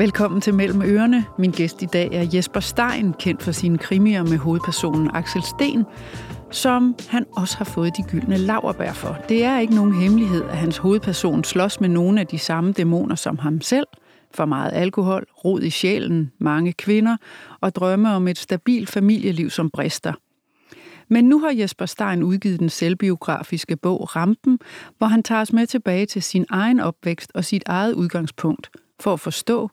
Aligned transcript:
Velkommen 0.00 0.40
til 0.40 0.54
Mellem 0.54 0.82
Ørerne. 0.82 1.24
Min 1.38 1.50
gæst 1.50 1.82
i 1.82 1.86
dag 1.86 2.08
er 2.12 2.26
Jesper 2.34 2.60
Stein, 2.60 3.12
kendt 3.12 3.42
for 3.42 3.52
sine 3.52 3.78
krimier 3.78 4.22
med 4.22 4.38
hovedpersonen 4.38 5.10
Axel 5.14 5.42
Sten, 5.42 5.84
som 6.50 6.94
han 7.08 7.26
også 7.32 7.58
har 7.58 7.64
fået 7.64 7.96
de 7.96 8.02
gyldne 8.02 8.36
laverbær 8.36 8.92
for. 8.92 9.18
Det 9.28 9.44
er 9.44 9.58
ikke 9.58 9.74
nogen 9.74 9.94
hemmelighed, 9.94 10.44
at 10.44 10.56
hans 10.56 10.76
hovedperson 10.76 11.44
slås 11.44 11.80
med 11.80 11.88
nogle 11.88 12.20
af 12.20 12.26
de 12.26 12.38
samme 12.38 12.72
dæmoner 12.72 13.14
som 13.14 13.38
ham 13.38 13.60
selv. 13.60 13.86
For 14.34 14.44
meget 14.44 14.70
alkohol, 14.72 15.26
rod 15.44 15.62
i 15.62 15.70
sjælen, 15.70 16.32
mange 16.38 16.72
kvinder 16.72 17.16
og 17.60 17.74
drømme 17.74 18.14
om 18.14 18.28
et 18.28 18.38
stabilt 18.38 18.90
familieliv 18.90 19.50
som 19.50 19.70
brister. 19.70 20.12
Men 21.08 21.24
nu 21.24 21.38
har 21.38 21.50
Jesper 21.50 21.86
Stein 21.86 22.22
udgivet 22.22 22.60
den 22.60 22.68
selvbiografiske 22.68 23.76
bog 23.76 24.16
Rampen, 24.16 24.58
hvor 24.98 25.06
han 25.06 25.22
tager 25.22 25.40
os 25.40 25.52
med 25.52 25.66
tilbage 25.66 26.06
til 26.06 26.22
sin 26.22 26.46
egen 26.50 26.80
opvækst 26.80 27.32
og 27.34 27.44
sit 27.44 27.62
eget 27.66 27.94
udgangspunkt 27.94 28.70
for 29.00 29.12
at 29.12 29.20
forstå 29.20 29.70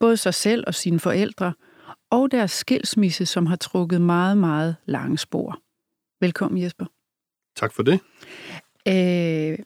både 0.00 0.16
sig 0.16 0.34
selv 0.34 0.64
og 0.66 0.74
sine 0.74 1.00
forældre, 1.00 1.52
og 2.10 2.30
deres 2.30 2.50
skilsmisse, 2.50 3.26
som 3.26 3.46
har 3.46 3.56
trukket 3.56 4.00
meget, 4.00 4.38
meget 4.38 4.76
lange 4.86 5.18
spor. 5.18 5.60
Velkommen, 6.20 6.62
Jesper. 6.62 6.86
Tak 7.56 7.72
for 7.72 7.82
det. 7.82 8.00
Øh, 8.88 9.58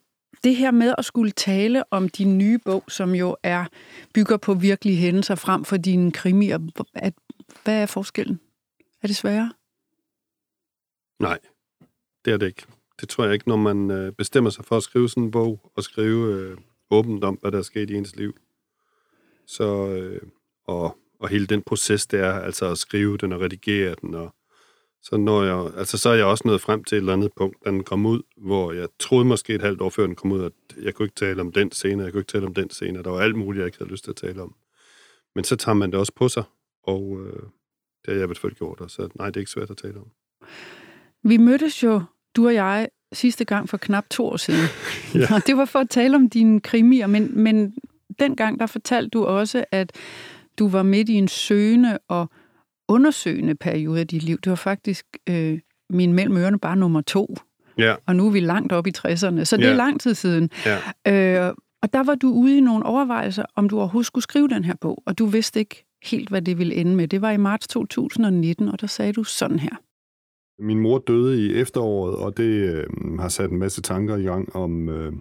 det 0.44 0.56
her 0.56 0.70
med 0.70 0.94
at 0.98 1.04
skulle 1.04 1.30
tale 1.30 1.92
om 1.92 2.08
din 2.08 2.38
nye 2.38 2.58
bog, 2.58 2.84
som 2.88 3.14
jo 3.14 3.36
er 3.42 3.64
bygger 4.14 4.36
på 4.36 4.54
virkelige 4.54 4.96
hændelser 4.96 5.34
frem 5.34 5.64
for 5.64 5.76
dine 5.76 6.12
krimier, 6.12 6.58
at, 6.94 7.14
hvad 7.64 7.82
er 7.82 7.86
forskellen? 7.86 8.40
Er 9.02 9.06
det 9.06 9.16
sværere? 9.16 9.52
Nej, 11.20 11.38
det 12.24 12.32
er 12.32 12.36
det 12.36 12.46
ikke. 12.46 12.62
Det 13.00 13.08
tror 13.08 13.24
jeg 13.24 13.32
ikke, 13.32 13.48
når 13.48 13.56
man 13.56 13.90
øh, 13.90 14.12
bestemmer 14.12 14.50
sig 14.50 14.64
for 14.64 14.76
at 14.76 14.82
skrive 14.82 15.08
sådan 15.08 15.22
en 15.22 15.30
bog, 15.30 15.70
og 15.76 15.82
skrive 15.82 16.34
øh, 16.34 16.58
åbent 16.90 17.24
om, 17.24 17.38
hvad 17.40 17.52
der 17.52 17.58
er 17.58 17.62
sket 17.62 17.90
i 17.90 17.94
ens 17.94 18.16
liv. 18.16 18.36
Så, 19.52 19.88
øh, 19.88 20.20
og, 20.66 20.98
og 21.20 21.28
hele 21.28 21.46
den 21.46 21.62
proces, 21.62 22.06
det 22.06 22.20
er 22.20 22.32
altså 22.32 22.70
at 22.70 22.78
skrive 22.78 23.16
den 23.16 23.32
og 23.32 23.40
redigere 23.40 23.94
den, 24.02 24.14
og 24.14 24.34
så, 25.02 25.16
når 25.16 25.42
jeg, 25.42 25.78
altså, 25.78 25.98
så 25.98 26.10
er 26.10 26.14
jeg 26.14 26.24
også 26.24 26.42
nået 26.46 26.60
frem 26.60 26.84
til 26.84 26.96
et 26.96 27.00
eller 27.00 27.12
andet 27.12 27.32
punkt, 27.36 27.56
da 27.64 27.70
den 27.70 27.84
kom 27.84 28.06
ud, 28.06 28.22
hvor 28.36 28.72
jeg 28.72 28.88
troede 28.98 29.24
måske 29.24 29.54
et 29.54 29.62
halvt 29.62 29.80
år 29.80 29.90
før 29.90 30.06
den 30.06 30.14
kom 30.14 30.32
ud, 30.32 30.44
at 30.44 30.52
jeg 30.82 30.94
kunne 30.94 31.06
ikke 31.06 31.14
tale 31.14 31.40
om 31.40 31.52
den 31.52 31.72
scene, 31.72 32.02
jeg 32.02 32.12
kunne 32.12 32.20
ikke 32.20 32.32
tale 32.32 32.46
om 32.46 32.54
den 32.54 32.70
scene, 32.70 33.02
der 33.02 33.10
var 33.10 33.20
alt 33.20 33.36
muligt, 33.36 33.60
jeg 33.60 33.66
ikke 33.66 33.78
havde 33.78 33.90
lyst 33.90 34.04
til 34.04 34.10
at 34.10 34.16
tale 34.16 34.42
om. 34.42 34.54
Men 35.34 35.44
så 35.44 35.56
tager 35.56 35.74
man 35.74 35.90
det 35.90 35.98
også 35.98 36.12
på 36.16 36.28
sig, 36.28 36.44
og 36.82 37.20
øh, 37.20 37.42
det 38.02 38.06
har 38.06 38.12
jeg 38.12 38.22
i 38.22 38.26
hvert 38.26 38.38
fald 38.38 38.52
gjort, 38.52 38.80
og 38.80 38.90
så 38.90 39.08
nej, 39.14 39.26
det 39.26 39.36
er 39.36 39.40
ikke 39.40 39.50
svært 39.50 39.70
at 39.70 39.76
tale 39.76 39.96
om. 39.96 40.10
Vi 41.22 41.36
mødtes 41.36 41.82
jo, 41.82 42.02
du 42.36 42.46
og 42.46 42.54
jeg, 42.54 42.88
sidste 43.12 43.44
gang 43.44 43.68
for 43.68 43.76
knap 43.76 44.04
to 44.10 44.26
år 44.26 44.36
siden. 44.36 44.66
ja. 45.20 45.34
Og 45.34 45.46
det 45.46 45.56
var 45.56 45.64
for 45.64 45.78
at 45.78 45.90
tale 45.90 46.16
om 46.16 46.30
dine 46.30 46.60
krimier, 46.60 47.06
men, 47.06 47.42
men 47.42 47.74
dengang 48.18 48.60
der 48.60 48.66
fortalte 48.66 49.08
du 49.08 49.24
også, 49.24 49.64
at 49.70 49.92
du 50.58 50.68
var 50.68 50.82
midt 50.82 51.08
i 51.08 51.14
en 51.14 51.28
søgende 51.28 51.98
og 52.08 52.30
undersøgende 52.88 53.54
periode 53.54 54.00
af 54.00 54.06
dit 54.06 54.22
liv. 54.22 54.38
Det 54.44 54.50
var 54.50 54.56
faktisk 54.56 55.06
øh, 55.28 55.58
min 55.90 56.12
mellem 56.12 56.36
ørerne 56.36 56.58
bare 56.58 56.76
nummer 56.76 57.00
to. 57.00 57.36
Ja. 57.78 57.94
Og 58.06 58.16
nu 58.16 58.26
er 58.26 58.30
vi 58.30 58.40
langt 58.40 58.72
op 58.72 58.86
i 58.86 58.92
60'erne, 58.98 59.44
så 59.44 59.56
det 59.56 59.64
ja. 59.64 59.70
er 59.70 59.74
lang 59.74 60.00
tid 60.00 60.14
siden. 60.14 60.50
Ja. 61.06 61.48
Øh, 61.48 61.54
og 61.82 61.92
der 61.92 62.02
var 62.02 62.14
du 62.14 62.32
ude 62.32 62.58
i 62.58 62.60
nogle 62.60 62.86
overvejelser, 62.86 63.44
om 63.56 63.68
du 63.68 63.78
overhovedet 63.78 64.06
skulle 64.06 64.22
skrive 64.22 64.48
den 64.48 64.64
her 64.64 64.74
bog, 64.80 65.02
og 65.06 65.18
du 65.18 65.26
vidste 65.26 65.60
ikke 65.60 65.84
helt, 66.04 66.28
hvad 66.28 66.42
det 66.42 66.58
ville 66.58 66.74
ende 66.74 66.96
med. 66.96 67.08
Det 67.08 67.22
var 67.22 67.30
i 67.30 67.36
marts 67.36 67.68
2019, 67.68 68.68
og 68.68 68.80
der 68.80 68.86
sagde 68.86 69.12
du 69.12 69.24
sådan 69.24 69.58
her. 69.58 69.76
Min 70.58 70.78
mor 70.78 70.98
døde 70.98 71.46
i 71.46 71.54
efteråret, 71.54 72.14
og 72.14 72.36
det 72.36 72.44
øh, 72.44 72.86
har 73.20 73.28
sat 73.28 73.50
en 73.50 73.58
masse 73.58 73.82
tanker 73.82 74.16
i 74.16 74.22
gang 74.22 74.56
om 74.56 74.88
øh, 74.88 75.12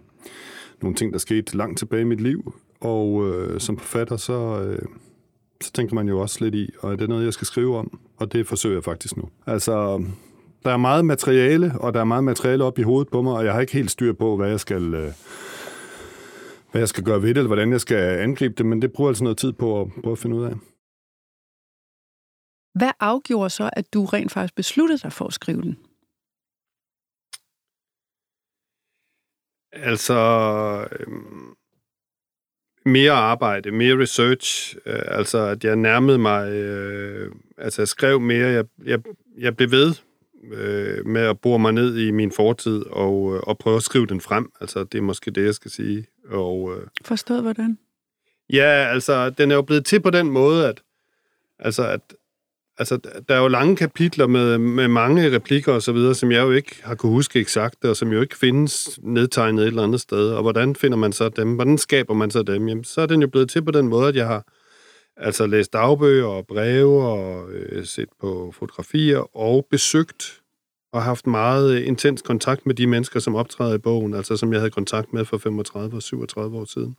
nogle 0.81 0.95
ting, 0.95 1.14
der 1.14 1.20
skete 1.20 1.58
langt 1.58 1.80
tilbage 1.80 2.02
i 2.02 2.05
mit 2.05 2.22
liv. 2.22 2.53
Og 2.82 3.28
øh, 3.28 3.60
som 3.60 3.78
forfatter, 3.78 4.18
så, 4.18 4.64
øh, 4.64 4.86
så 5.62 5.72
tænker 5.72 5.96
man 5.96 6.08
jo 6.08 6.20
også 6.20 6.44
lidt 6.44 6.56
i, 6.56 6.70
og 6.80 6.92
er 6.92 6.96
det 6.96 7.10
noget, 7.10 7.26
jeg 7.26 7.34
skal 7.34 7.48
skrive 7.48 7.78
om? 7.78 8.00
Og 8.18 8.34
det 8.34 8.48
forsøger 8.48 8.76
jeg 8.76 8.84
faktisk 8.84 9.18
nu. 9.18 9.30
Altså, 9.46 10.04
der 10.64 10.72
er 10.72 10.78
meget 10.78 11.05
materiale, 11.05 11.73
og 11.80 11.94
der 11.94 12.00
er 12.00 12.04
meget 12.04 12.23
materiale 12.23 12.64
op 12.64 12.80
i 12.80 12.82
hovedet 12.82 13.11
på 13.11 13.22
mig, 13.22 13.33
og 13.33 13.45
jeg 13.45 13.54
har 13.54 13.61
ikke 13.61 13.73
helt 13.73 13.92
styr 13.92 14.14
på, 14.14 14.36
hvad 14.36 14.50
jeg 14.50 14.60
skal... 14.60 14.94
Øh, 14.94 15.14
hvad 16.72 16.82
jeg 16.82 16.89
skal 16.89 17.04
gøre 17.04 17.22
ved 17.22 17.30
det, 17.30 17.38
eller 17.38 17.48
hvordan 17.48 17.72
jeg 17.72 17.82
skal 17.82 18.20
angribe 18.20 18.54
det, 18.54 18.66
men 18.66 18.82
det 18.82 18.94
bruger 18.94 19.10
altså 19.10 19.23
noget 19.23 19.38
tid 19.38 19.54
på 19.54 19.82
at, 19.82 19.88
på 20.04 20.11
at 20.11 20.17
finde 20.17 20.36
ud 20.36 20.44
af. 20.44 20.54
Hvad 22.80 22.92
afgjorde 23.00 23.50
så, 23.50 23.70
at 23.73 23.94
du 23.94 24.05
rent 24.05 24.32
faktisk 24.32 24.55
besluttede 24.55 25.00
dig 25.00 25.14
for 25.14 25.26
at 25.26 25.34
skrive 25.34 25.61
den? 25.61 25.78
Altså, 29.73 30.17
øhm, 31.00 31.51
mere 32.86 33.11
arbejde, 33.11 33.71
mere 33.71 34.02
research, 34.02 34.75
øh, 34.86 35.02
altså 35.05 35.37
at 35.37 35.64
jeg 35.64 35.75
nærmede 35.75 36.17
mig, 36.17 36.52
øh, 36.52 37.31
altså 37.58 37.81
jeg 37.81 37.87
skrev 37.87 38.19
mere, 38.19 38.47
jeg, 38.47 38.65
jeg, 38.86 38.99
jeg 39.37 39.58
blev 39.58 39.71
ved 39.71 39.93
øh, 40.52 41.05
med 41.05 41.21
at 41.21 41.39
bore 41.39 41.59
mig 41.59 41.73
ned 41.73 41.97
i 41.97 42.11
min 42.11 42.31
fortid 42.31 42.83
og, 42.86 43.36
øh, 43.36 43.39
og 43.43 43.58
prøve 43.58 43.75
at 43.75 43.83
skrive 43.83 44.05
den 44.05 44.21
frem, 44.21 44.52
altså 44.61 44.83
det 44.83 44.97
er 44.97 45.02
måske 45.02 45.31
det, 45.31 45.45
jeg 45.45 45.55
skal 45.55 45.71
sige. 45.71 46.05
Og, 46.30 46.77
øh, 46.77 46.87
Forstået 47.05 47.42
hvordan? 47.42 47.77
Ja, 48.49 48.87
altså 48.92 49.30
den 49.30 49.52
er 49.52 49.55
jo 49.55 49.61
blevet 49.61 49.86
til 49.86 49.99
på 49.99 50.09
den 50.09 50.30
måde, 50.30 50.67
at, 50.67 50.81
altså, 51.59 51.87
at 51.87 52.02
altså, 52.77 52.98
der 53.30 53.36
er 53.36 53.39
jo 53.39 53.48
lange 53.48 53.76
kapitler 53.76 54.27
med, 54.27 54.58
med 54.58 54.87
mange 54.87 55.36
replikker 55.36 55.73
og 55.73 55.82
så 55.82 55.92
videre, 55.92 56.15
som 56.15 56.32
jeg 56.32 56.42
jo 56.42 56.52
ikke 56.52 56.76
har 56.83 56.95
kunne 56.95 57.11
huske 57.11 57.39
eksakt, 57.39 57.86
og 57.86 57.95
som 57.95 58.11
jo 58.11 58.21
ikke 58.21 58.37
findes 58.37 58.99
nedtegnet 59.04 59.61
et 59.61 59.67
eller 59.67 59.83
andet 59.83 60.02
sted. 60.02 60.32
Og 60.32 60.42
hvordan 60.42 60.76
finder 60.76 60.98
man 60.98 61.14
så 61.14 61.30
dem? 61.30 61.55
Hvordan 61.55 61.77
skaber 61.77 62.14
man 62.14 62.31
så 62.31 62.43
dem? 62.43 62.67
Jamen, 62.67 62.83
så 62.83 63.02
er 63.02 63.05
den 63.05 63.21
jo 63.21 63.27
blevet 63.27 63.49
til 63.49 63.65
på 63.65 63.71
den 63.71 63.87
måde, 63.87 64.08
at 64.08 64.15
jeg 64.15 64.27
har 64.27 64.45
altså 65.17 65.48
læst 65.48 65.73
dagbøger 65.73 66.26
og 66.26 66.48
breve 66.48 67.04
og 67.04 67.52
øh, 67.52 67.86
set 67.86 68.10
på 68.21 68.54
fotografier 68.60 69.37
og 69.37 69.67
besøgt 69.71 70.42
og 70.93 71.04
haft 71.04 71.27
meget 71.27 71.76
øh, 71.76 71.87
intens 71.87 72.21
kontakt 72.21 72.65
med 72.65 72.76
de 72.76 72.87
mennesker, 72.87 73.20
som 73.20 73.36
optræder 73.36 73.76
i 73.76 73.77
bogen, 73.77 74.14
altså 74.14 74.37
som 74.37 74.54
jeg 74.54 74.61
havde 74.61 74.71
kontakt 74.71 75.14
med 75.14 75.26
for 75.26 75.37
35 75.37 75.95
og 75.95 76.04
37 76.04 76.58
år 76.58 76.65
siden 76.65 76.95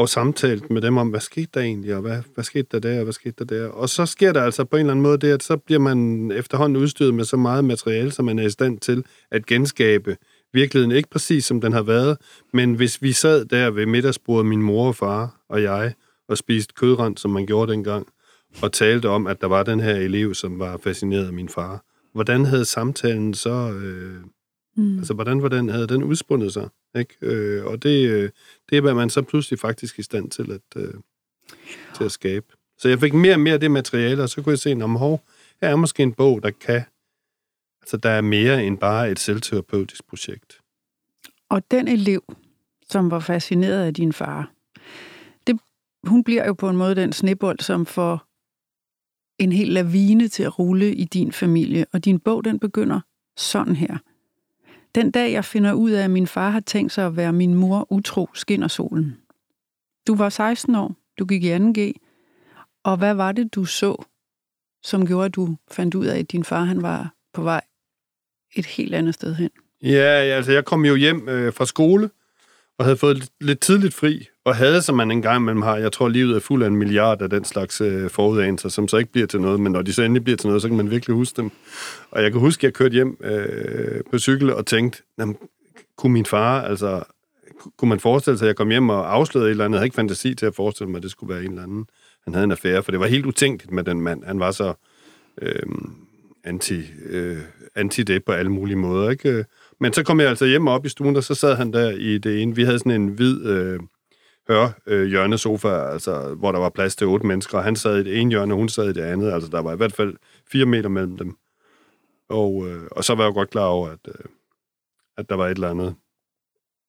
og 0.00 0.08
samtalt 0.08 0.70
med 0.70 0.82
dem 0.82 0.96
om, 0.96 1.08
hvad 1.08 1.20
skete 1.20 1.48
der 1.54 1.60
egentlig, 1.60 1.94
og 1.94 2.00
hvad, 2.00 2.22
hvad 2.34 2.44
skete 2.44 2.66
der 2.72 2.78
der, 2.78 2.98
og 2.98 3.02
hvad 3.02 3.12
skete 3.12 3.34
der 3.38 3.44
der. 3.44 3.68
Og 3.68 3.88
så 3.88 4.06
sker 4.06 4.32
der 4.32 4.42
altså 4.42 4.64
på 4.64 4.76
en 4.76 4.80
eller 4.80 4.92
anden 4.92 5.02
måde 5.02 5.18
det, 5.18 5.32
at 5.32 5.42
så 5.42 5.56
bliver 5.56 5.78
man 5.78 6.30
efterhånden 6.30 6.82
udstyret 6.82 7.14
med 7.14 7.24
så 7.24 7.36
meget 7.36 7.64
materiale, 7.64 8.10
som 8.10 8.24
man 8.24 8.38
er 8.38 8.46
i 8.46 8.50
stand 8.50 8.78
til 8.78 9.04
at 9.30 9.46
genskabe 9.46 10.16
virkeligheden. 10.52 10.96
Ikke 10.96 11.10
præcis 11.10 11.44
som 11.44 11.60
den 11.60 11.72
har 11.72 11.82
været, 11.82 12.18
men 12.52 12.74
hvis 12.74 13.02
vi 13.02 13.12
sad 13.12 13.44
der 13.44 13.70
ved 13.70 13.86
middagsbordet, 13.86 14.46
min 14.46 14.62
mor 14.62 14.88
og 14.88 14.96
far 14.96 15.40
og 15.48 15.62
jeg, 15.62 15.94
og 16.28 16.38
spiste 16.38 16.74
kødrand, 16.74 17.16
som 17.16 17.30
man 17.30 17.46
gjorde 17.46 17.72
dengang, 17.72 18.06
og 18.62 18.72
talte 18.72 19.08
om, 19.08 19.26
at 19.26 19.40
der 19.40 19.46
var 19.46 19.62
den 19.62 19.80
her 19.80 19.94
elev, 19.94 20.34
som 20.34 20.58
var 20.58 20.76
fascineret 20.76 21.26
af 21.26 21.32
min 21.32 21.48
far. 21.48 21.84
Hvordan 22.12 22.44
havde 22.44 22.64
samtalen 22.64 23.34
så... 23.34 23.72
Øh, 23.72 24.14
Mm. 24.80 24.98
Altså, 24.98 25.14
hvordan, 25.14 25.38
hvordan 25.38 25.68
havde 25.68 25.86
den 25.86 26.02
udspundet 26.02 26.52
sig? 26.52 26.68
Ikke? 26.96 27.14
Øh, 27.20 27.64
og 27.64 27.82
det, 27.82 28.08
øh, 28.08 28.30
det 28.70 28.78
er, 28.78 28.80
hvad 28.80 28.94
man 28.94 29.10
så 29.10 29.22
pludselig 29.22 29.58
faktisk 29.58 29.98
i 29.98 30.02
stand 30.02 30.30
til 30.30 30.52
at, 30.52 30.82
øh, 30.82 30.94
til 31.96 32.04
at 32.04 32.12
skabe. 32.12 32.46
Så 32.78 32.88
jeg 32.88 33.00
fik 33.00 33.14
mere 33.14 33.34
og 33.34 33.40
mere 33.40 33.54
af 33.54 33.60
det 33.60 33.70
materiale, 33.70 34.22
og 34.22 34.28
så 34.28 34.42
kunne 34.42 34.50
jeg 34.50 34.58
se, 34.58 34.72
om 34.82 34.96
hov, 34.96 35.24
her 35.62 35.68
er 35.68 35.76
måske 35.76 36.02
en 36.02 36.12
bog, 36.12 36.42
der 36.42 36.50
kan... 36.50 36.82
Altså, 37.82 37.96
der 37.96 38.10
er 38.10 38.20
mere 38.20 38.64
end 38.64 38.78
bare 38.78 39.10
et 39.10 39.18
selvterapeutisk 39.18 40.08
projekt. 40.08 40.60
Og 41.48 41.70
den 41.70 41.88
elev, 41.88 42.22
som 42.90 43.10
var 43.10 43.20
fascineret 43.20 43.86
af 43.86 43.94
din 43.94 44.12
far, 44.12 44.50
det, 45.46 45.60
hun 46.04 46.24
bliver 46.24 46.46
jo 46.46 46.52
på 46.52 46.68
en 46.68 46.76
måde 46.76 46.94
den 46.94 47.12
snebold, 47.12 47.58
som 47.58 47.86
får 47.86 48.26
en 49.38 49.52
hel 49.52 49.68
lavine 49.68 50.28
til 50.28 50.42
at 50.42 50.58
rulle 50.58 50.94
i 50.94 51.04
din 51.04 51.32
familie. 51.32 51.86
Og 51.92 52.04
din 52.04 52.18
bog, 52.18 52.44
den 52.44 52.58
begynder 52.58 53.00
sådan 53.36 53.76
her. 53.76 53.98
Den 54.94 55.10
dag, 55.10 55.32
jeg 55.32 55.44
finder 55.44 55.72
ud 55.72 55.90
af, 55.90 56.04
at 56.04 56.10
min 56.10 56.26
far 56.26 56.50
har 56.50 56.60
tænkt 56.60 56.92
sig 56.92 57.06
at 57.06 57.16
være 57.16 57.32
min 57.32 57.54
mor 57.54 57.92
utro, 57.92 58.28
skinner 58.34 58.68
solen. 58.68 59.16
Du 60.06 60.14
var 60.14 60.28
16 60.28 60.74
år, 60.74 60.94
du 61.18 61.24
gik 61.24 61.44
i 61.44 61.54
2G, 61.54 61.92
og 62.84 62.96
hvad 62.96 63.14
var 63.14 63.32
det, 63.32 63.54
du 63.54 63.64
så, 63.64 64.04
som 64.82 65.06
gjorde, 65.06 65.26
at 65.26 65.34
du 65.34 65.56
fandt 65.70 65.94
ud 65.94 66.06
af, 66.06 66.18
at 66.18 66.32
din 66.32 66.44
far 66.44 66.64
han 66.64 66.82
var 66.82 67.14
på 67.34 67.42
vej 67.42 67.60
et 68.54 68.66
helt 68.66 68.94
andet 68.94 69.14
sted 69.14 69.34
hen? 69.34 69.50
Ja, 69.82 70.36
altså 70.36 70.52
jeg 70.52 70.64
kom 70.64 70.84
jo 70.84 70.94
hjem 70.94 71.28
øh, 71.28 71.52
fra 71.52 71.66
skole, 71.66 72.10
og 72.78 72.84
havde 72.84 72.96
fået 72.96 73.16
lidt, 73.18 73.30
lidt 73.40 73.60
tidligt 73.60 73.94
fri, 73.94 74.28
og 74.50 74.56
havde, 74.56 74.82
som 74.82 74.96
man 74.96 75.10
engang 75.10 75.44
mellem 75.44 75.62
har, 75.62 75.76
jeg 75.76 75.92
tror, 75.92 76.08
livet 76.08 76.36
er 76.36 76.40
fuld 76.40 76.62
af 76.62 76.66
en 76.66 76.76
milliard 76.76 77.22
af 77.22 77.30
den 77.30 77.44
slags 77.44 77.80
øh, 77.80 78.10
forudanelser, 78.10 78.68
som 78.68 78.88
så 78.88 78.96
ikke 78.96 79.12
bliver 79.12 79.26
til 79.26 79.40
noget, 79.40 79.60
men 79.60 79.72
når 79.72 79.82
de 79.82 79.92
så 79.92 80.02
endelig 80.02 80.24
bliver 80.24 80.36
til 80.36 80.46
noget, 80.46 80.62
så 80.62 80.68
kan 80.68 80.76
man 80.76 80.90
virkelig 80.90 81.16
huske 81.16 81.36
dem. 81.36 81.50
Og 82.10 82.22
jeg 82.22 82.32
kan 82.32 82.40
huske, 82.40 82.60
at 82.60 82.64
jeg 82.64 82.74
kørte 82.74 82.92
hjem 82.92 83.16
øh, 83.24 84.00
på 84.10 84.18
cykel 84.18 84.52
og 84.52 84.66
tænkte, 84.66 85.02
kunne 85.96 86.12
min 86.12 86.26
far, 86.26 86.62
altså, 86.62 87.02
kunne 87.76 87.88
man 87.88 88.00
forestille 88.00 88.38
sig, 88.38 88.46
at 88.46 88.48
jeg 88.48 88.56
kom 88.56 88.70
hjem 88.70 88.88
og 88.88 89.14
afslørede 89.14 89.48
et 89.48 89.50
eller 89.50 89.64
andet? 89.64 89.74
Jeg 89.74 89.78
havde 89.78 89.86
ikke 89.86 89.94
fantasi 89.94 90.34
til 90.34 90.46
at 90.46 90.54
forestille 90.54 90.90
mig, 90.90 90.96
at 90.96 91.02
det 91.02 91.10
skulle 91.10 91.34
være 91.34 91.44
en 91.44 91.50
eller 91.50 91.62
anden. 91.62 91.86
Han 92.24 92.34
havde 92.34 92.44
en 92.44 92.52
affære, 92.52 92.82
for 92.82 92.90
det 92.90 93.00
var 93.00 93.06
helt 93.06 93.26
utænkeligt 93.26 93.72
med 93.72 93.84
den 93.84 94.00
mand. 94.00 94.24
Han 94.24 94.40
var 94.40 94.50
så 94.50 94.74
øh, 95.42 95.62
anti, 96.44 96.82
øh, 97.06 97.38
anti 97.74 98.02
det 98.02 98.24
på 98.24 98.32
alle 98.32 98.50
mulige 98.50 98.76
måder, 98.76 99.10
ikke? 99.10 99.28
Øh, 99.28 99.44
men 99.80 99.92
så 99.92 100.02
kom 100.02 100.20
jeg 100.20 100.28
altså 100.28 100.46
hjem 100.46 100.68
op 100.68 100.86
i 100.86 100.88
stuen, 100.88 101.16
og 101.16 101.24
så 101.24 101.34
sad 101.34 101.56
han 101.56 101.72
der 101.72 101.90
i 101.90 102.18
det 102.18 102.42
ene. 102.42 102.54
Vi 102.54 102.64
havde 102.64 102.78
sådan 102.78 103.02
en 103.02 103.08
hvid 103.08 103.46
øh, 103.46 103.80
høre 104.50 104.72
øh, 104.86 105.06
hjørnesofa, 105.06 105.68
altså, 105.68 106.34
hvor 106.34 106.52
der 106.52 106.58
var 106.58 106.68
plads 106.68 106.96
til 106.96 107.06
otte 107.06 107.26
mennesker, 107.26 107.58
og 107.58 107.64
han 107.64 107.76
sad 107.76 107.96
i 108.00 108.04
det 108.04 108.20
ene 108.20 108.30
hjørne, 108.30 108.54
og 108.54 108.58
hun 108.58 108.68
sad 108.68 108.90
i 108.90 108.92
det 108.92 109.02
andet. 109.02 109.32
Altså, 109.32 109.48
der 109.48 109.62
var 109.62 109.72
i 109.72 109.76
hvert 109.76 109.92
fald 109.92 110.14
fire 110.52 110.66
meter 110.66 110.88
mellem 110.88 111.16
dem. 111.16 111.36
Og, 112.28 112.68
øh, 112.68 112.82
og 112.90 113.04
så 113.04 113.14
var 113.14 113.24
jeg 113.24 113.28
jo 113.28 113.34
godt 113.34 113.50
klar 113.50 113.66
over, 113.66 113.88
at, 113.88 113.98
øh, 114.08 114.24
at 115.18 115.28
der 115.28 115.34
var 115.34 115.46
et 115.46 115.54
eller 115.54 115.70
andet. 115.70 115.94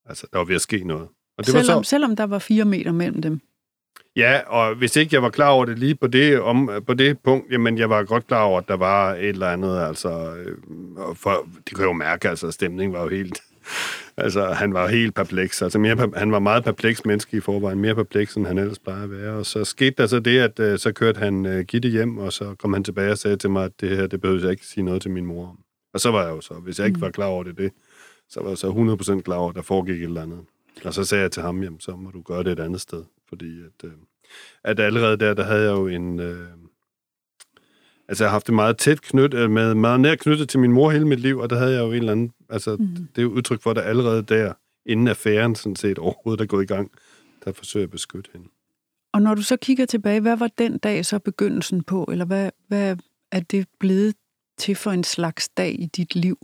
Altså, 0.06 0.28
der 0.32 0.38
var 0.38 0.46
ved 0.46 0.56
at 0.56 0.62
ske 0.62 0.84
noget. 0.84 1.08
Og 1.38 1.46
det 1.46 1.48
selvom, 1.48 1.76
var 1.76 1.82
så, 1.82 1.90
selvom 1.90 2.16
der 2.16 2.24
var 2.24 2.40
fire 2.40 2.66
meter 2.66 2.92
mellem 2.92 3.22
dem. 3.22 3.42
Ja, 4.16 4.40
og 4.48 4.76
hvis 4.76 4.96
ikke 4.96 5.16
jeg 5.16 5.24
var 5.24 5.30
klar 5.30 5.50
over 5.50 5.66
det 5.66 5.80
lige 5.80 5.96
på 5.96 6.08
det, 6.08 6.40
om, 6.40 6.70
på 6.88 6.94
det 6.94 7.20
punkt, 7.20 7.52
jamen 7.52 7.78
jeg 7.78 7.90
var 7.90 8.04
godt 8.04 8.28
klar 8.28 8.44
over, 8.44 8.60
at 8.62 8.68
der 8.68 8.78
var 8.78 9.14
et 9.14 9.30
eller 9.30 9.48
andet, 9.48 9.80
altså, 9.80 10.36
øh, 10.36 10.58
for 11.16 11.48
det 11.68 11.78
kan 11.78 11.86
jo 11.86 11.94
mærke, 11.94 12.30
altså 12.30 12.52
stemningen 12.52 12.94
var 12.94 13.04
jo 13.04 13.10
helt, 13.10 13.42
altså 14.18 14.46
han 14.46 14.74
var 14.74 14.88
helt 14.88 15.16
perpleks, 15.16 15.62
altså 15.62 15.80
mere, 15.80 16.12
han 16.16 16.32
var 16.32 16.40
meget 16.40 16.64
perpleks 16.64 17.06
menneske 17.06 17.38
i 17.38 17.40
forvejen, 17.40 17.80
mere 17.80 17.96
perpleks, 17.96 18.36
end 18.36 18.48
han 18.48 18.58
ellers 18.58 18.80
plejer 18.80 19.04
at 19.04 19.12
være, 19.12 19.34
og 19.34 19.46
så 19.46 19.66
skete 19.66 19.96
der 19.98 20.08
så 20.08 20.20
det, 20.20 20.40
at 20.40 20.60
øh, 20.60 20.80
så 20.80 20.92
kørte 20.92 21.20
han 21.20 21.46
uh, 21.46 21.60
Gitte 21.60 21.90
hjem, 21.90 22.18
og 22.18 22.34
så 22.34 22.56
kom 22.60 22.74
han 22.74 22.84
tilbage 22.84 23.12
og 23.12 23.18
sagde 23.18 23.38
til 23.38 23.50
mig, 23.50 23.66
at 23.66 23.72
det 23.82 23.98
her, 23.98 24.08
det 24.08 24.22
behøver 24.22 24.42
jeg 24.42 24.52
ikke 24.52 24.66
sige 24.66 24.84
noget 24.84 25.02
til 25.02 25.12
min 25.12 25.26
mor 25.26 25.50
om. 25.50 25.60
Og 25.94 26.00
så 26.00 26.12
var 26.12 26.22
jeg 26.22 26.30
jo 26.30 26.42
så, 26.42 26.54
hvis 26.54 26.80
jeg 26.80 26.88
ikke 26.88 26.98
mm. 26.98 27.02
var 27.02 27.10
klar 27.10 27.26
over 27.26 27.44
det, 27.44 27.58
det 27.58 27.72
så 28.32 28.42
var 28.42 28.50
jeg 28.50 28.58
så 28.58 29.18
100% 29.18 29.22
klar 29.22 29.36
over, 29.36 29.50
at 29.50 29.56
der 29.56 29.62
foregik 29.62 30.02
et 30.02 30.04
eller 30.04 30.22
andet. 30.22 30.40
Og 30.86 30.94
så 30.94 31.04
sagde 31.04 31.22
jeg 31.22 31.32
til 31.32 31.44
ham, 31.44 31.64
jamen, 31.64 31.80
så 31.80 31.96
må 31.96 32.12
du 32.12 32.22
gøre 32.22 32.44
det 32.44 32.52
et 32.52 32.60
andet 32.60 32.82
sted. 32.82 33.04
Fordi 33.30 33.60
at, 33.60 33.86
øh, 33.86 33.92
at 34.64 34.80
allerede 34.80 35.18
der, 35.18 35.34
der 35.34 35.44
havde 35.44 35.62
jeg 35.62 35.72
jo 35.72 35.88
en... 35.88 36.20
Øh, 36.20 36.48
altså, 38.08 38.24
jeg 38.24 38.30
har 38.30 38.36
haft 38.36 38.48
det 38.48 38.56
meget 38.56 38.78
tæt 38.78 39.02
knyttet, 39.02 39.52
med 39.52 39.76
meget 39.76 40.00
nær 40.00 40.16
knyttet 40.16 40.50
til 40.50 40.60
min 40.60 40.72
mor 40.72 40.92
hele 40.92 41.08
mit 41.08 41.20
liv, 41.20 41.38
og 41.38 41.50
der 41.50 41.58
havde 41.58 41.74
jeg 41.74 41.82
jo 41.82 41.88
en 41.88 41.94
eller 41.94 42.12
anden... 42.12 42.32
Altså, 42.52 42.76
mm. 42.80 42.88
det 42.88 43.18
er 43.18 43.22
jo 43.22 43.30
udtryk 43.32 43.62
for, 43.62 43.72
at 43.72 43.78
allerede 43.78 44.24
der, 44.24 44.54
inden 44.86 45.08
affæren 45.08 45.56
sådan 45.56 45.76
set 45.76 46.00
overhovedet 46.00 46.44
er 46.44 46.48
gået 46.48 46.64
i 46.64 46.68
gang, 46.68 46.92
der 47.46 47.52
forsøger 47.52 47.84
at 47.84 47.92
beskytte 47.92 48.30
hende. 48.34 48.48
Og 49.14 49.22
når 49.22 49.36
du 49.36 49.42
så 49.42 49.58
kigger 49.58 49.86
tilbage, 49.86 50.22
hvad 50.22 50.38
var 50.38 50.50
den 50.58 50.78
dag 50.78 51.06
så 51.06 51.20
begyndelsen 51.20 51.84
på? 51.84 52.08
Eller 52.12 52.26
hvad, 52.26 52.52
hvad 52.68 52.98
er 53.32 53.40
det 53.40 53.68
blevet 53.80 54.16
til 54.58 54.76
for 54.76 54.92
en 54.92 55.04
slags 55.04 55.50
dag 55.50 55.76
i 55.80 55.86
dit 55.86 56.16
liv, 56.16 56.38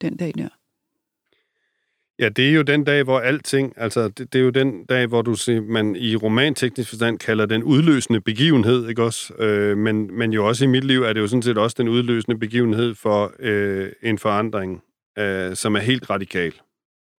den 0.00 0.16
dag 0.16 0.32
der? 0.38 0.48
Ja, 2.18 2.28
det 2.28 2.48
er 2.48 2.52
jo 2.52 2.62
den 2.62 2.84
dag, 2.84 3.02
hvor 3.02 3.20
alting, 3.20 3.72
altså 3.76 4.08
det, 4.08 4.32
det 4.32 4.38
er 4.38 4.42
jo 4.42 4.50
den 4.50 4.84
dag, 4.84 5.06
hvor 5.06 5.22
du 5.22 5.34
siger, 5.34 5.60
man 5.60 5.96
i 5.96 6.16
romanteknisk 6.16 6.88
forstand 6.88 7.18
kalder 7.18 7.46
den 7.46 7.62
udløsende 7.62 8.20
begivenhed, 8.20 8.88
ikke 8.88 9.02
også? 9.02 9.34
Øh, 9.34 9.78
men, 9.78 10.18
men 10.18 10.32
jo 10.32 10.48
også 10.48 10.64
i 10.64 10.68
mit 10.68 10.84
liv 10.84 11.02
er 11.02 11.12
det 11.12 11.20
jo 11.20 11.26
sådan 11.26 11.42
set 11.42 11.58
også 11.58 11.76
den 11.78 11.88
udløsende 11.88 12.38
begivenhed 12.38 12.94
for 12.94 13.32
øh, 13.38 13.92
en 14.02 14.18
forandring, 14.18 14.82
øh, 15.18 15.56
som 15.56 15.74
er 15.76 15.80
helt 15.80 16.10
radikal, 16.10 16.54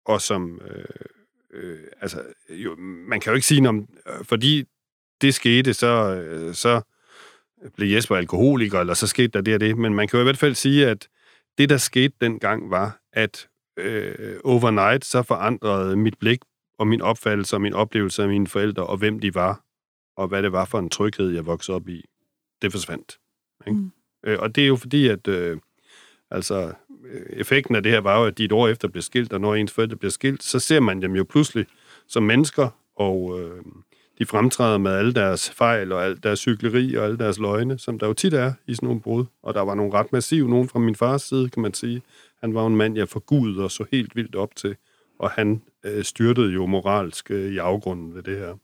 og 0.05 0.21
som, 0.21 0.61
øh, 0.67 0.85
øh, 1.53 1.79
altså, 2.01 2.23
jo, 2.49 2.75
man 2.79 3.19
kan 3.19 3.31
jo 3.31 3.35
ikke 3.35 3.47
sige, 3.47 3.69
om, 3.69 3.87
fordi 4.23 4.63
det 5.21 5.33
skete, 5.33 5.73
så, 5.73 6.15
øh, 6.15 6.53
så 6.53 6.81
blev 7.75 7.95
Jesper 7.95 8.15
alkoholiker, 8.15 8.79
eller 8.79 8.93
så 8.93 9.07
skete 9.07 9.27
der 9.27 9.41
det 9.41 9.53
og 9.53 9.59
det, 9.59 9.77
men 9.77 9.93
man 9.93 10.07
kan 10.07 10.17
jo 10.17 10.21
i 10.21 10.23
hvert 10.23 10.37
fald 10.37 10.55
sige, 10.55 10.87
at 10.87 11.07
det, 11.57 11.69
der 11.69 11.77
skete 11.77 12.13
dengang, 12.21 12.69
var, 12.69 12.99
at 13.13 13.47
øh, 13.77 14.39
overnight, 14.43 15.05
så 15.05 15.23
forandrede 15.23 15.95
mit 15.95 16.19
blik 16.19 16.39
og 16.77 16.87
min 16.87 17.01
opfattelse 17.01 17.55
og 17.55 17.61
min 17.61 17.73
oplevelse 17.73 18.23
af 18.23 18.29
mine 18.29 18.47
forældre, 18.47 18.87
og 18.87 18.97
hvem 18.97 19.19
de 19.19 19.35
var, 19.35 19.63
og 20.17 20.27
hvad 20.27 20.43
det 20.43 20.51
var 20.51 20.65
for 20.65 20.79
en 20.79 20.89
tryghed, 20.89 21.29
jeg 21.29 21.45
voksede 21.45 21.75
op 21.75 21.89
i. 21.89 22.05
Det 22.61 22.71
forsvandt. 22.71 23.19
Ikke? 23.67 23.79
Mm. 23.79 23.91
Øh, 24.23 24.39
og 24.39 24.55
det 24.55 24.63
er 24.63 24.67
jo 24.67 24.75
fordi, 24.75 25.07
at 25.07 25.27
øh, 25.27 25.57
altså, 26.31 26.73
effekten 27.29 27.75
af 27.75 27.83
det 27.83 27.91
her 27.91 28.01
var 28.01 28.19
jo, 28.19 28.25
at 28.25 28.37
de 28.37 28.45
et 28.45 28.51
år 28.51 28.67
efter 28.67 28.87
blev 28.87 29.01
skilt, 29.01 29.33
og 29.33 29.41
når 29.41 29.55
ens 29.55 29.71
forældre 29.71 29.95
bliver 29.95 30.11
skilt, 30.11 30.43
så 30.43 30.59
ser 30.59 30.79
man 30.79 31.01
dem 31.01 31.15
jo 31.15 31.23
pludselig 31.23 31.65
som 32.07 32.23
mennesker, 32.23 32.69
og 32.95 33.39
øh, 33.39 33.61
de 34.19 34.25
fremtræder 34.25 34.77
med 34.77 34.91
alle 34.91 35.13
deres 35.13 35.49
fejl 35.49 35.91
og 35.91 36.05
alt 36.05 36.23
deres 36.23 36.39
cykleri 36.39 36.95
og 36.95 37.05
alle 37.05 37.17
deres 37.17 37.39
løgne, 37.39 37.79
som 37.79 37.99
der 37.99 38.07
jo 38.07 38.13
tit 38.13 38.33
er 38.33 38.53
i 38.67 38.75
sådan 38.75 38.87
nogle 38.87 39.01
brud. 39.01 39.25
Og 39.43 39.53
der 39.53 39.61
var 39.61 39.75
nogle 39.75 39.93
ret 39.93 40.13
massive, 40.13 40.49
nogen 40.49 40.69
fra 40.69 40.79
min 40.79 40.95
fars 40.95 41.21
side, 41.21 41.49
kan 41.49 41.61
man 41.61 41.73
sige, 41.73 42.01
han 42.41 42.53
var 42.53 42.67
en 42.67 42.75
mand, 42.75 42.97
jeg 42.97 43.09
forgudede 43.09 43.63
og 43.63 43.71
så 43.71 43.85
helt 43.91 44.15
vildt 44.15 44.35
op 44.35 44.55
til, 44.55 44.75
og 45.19 45.31
han 45.31 45.61
øh, 45.83 46.03
styrtede 46.03 46.51
jo 46.53 46.65
moralsk 46.65 47.31
øh, 47.31 47.53
i 47.53 47.57
afgrunden 47.57 48.15
ved 48.15 48.23
det 48.23 48.37
her. 48.37 48.55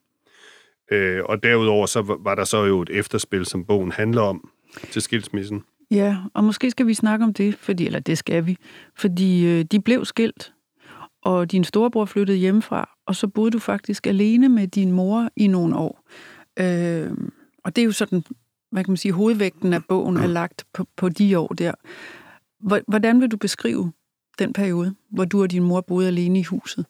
Øh, 0.91 1.23
og 1.25 1.43
derudover 1.43 1.85
så 1.85 2.17
var 2.19 2.35
der 2.35 2.43
så 2.43 2.65
jo 2.65 2.81
et 2.81 2.89
efterspil, 2.89 3.45
som 3.45 3.65
bogen 3.65 3.91
handler 3.91 4.21
om 4.21 4.49
til 4.91 5.01
skilsmissen. 5.01 5.63
Ja, 5.91 6.17
og 6.33 6.43
måske 6.43 6.71
skal 6.71 6.87
vi 6.87 6.93
snakke 6.93 7.25
om 7.25 7.33
det, 7.33 7.55
fordi, 7.55 7.85
eller 7.85 7.99
det 7.99 8.17
skal 8.17 8.45
vi, 8.45 8.57
fordi 8.95 9.45
øh, 9.45 9.65
de 9.65 9.81
blev 9.81 10.05
skilt, 10.05 10.53
og 11.21 11.51
din 11.51 11.63
storebror 11.63 12.05
flyttede 12.05 12.37
hjemmefra, 12.37 12.89
og 13.05 13.15
så 13.15 13.27
boede 13.27 13.51
du 13.51 13.59
faktisk 13.59 14.07
alene 14.07 14.49
med 14.49 14.67
din 14.67 14.91
mor 14.91 15.29
i 15.35 15.47
nogle 15.47 15.75
år. 15.77 16.03
Øh, 16.59 17.11
og 17.63 17.75
det 17.75 17.81
er 17.81 17.85
jo 17.85 17.91
sådan, 17.91 18.23
hvad 18.71 18.83
kan 18.83 18.91
man 18.91 18.97
sige, 18.97 19.11
hovedvægten 19.11 19.73
af 19.73 19.85
bogen 19.85 20.17
er 20.17 20.27
lagt 20.27 20.65
på, 20.73 20.85
på 20.97 21.09
de 21.09 21.39
år 21.39 21.47
der. 21.47 21.73
Hvordan 22.87 23.21
vil 23.21 23.31
du 23.31 23.37
beskrive 23.37 23.91
den 24.39 24.53
periode, 24.53 24.95
hvor 25.11 25.25
du 25.25 25.41
og 25.41 25.51
din 25.51 25.63
mor 25.63 25.81
boede 25.81 26.07
alene 26.07 26.39
i 26.39 26.43
huset? 26.43 26.85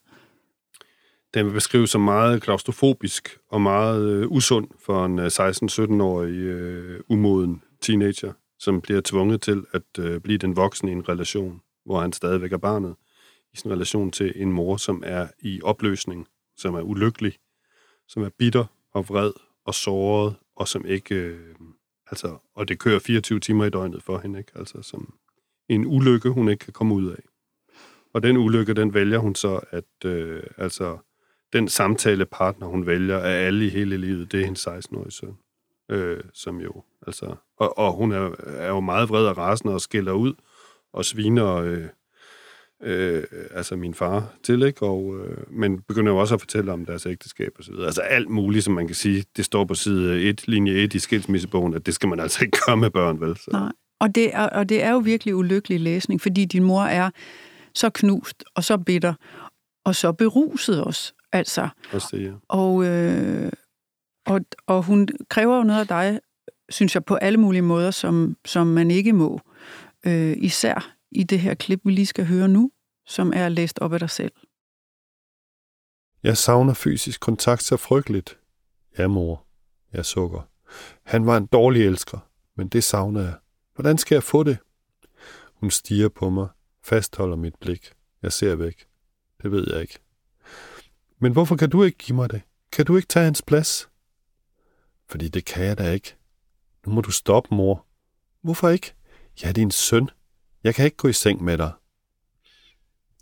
Den 1.34 1.46
vil 1.46 1.52
beskrive 1.52 1.88
som 1.88 2.02
meget 2.02 2.42
klaustrofobisk 2.42 3.38
og 3.50 3.62
meget 3.62 4.10
øh, 4.10 4.32
usund 4.32 4.68
for 4.86 5.06
en 5.06 5.20
øh, 5.20 5.28
16-17-årig 5.28 6.38
øh, 6.38 7.00
umoden 7.10 7.62
teenager, 7.82 8.34
som 8.60 8.82
bliver 8.82 9.02
tvunget 9.06 9.42
til 9.42 9.66
at 9.72 10.00
øh, 10.00 10.22
blive 10.22 10.38
den 10.38 10.56
voksne 10.56 10.90
i 10.90 10.94
en 10.94 11.10
relation, 11.10 11.62
hvor 11.86 12.00
han 12.00 12.14
stadigvæk 12.14 12.54
er 12.54 12.58
barnet, 12.58 12.96
i 13.54 13.58
sin 13.58 13.72
relation 13.72 14.12
til 14.12 14.34
en 14.36 14.52
mor, 14.52 14.78
som 14.78 15.04
er 15.06 15.28
i 15.40 15.62
opløsning, 15.64 16.28
som 16.58 16.76
er 16.76 16.82
ulykkelig, 16.82 17.34
som 18.08 18.24
er 18.24 18.30
bitter 18.30 18.66
og 18.94 19.10
vred 19.10 19.32
og 19.66 19.76
såret, 19.76 20.36
og 20.56 20.68
som 20.68 20.86
ikke... 20.86 21.16
Øh, 21.16 21.56
altså, 22.12 22.38
og 22.56 22.68
det 22.68 22.80
kører 22.80 23.00
24 23.00 23.40
timer 23.40 23.66
i 23.66 23.70
døgnet 23.70 24.04
for 24.04 24.18
hende, 24.18 24.40
ikke? 24.40 24.52
Altså, 24.56 24.82
som, 24.82 25.14
en 25.70 25.86
ulykke, 25.86 26.30
hun 26.30 26.50
ikke 26.50 26.64
kan 26.64 26.74
komme 26.74 26.96
ud 26.96 27.12
af. 27.12 27.24
Og 28.14 28.24
den 28.24 28.38
ulykke, 28.38 28.74
den 28.74 28.94
vælger 28.94 29.18
hun 29.18 29.36
så, 29.36 29.60
at 29.70 30.06
øh, 30.06 30.44
altså, 30.58 30.98
den 31.54 31.68
samtalepartner, 31.68 32.68
hun 32.68 32.86
vælger 32.86 33.20
af 33.20 33.46
alle 33.46 33.66
i 33.66 33.70
hele 33.70 33.98
livet, 33.98 34.32
det 34.32 34.40
er 34.40 34.46
hendes 34.46 34.68
16-årige 34.68 35.12
søn. 35.12 35.38
Øh, 35.90 36.24
som 36.34 36.62
jo, 36.62 36.84
altså, 37.08 37.36
og, 37.58 37.78
og 37.78 37.94
hun 37.94 38.12
er, 38.12 38.32
er 38.48 38.68
jo 38.68 38.80
meget 38.80 39.10
vred 39.10 39.26
og 39.26 39.38
rasende 39.38 39.74
og 39.74 39.82
skiller 39.82 40.12
ud 40.12 40.34
og 40.94 41.06
sviner 41.06 41.56
øh, 41.56 41.86
øh, 42.84 43.24
altså 43.52 43.76
min 43.76 43.94
far 43.94 44.34
til, 44.44 44.64
ikke? 44.64 44.86
Og, 44.86 45.16
øh, 45.18 45.38
men 45.52 45.82
begynder 45.82 46.12
jo 46.12 46.18
også 46.18 46.34
at 46.34 46.42
fortælle 46.42 46.72
om 46.72 46.86
deres 46.86 47.06
ægteskab 47.06 47.52
og 47.58 47.64
så 47.64 47.72
videre. 47.72 47.86
Altså 47.86 48.02
alt 48.02 48.30
muligt, 48.30 48.66
som 48.66 48.74
man 48.74 48.88
kan 48.88 48.96
sige, 48.96 49.26
det 49.38 49.46
står 49.46 49.66
på 49.66 49.74
side 49.74 50.22
1, 50.22 50.48
linje 50.48 50.74
1 50.74 50.94
i 50.94 51.00
skilsmissebogen, 51.00 51.74
at 51.74 51.86
det 51.86 51.94
skal 51.94 52.10
man 52.10 52.20
altså 52.20 52.44
ikke 52.46 52.58
gøre 52.66 52.78
med 52.78 52.90
børn, 52.90 53.22
vel? 53.22 53.38
Så. 53.38 53.50
Nej. 53.52 53.72
Og 54.00 54.16
det, 54.16 54.36
er, 54.36 54.50
og 54.50 54.70
det 54.70 54.84
er 54.84 54.92
jo 54.92 54.98
virkelig 54.98 55.36
ulykkelig 55.36 55.80
læsning, 55.80 56.22
fordi 56.22 56.46
din 56.46 56.64
mor 56.64 56.82
er 56.82 57.10
så 57.76 57.90
knust 57.90 58.44
og 58.56 58.64
så 58.64 58.78
bitter 58.78 59.14
og 59.86 59.96
så 59.96 60.12
beruset 60.12 60.88
os. 60.88 61.14
Altså. 61.32 61.70
Også 61.92 62.08
det, 62.12 62.24
ja. 62.24 62.32
Og, 62.48 62.86
øh, 62.86 63.52
og, 64.26 64.42
og 64.68 64.84
hun 64.84 65.08
kræver 65.30 65.58
jo 65.58 65.64
noget 65.64 65.80
af 65.80 65.88
dig, 65.88 66.20
synes 66.70 66.96
jeg, 66.96 67.06
på 67.06 67.16
alle 67.16 67.38
mulige 67.38 67.62
måder, 67.62 67.92
som, 67.92 68.38
som 68.46 68.68
man 68.68 68.92
ikke 68.92 69.14
må. 69.14 69.42
Øh, 70.06 70.38
især 70.38 70.96
i 71.12 71.24
det 71.24 71.40
her 71.40 71.54
klip, 71.54 71.82
vi 71.84 71.92
lige 71.92 72.06
skal 72.06 72.26
høre 72.26 72.48
nu, 72.48 72.72
som 73.06 73.34
er 73.36 73.50
læst 73.50 73.80
op 73.80 73.94
af 73.94 74.00
dig 74.00 74.10
selv. 74.10 74.32
Jeg 76.24 76.38
savner 76.38 76.74
fysisk 76.74 77.22
kontakt 77.22 77.64
så 77.64 77.78
frygteligt. 77.78 78.40
Ja, 78.98 79.08
mor. 79.08 79.46
Jeg 79.94 80.06
sukker. 80.06 80.42
Han 81.04 81.26
var 81.26 81.38
en 81.38 81.46
dårlig 81.46 81.86
elsker, 81.86 82.20
men 82.56 82.68
det 82.68 82.84
savner 82.84 83.22
jeg. 83.22 83.34
Hvordan 83.76 83.98
skal 83.98 84.16
jeg 84.16 84.24
få 84.24 84.44
det? 84.44 84.58
Hun 85.54 85.72
stiger 85.72 86.10
på 86.10 86.30
mig, 86.30 86.48
fastholder 86.84 87.36
mit 87.36 87.56
blik. 87.62 87.94
Jeg 88.22 88.34
ser 88.34 88.56
væk. 88.56 88.88
Det 89.44 89.52
ved 89.52 89.68
jeg 89.74 89.82
ikke. 89.82 90.00
Men 91.20 91.32
hvorfor 91.32 91.56
kan 91.56 91.70
du 91.70 91.84
ikke 91.84 91.98
give 91.98 92.16
mig 92.16 92.32
det? 92.32 92.42
Kan 92.72 92.86
du 92.86 92.96
ikke 92.96 93.08
tage 93.08 93.24
hans 93.24 93.42
plads? 93.42 93.89
Fordi 95.10 95.28
det 95.28 95.46
kan 95.46 95.66
jeg 95.66 95.78
da 95.78 95.92
ikke. 95.92 96.16
Nu 96.86 96.94
må 96.94 97.02
du 97.02 97.12
stoppe, 97.12 97.56
mor. 97.56 97.86
Hvorfor 98.42 98.70
ikke? 98.70 98.94
Jeg 99.42 99.50
er 99.50 99.54
din 99.54 99.72
søn. 99.72 100.10
Jeg 100.64 100.76
kan 100.76 100.86
ikke 100.86 100.98
gå 100.98 101.08
i 101.08 101.14
seng 101.14 101.44
med 101.44 101.58
dig. 101.58 101.72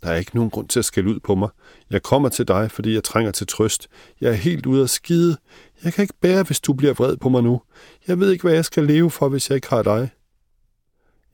Der 0.02 0.10
er 0.10 0.16
ikke 0.16 0.34
nogen 0.34 0.50
grund 0.50 0.68
til 0.68 0.78
at 0.78 0.84
skælde 0.84 1.10
ud 1.10 1.20
på 1.20 1.34
mig. 1.34 1.48
Jeg 1.90 2.02
kommer 2.02 2.28
til 2.28 2.48
dig, 2.48 2.70
fordi 2.70 2.94
jeg 2.94 3.04
trænger 3.04 3.32
til 3.32 3.46
trøst. 3.46 3.88
Jeg 4.20 4.30
er 4.30 4.34
helt 4.34 4.66
ude 4.66 4.82
af 4.82 4.88
skide. 4.88 5.36
Jeg 5.84 5.92
kan 5.92 6.02
ikke 6.02 6.14
bære, 6.20 6.42
hvis 6.42 6.60
du 6.60 6.72
bliver 6.72 6.94
vred 6.94 7.16
på 7.16 7.28
mig 7.28 7.42
nu. 7.42 7.62
Jeg 8.06 8.20
ved 8.20 8.32
ikke, 8.32 8.42
hvad 8.42 8.54
jeg 8.54 8.64
skal 8.64 8.84
leve 8.84 9.10
for, 9.10 9.28
hvis 9.28 9.50
jeg 9.50 9.56
ikke 9.56 9.68
har 9.68 9.82
dig. 9.82 10.10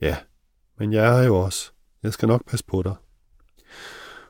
Ja, 0.01 0.17
men 0.77 0.93
jeg 0.93 1.19
er 1.19 1.25
jo 1.25 1.35
også. 1.35 1.71
Jeg 2.03 2.13
skal 2.13 2.27
nok 2.27 2.45
passe 2.45 2.65
på 2.65 2.81
dig. 2.81 2.95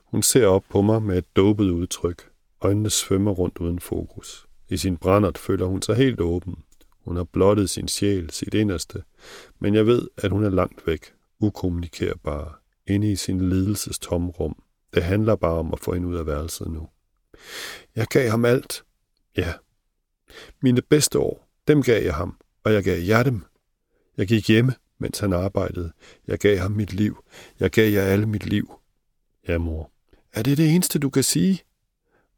Hun 0.06 0.24
ser 0.24 0.48
op 0.48 0.64
på 0.70 0.82
mig 0.82 1.02
med 1.02 1.18
et 1.18 1.36
dopet 1.36 1.70
udtryk. 1.70 2.30
Øjnene 2.62 2.90
svømmer 2.90 3.32
rundt 3.32 3.58
uden 3.58 3.80
fokus. 3.80 4.45
I 4.70 4.78
sin 4.78 4.98
brændert 4.98 5.38
føler 5.38 5.66
hun 5.66 5.82
sig 5.82 5.96
helt 5.96 6.22
åben. 6.22 6.56
Hun 7.06 7.16
har 7.16 7.24
blottet 7.24 7.70
sin 7.70 7.88
sjæl, 7.88 8.30
sit 8.30 8.54
inderste, 8.54 9.04
men 9.60 9.76
jeg 9.76 9.86
ved, 9.86 10.08
at 10.18 10.32
hun 10.32 10.44
er 10.44 10.50
langt 10.50 10.88
væk, 10.88 11.14
ukommunikerbar, 11.40 12.62
inde 12.88 13.12
i 13.12 13.16
sin 13.16 13.50
lidelses 13.50 14.00
tomrum. 14.00 14.64
Det 14.94 15.04
handler 15.04 15.36
bare 15.36 15.54
om 15.54 15.74
at 15.74 15.80
få 15.80 15.94
hende 15.94 16.08
ud 16.08 16.16
af 16.16 16.26
værelset 16.26 16.68
nu. 16.68 16.90
Jeg 17.96 18.08
gav 18.08 18.30
ham 18.30 18.46
alt. 18.46 18.84
Ja. 19.38 19.54
Mine 20.62 20.82
bedste 20.82 21.20
år, 21.20 21.48
dem 21.68 21.84
gav 21.84 22.04
jeg 22.04 22.16
ham, 22.16 22.38
og 22.64 22.74
jeg 22.74 22.84
gav 22.84 23.02
jer 23.02 23.24
dem. 23.24 23.44
Jeg 24.18 24.28
gik 24.28 24.48
hjemme, 24.48 24.74
mens 25.00 25.20
han 25.20 25.34
arbejdede. 25.34 25.92
Jeg 26.28 26.40
gav 26.40 26.58
ham 26.58 26.72
mit 26.72 26.94
liv. 26.94 27.24
Jeg 27.60 27.72
gav 27.72 27.92
jer 27.92 28.02
alle 28.02 28.26
mit 28.26 28.46
liv. 28.46 28.80
Ja, 29.48 29.58
mor. 29.58 29.92
Er 30.34 30.44
det 30.44 30.58
det 30.58 30.70
eneste, 30.70 31.00
du 31.00 31.10
kan 31.10 31.24
sige? 31.24 31.64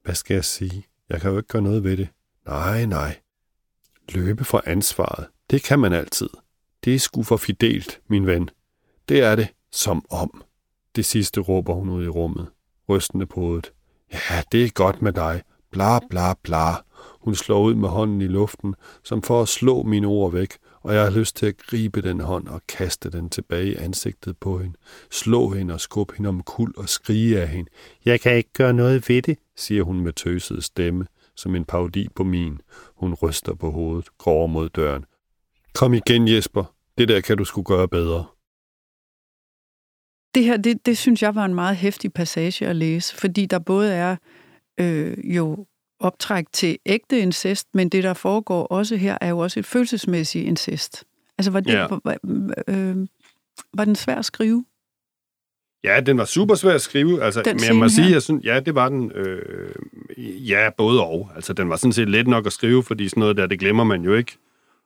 Hvad 0.03 0.15
skal 0.15 0.33
jeg 0.33 0.45
sige? 0.45 0.85
Jeg 1.09 1.21
kan 1.21 1.31
jo 1.31 1.37
ikke 1.37 1.47
gøre 1.47 1.61
noget 1.61 1.83
ved 1.83 1.97
det. 1.97 2.07
Nej, 2.47 2.85
nej. 2.85 3.19
Løbe 4.09 4.43
fra 4.43 4.61
ansvaret. 4.65 5.27
Det 5.49 5.63
kan 5.63 5.79
man 5.79 5.93
altid. 5.93 6.29
Det 6.85 6.95
er 6.95 6.99
sgu 6.99 7.23
for 7.23 7.37
fidelt, 7.37 8.01
min 8.07 8.27
ven. 8.27 8.49
Det 9.09 9.21
er 9.21 9.35
det, 9.35 9.47
som 9.71 10.05
om. 10.09 10.43
Det 10.95 11.05
sidste 11.05 11.41
råber 11.41 11.73
hun 11.73 11.89
ud 11.89 12.05
i 12.05 12.07
rummet, 12.07 12.47
rystende 12.89 13.25
på 13.25 13.39
hovedet. 13.39 13.71
Ja, 14.13 14.41
det 14.51 14.63
er 14.63 14.69
godt 14.69 15.01
med 15.01 15.13
dig. 15.13 15.41
Bla, 15.71 15.99
bla, 16.09 16.33
bla. 16.43 16.73
Hun 17.21 17.35
slår 17.35 17.61
ud 17.61 17.75
med 17.75 17.89
hånden 17.89 18.21
i 18.21 18.27
luften, 18.27 18.75
som 19.03 19.21
for 19.21 19.41
at 19.41 19.47
slå 19.47 19.83
mine 19.83 20.07
ord 20.07 20.31
væk, 20.31 20.57
og 20.81 20.93
jeg 20.93 21.03
har 21.03 21.09
lyst 21.11 21.35
til 21.35 21.45
at 21.45 21.57
gribe 21.57 22.01
den 22.01 22.19
hånd 22.19 22.47
og 22.47 22.61
kaste 22.67 23.09
den 23.09 23.29
tilbage 23.29 23.71
i 23.71 23.75
ansigtet 23.75 24.37
på 24.37 24.59
hende. 24.59 24.77
Slå 25.11 25.49
hende 25.49 25.73
og 25.73 25.81
skubbe 25.81 26.13
hende 26.17 26.29
om 26.29 26.43
kul 26.43 26.73
og 26.77 26.89
skrige 26.89 27.41
af 27.41 27.47
hende. 27.47 27.69
Jeg 28.05 28.21
kan 28.21 28.35
ikke 28.35 28.53
gøre 28.53 28.73
noget 28.73 29.09
ved 29.09 29.21
det, 29.21 29.37
siger 29.55 29.83
hun 29.83 29.99
med 29.99 30.13
tøset 30.13 30.63
stemme, 30.63 31.05
som 31.37 31.55
en 31.55 31.65
parodi 31.65 32.07
på 32.15 32.23
min. 32.23 32.61
Hun 32.95 33.13
ryster 33.13 33.55
på 33.55 33.71
hovedet, 33.71 34.17
går 34.17 34.47
mod 34.47 34.69
døren. 34.69 35.05
Kom 35.73 35.93
igen, 35.93 36.27
Jesper. 36.27 36.75
Det 36.97 37.07
der 37.07 37.21
kan 37.21 37.37
du 37.37 37.45
skulle 37.45 37.65
gøre 37.65 37.87
bedre. 37.87 38.25
Det 40.35 40.43
her, 40.43 40.57
det, 40.57 40.85
det 40.85 40.97
synes 40.97 41.21
jeg 41.21 41.35
var 41.35 41.45
en 41.45 41.55
meget 41.55 41.77
hæftig 41.77 42.13
passage 42.13 42.67
at 42.67 42.75
læse, 42.75 43.15
fordi 43.15 43.45
der 43.45 43.59
både 43.59 43.93
er 43.93 44.15
øh, 44.79 45.35
jo 45.35 45.65
optræk 45.99 46.45
til 46.53 46.77
ægte 46.85 47.19
incest, 47.19 47.67
men 47.73 47.89
det, 47.89 48.03
der 48.03 48.13
foregår 48.13 48.63
også 48.63 48.95
her, 48.95 49.17
er 49.21 49.29
jo 49.29 49.39
også 49.39 49.59
et 49.59 49.65
følelsesmæssigt 49.65 50.47
incest. 50.47 51.05
Altså, 51.37 51.51
var, 51.51 51.59
det, 51.59 51.73
ja. 51.73 51.87
var, 52.03 52.17
øh, 52.67 53.07
var 53.73 53.85
den 53.85 53.95
svær 53.95 54.15
at 54.15 54.25
skrive? 54.25 54.65
Ja, 55.87 55.99
den 55.99 56.17
var 56.17 56.25
super 56.25 56.55
svær 56.55 56.73
at 56.73 56.81
skrive. 56.81 57.23
Altså, 57.23 57.41
den 57.41 57.55
men 57.55 57.65
jeg 57.65 57.75
må 57.75 57.89
sige, 57.89 58.11
jeg 58.11 58.21
synes, 58.21 58.45
ja, 58.45 58.59
det 58.59 58.75
var 58.75 58.89
den. 58.89 59.11
Øh, 59.15 59.71
ja, 60.49 60.69
både 60.77 61.03
og. 61.03 61.29
Altså, 61.35 61.53
den 61.53 61.69
var 61.69 61.75
sådan 61.75 61.93
set 61.93 62.09
let 62.09 62.27
nok 62.27 62.45
at 62.45 62.53
skrive, 62.53 62.83
fordi 62.83 63.09
sådan 63.09 63.21
noget 63.21 63.37
der, 63.37 63.47
det 63.47 63.59
glemmer 63.59 63.83
man 63.83 64.01
jo 64.01 64.13
ikke. 64.13 64.37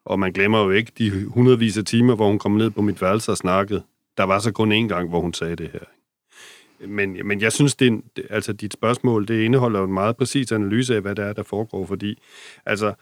Og 0.05 0.20
man 0.20 0.31
glemmer 0.31 0.63
jo 0.63 0.70
ikke 0.70 0.91
de 0.98 1.25
hundredvis 1.25 1.77
af 1.77 1.86
timer, 1.86 2.15
hvor 2.15 2.27
hun 2.27 2.39
kom 2.39 2.51
ned 2.51 2.70
på 2.70 2.81
mit 2.81 3.01
værelse 3.01 3.31
og 3.31 3.38
snakkede. 3.38 3.84
Der 4.17 4.24
var 4.24 4.39
så 4.39 4.51
kun 4.51 4.72
én 4.72 4.88
gang, 4.88 5.10
hvor 5.10 5.20
hun 5.20 5.34
sagde 5.34 5.55
det 5.55 5.70
her. 5.74 5.79
Men, 6.88 7.27
men 7.27 7.41
jeg 7.41 7.51
synes, 7.51 7.75
det, 7.75 8.01
altså 8.29 8.53
dit 8.53 8.74
spørgsmål, 8.74 9.27
det 9.27 9.41
indeholder 9.41 9.79
jo 9.79 9.86
en 9.86 9.93
meget 9.93 10.17
præcis 10.17 10.51
analyse 10.51 10.96
af, 10.96 11.01
hvad 11.01 11.15
der 11.15 11.24
er, 11.24 11.34
der 11.34 11.43
foregår, 11.43 11.86
fordi 11.86 12.20
altså, 12.65 12.93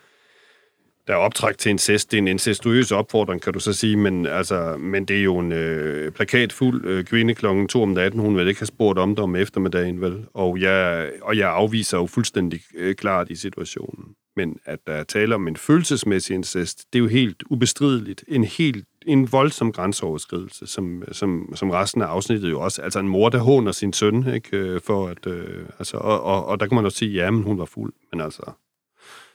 der 1.09 1.15
er 1.15 1.19
optræk 1.19 1.57
til 1.57 1.69
incest. 1.69 2.11
Det 2.11 2.17
er 2.17 2.21
en 2.21 2.27
incestuøs 2.27 2.91
opfordring, 2.91 3.41
kan 3.41 3.53
du 3.53 3.59
så 3.59 3.73
sige, 3.73 3.97
men, 3.97 4.25
altså, 4.25 4.77
men 4.77 5.05
det 5.05 5.19
er 5.19 5.23
jo 5.23 5.39
en 5.39 5.51
øh, 5.51 6.11
plakatfuld 6.11 6.85
øh, 6.85 7.03
kvinde 7.03 7.35
klokken 7.35 7.67
2 7.67 7.81
om 7.81 7.89
natten. 7.89 8.19
Hun 8.19 8.37
vil 8.37 8.47
ikke 8.47 8.59
have 8.59 8.67
spurgt 8.67 8.99
om 8.99 9.09
det 9.09 9.19
om 9.19 9.35
eftermiddagen, 9.35 10.01
vel? 10.01 10.25
Og 10.33 10.61
jeg, 10.61 11.09
og 11.21 11.37
jeg 11.37 11.49
afviser 11.49 11.97
jo 11.97 12.07
fuldstændig 12.07 12.61
øh, 12.75 12.95
klart 12.95 13.29
i 13.29 13.35
situationen. 13.35 14.05
Men 14.35 14.57
at 14.65 14.79
der 14.87 14.93
er 14.93 15.03
tale 15.03 15.35
om 15.35 15.47
en 15.47 15.55
følelsesmæssig 15.55 16.33
incest, 16.33 16.85
det 16.93 16.99
er 16.99 17.03
jo 17.03 17.07
helt 17.07 17.43
ubestrideligt. 17.49 18.23
En 18.27 18.43
helt 18.43 18.85
en 19.05 19.31
voldsom 19.31 19.71
grænseoverskridelse, 19.71 20.67
som, 20.67 21.03
som, 21.11 21.53
som 21.55 21.69
resten 21.69 22.01
af 22.01 22.05
afsnittet 22.05 22.49
jo 22.49 22.61
også. 22.61 22.81
Altså 22.81 22.99
en 22.99 23.07
mor, 23.07 23.29
der 23.29 23.39
håner 23.39 23.71
sin 23.71 23.93
søn, 23.93 24.33
ikke? 24.33 24.57
Øh, 24.57 24.81
for 24.85 25.07
at, 25.07 25.27
øh, 25.27 25.65
altså, 25.79 25.97
og, 25.97 26.23
og, 26.23 26.45
og 26.45 26.59
der 26.59 26.67
kan 26.67 26.75
man 26.75 26.85
også 26.85 26.97
sige, 26.97 27.11
ja, 27.11 27.31
men 27.31 27.43
hun 27.43 27.59
var 27.59 27.65
fuld. 27.65 27.93
Men 28.11 28.21
altså, 28.21 28.51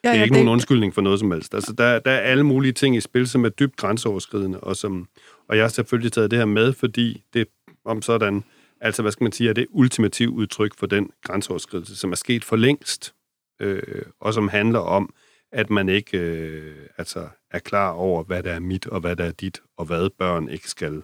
ja, 0.05 0.13
det 0.13 0.19
er 0.19 0.23
ikke 0.23 0.35
det... 0.35 0.45
nogen 0.45 0.53
undskyldning 0.53 0.95
for 0.95 1.01
noget 1.01 1.21
som 1.21 1.31
helst. 1.31 1.55
Altså, 1.55 1.73
der, 1.73 1.99
der 1.99 2.11
er 2.11 2.21
alle 2.21 2.45
mulige 2.45 2.73
ting 2.73 2.97
i 2.97 3.01
spil, 3.01 3.27
som 3.27 3.45
er 3.45 3.49
dybt 3.49 3.77
grænseoverskridende, 3.77 4.61
og, 4.61 4.77
som, 4.77 5.09
og 5.49 5.57
jeg 5.57 5.65
har 5.65 5.69
selvfølgelig 5.69 6.13
taget 6.13 6.31
det 6.31 6.39
her 6.39 6.47
med, 6.47 6.73
fordi 6.73 7.23
det 7.35 7.47
om 7.85 8.03
sådan, 8.03 8.45
altså 8.81 9.03
hvad 9.03 9.13
skal 9.13 9.25
man 9.25 9.33
sige, 9.33 9.51
er 9.51 9.55
det 9.55 9.67
ultimative 9.71 10.31
udtryk 10.31 10.79
for 10.79 10.87
den 10.87 11.11
grænseoverskridelse, 11.23 11.97
som 11.97 12.13
er 12.13 12.17
sket 12.17 12.45
for 12.45 12.57
længst, 12.57 13.15
øh, 13.61 14.03
og 14.21 14.35
som 14.35 14.49
handler 14.49 14.79
om, 14.79 15.15
at 15.53 15.71
man 15.71 15.89
ikke 15.89 16.19
øh, 16.19 16.75
altså 16.99 17.29
er 17.51 17.59
klar 17.59 17.91
over, 17.91 18.25
hvad 18.25 18.43
der 18.43 18.53
er 18.53 18.61
mit, 18.61 18.87
og 18.87 19.01
hvad 19.01 19.17
der 19.17 19.25
er 19.25 19.33
dit, 19.33 19.61
og 19.77 19.85
hvad 19.85 20.11
børn 20.19 20.49
ikke 20.49 20.71
skal 20.71 21.03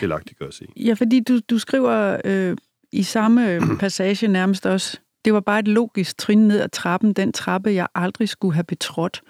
delagtiggøres 0.00 0.60
i. 0.60 0.64
Ja, 0.76 0.94
fordi 0.94 1.20
du, 1.20 1.40
du 1.50 1.58
skriver 1.58 2.20
øh, 2.24 2.56
i 2.92 3.02
samme 3.02 3.60
passage 3.80 4.28
nærmest 4.28 4.66
også, 4.66 4.98
det 5.24 5.34
var 5.34 5.40
bare 5.40 5.58
et 5.58 5.68
logisk 5.68 6.18
trin 6.18 6.48
ned 6.48 6.60
ad 6.60 6.68
trappen, 6.68 7.12
den 7.12 7.32
trappe, 7.32 7.70
jeg 7.70 7.86
aldrig 7.94 8.28
skulle 8.28 8.54
have 8.54 8.64
betrådt. 8.64 9.22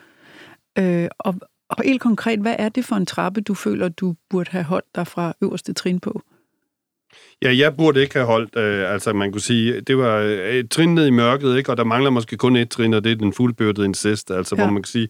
Øh, 0.79 1.09
og, 1.19 1.35
og 1.69 1.85
helt 1.85 2.01
konkret, 2.01 2.41
hvad 2.41 2.57
er 2.59 2.69
det 2.69 2.85
for 2.85 2.97
en 2.97 3.07
trappe, 3.07 3.41
du 3.41 3.55
føler, 3.55 3.89
du 3.89 4.15
burde 4.31 4.51
have 4.51 4.65
holdt 4.65 4.95
dig 4.95 5.07
fra 5.07 5.33
øverste 5.43 5.73
trin 5.73 6.01
på? 6.01 6.23
Ja, 7.43 7.57
jeg 7.57 7.77
burde 7.77 8.03
ikke 8.03 8.15
have 8.15 8.27
holdt, 8.27 8.57
øh, 8.57 8.93
altså 8.93 9.13
man 9.13 9.33
kunne 9.33 9.41
sige, 9.41 9.81
det 9.81 9.99
var 9.99 10.19
et 10.21 10.71
trin 10.71 10.95
ned 10.95 11.07
i 11.07 11.11
mørket, 11.11 11.57
ikke? 11.57 11.71
og 11.71 11.77
der 11.77 11.85
mangler 11.85 12.11
måske 12.11 12.37
kun 12.37 12.57
et 12.57 12.71
trin, 12.71 12.95
og 12.95 13.05
det 13.05 13.13
er 13.13 13.17
den 13.17 13.33
fuldbyrdede 13.33 13.87
incest, 13.87 14.31
altså 14.31 14.57
ja. 14.57 14.63
hvor 14.63 14.73
man 14.73 14.83
kan 14.83 14.91
sige, 14.91 15.09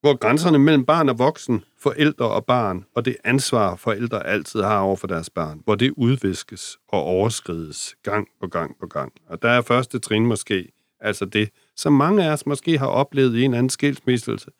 hvor 0.00 0.16
grænserne 0.16 0.58
mellem 0.58 0.84
barn 0.84 1.08
og 1.08 1.18
voksen, 1.18 1.64
forældre 1.82 2.28
og 2.28 2.44
barn, 2.44 2.84
og 2.94 3.04
det 3.04 3.16
ansvar, 3.24 3.76
forældre 3.76 4.26
altid 4.26 4.62
har 4.62 4.80
over 4.80 4.96
for 4.96 5.06
deres 5.06 5.30
barn, 5.30 5.60
hvor 5.64 5.74
det 5.74 5.92
udviskes 5.96 6.78
og 6.88 7.02
overskrides 7.02 7.94
gang 8.02 8.28
på 8.40 8.46
gang 8.46 8.76
på 8.80 8.86
gang. 8.86 9.12
Og 9.28 9.42
der 9.42 9.48
er 9.48 9.62
første 9.62 9.98
trin 9.98 10.26
måske, 10.26 10.68
altså 11.00 11.24
det, 11.24 11.48
som 11.76 11.92
mange 11.92 12.24
af 12.24 12.32
os 12.32 12.46
måske 12.46 12.78
har 12.78 12.86
oplevet 12.86 13.36
i 13.36 13.42
en 13.42 13.54
anden 13.54 13.70
skilsmisselse, 13.70 14.50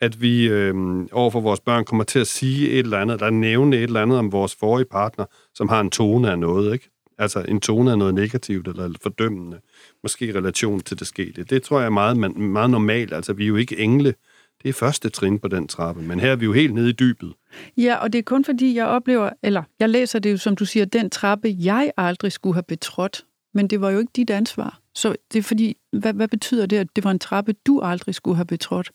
at 0.00 0.22
vi 0.22 0.48
øh, 0.48 0.74
overfor 1.12 1.40
vores 1.40 1.60
børn 1.60 1.84
kommer 1.84 2.04
til 2.04 2.18
at 2.18 2.26
sige 2.26 2.70
et 2.70 2.78
eller 2.78 2.98
andet, 2.98 3.20
der 3.20 3.30
nævne 3.30 3.76
et 3.76 3.82
eller 3.82 4.02
andet 4.02 4.18
om 4.18 4.32
vores 4.32 4.54
forrige 4.54 4.86
partner, 4.90 5.24
som 5.54 5.68
har 5.68 5.80
en 5.80 5.90
tone 5.90 6.30
af 6.30 6.38
noget, 6.38 6.72
ikke? 6.72 6.90
Altså 7.18 7.44
en 7.48 7.60
tone 7.60 7.90
af 7.90 7.98
noget 7.98 8.14
negativt 8.14 8.68
eller 8.68 8.90
fordømmende, 9.02 9.60
måske 10.02 10.26
i 10.26 10.32
relation 10.32 10.80
til 10.80 10.98
det 10.98 11.06
skete. 11.06 11.44
Det 11.44 11.62
tror 11.62 11.78
jeg 11.78 11.86
er 11.86 11.90
meget, 11.90 12.38
meget 12.38 12.70
normalt. 12.70 13.12
Altså, 13.12 13.32
vi 13.32 13.44
er 13.44 13.48
jo 13.48 13.56
ikke 13.56 13.78
engle. 13.78 14.14
Det 14.62 14.68
er 14.68 14.72
første 14.72 15.08
trin 15.08 15.38
på 15.38 15.48
den 15.48 15.68
trappe, 15.68 16.02
men 16.02 16.20
her 16.20 16.32
er 16.32 16.36
vi 16.36 16.44
jo 16.44 16.52
helt 16.52 16.74
nede 16.74 16.90
i 16.90 16.92
dybet. 16.92 17.32
Ja, 17.76 17.96
og 17.96 18.12
det 18.12 18.18
er 18.18 18.22
kun 18.22 18.44
fordi, 18.44 18.74
jeg 18.74 18.86
oplever, 18.86 19.30
eller 19.42 19.62
jeg 19.78 19.88
læser 19.88 20.18
det 20.18 20.32
jo, 20.32 20.36
som 20.36 20.56
du 20.56 20.64
siger, 20.64 20.84
den 20.84 21.10
trappe, 21.10 21.56
jeg 21.58 21.92
aldrig 21.96 22.32
skulle 22.32 22.54
have 22.54 22.62
betrådt, 22.62 23.24
men 23.54 23.68
det 23.68 23.80
var 23.80 23.90
jo 23.90 23.98
ikke 23.98 24.12
dit 24.16 24.30
ansvar. 24.30 24.80
Så 24.94 25.14
det 25.32 25.38
er 25.38 25.42
fordi, 25.42 25.76
hvad, 25.92 26.12
hvad 26.12 26.28
betyder 26.28 26.66
det, 26.66 26.76
at 26.76 26.88
det 26.96 27.04
var 27.04 27.10
en 27.10 27.18
trappe, 27.18 27.54
du 27.66 27.80
aldrig 27.80 28.14
skulle 28.14 28.36
have 28.36 28.46
betrådt? 28.46 28.90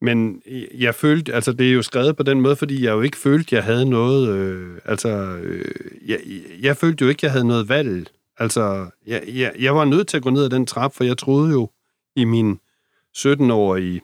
Men 0.00 0.42
jeg 0.74 0.94
følte, 0.94 1.34
altså 1.34 1.52
det 1.52 1.68
er 1.68 1.72
jo 1.72 1.82
skrevet 1.82 2.16
på 2.16 2.22
den 2.22 2.40
måde, 2.40 2.56
fordi 2.56 2.84
jeg 2.84 2.92
jo 2.92 3.00
ikke 3.00 3.16
følte, 3.16 3.54
jeg 3.54 3.64
havde 3.64 3.90
noget, 3.90 4.28
øh, 4.28 4.78
altså, 4.84 5.08
øh, 5.42 5.64
jeg, 6.06 6.20
jeg 6.62 6.76
følte 6.76 7.02
jo 7.02 7.08
ikke, 7.08 7.20
jeg 7.22 7.32
havde 7.32 7.46
noget 7.46 7.68
valg. 7.68 8.08
Altså, 8.38 8.90
jeg, 9.06 9.22
jeg, 9.28 9.52
jeg 9.58 9.74
var 9.74 9.84
nødt 9.84 10.08
til 10.08 10.16
at 10.16 10.22
gå 10.22 10.30
ned 10.30 10.44
ad 10.44 10.50
den 10.50 10.66
trap, 10.66 10.94
for 10.94 11.04
jeg 11.04 11.18
troede 11.18 11.50
jo 11.50 11.70
i 12.16 12.24
min 12.24 12.58
17-årige, 13.16 14.00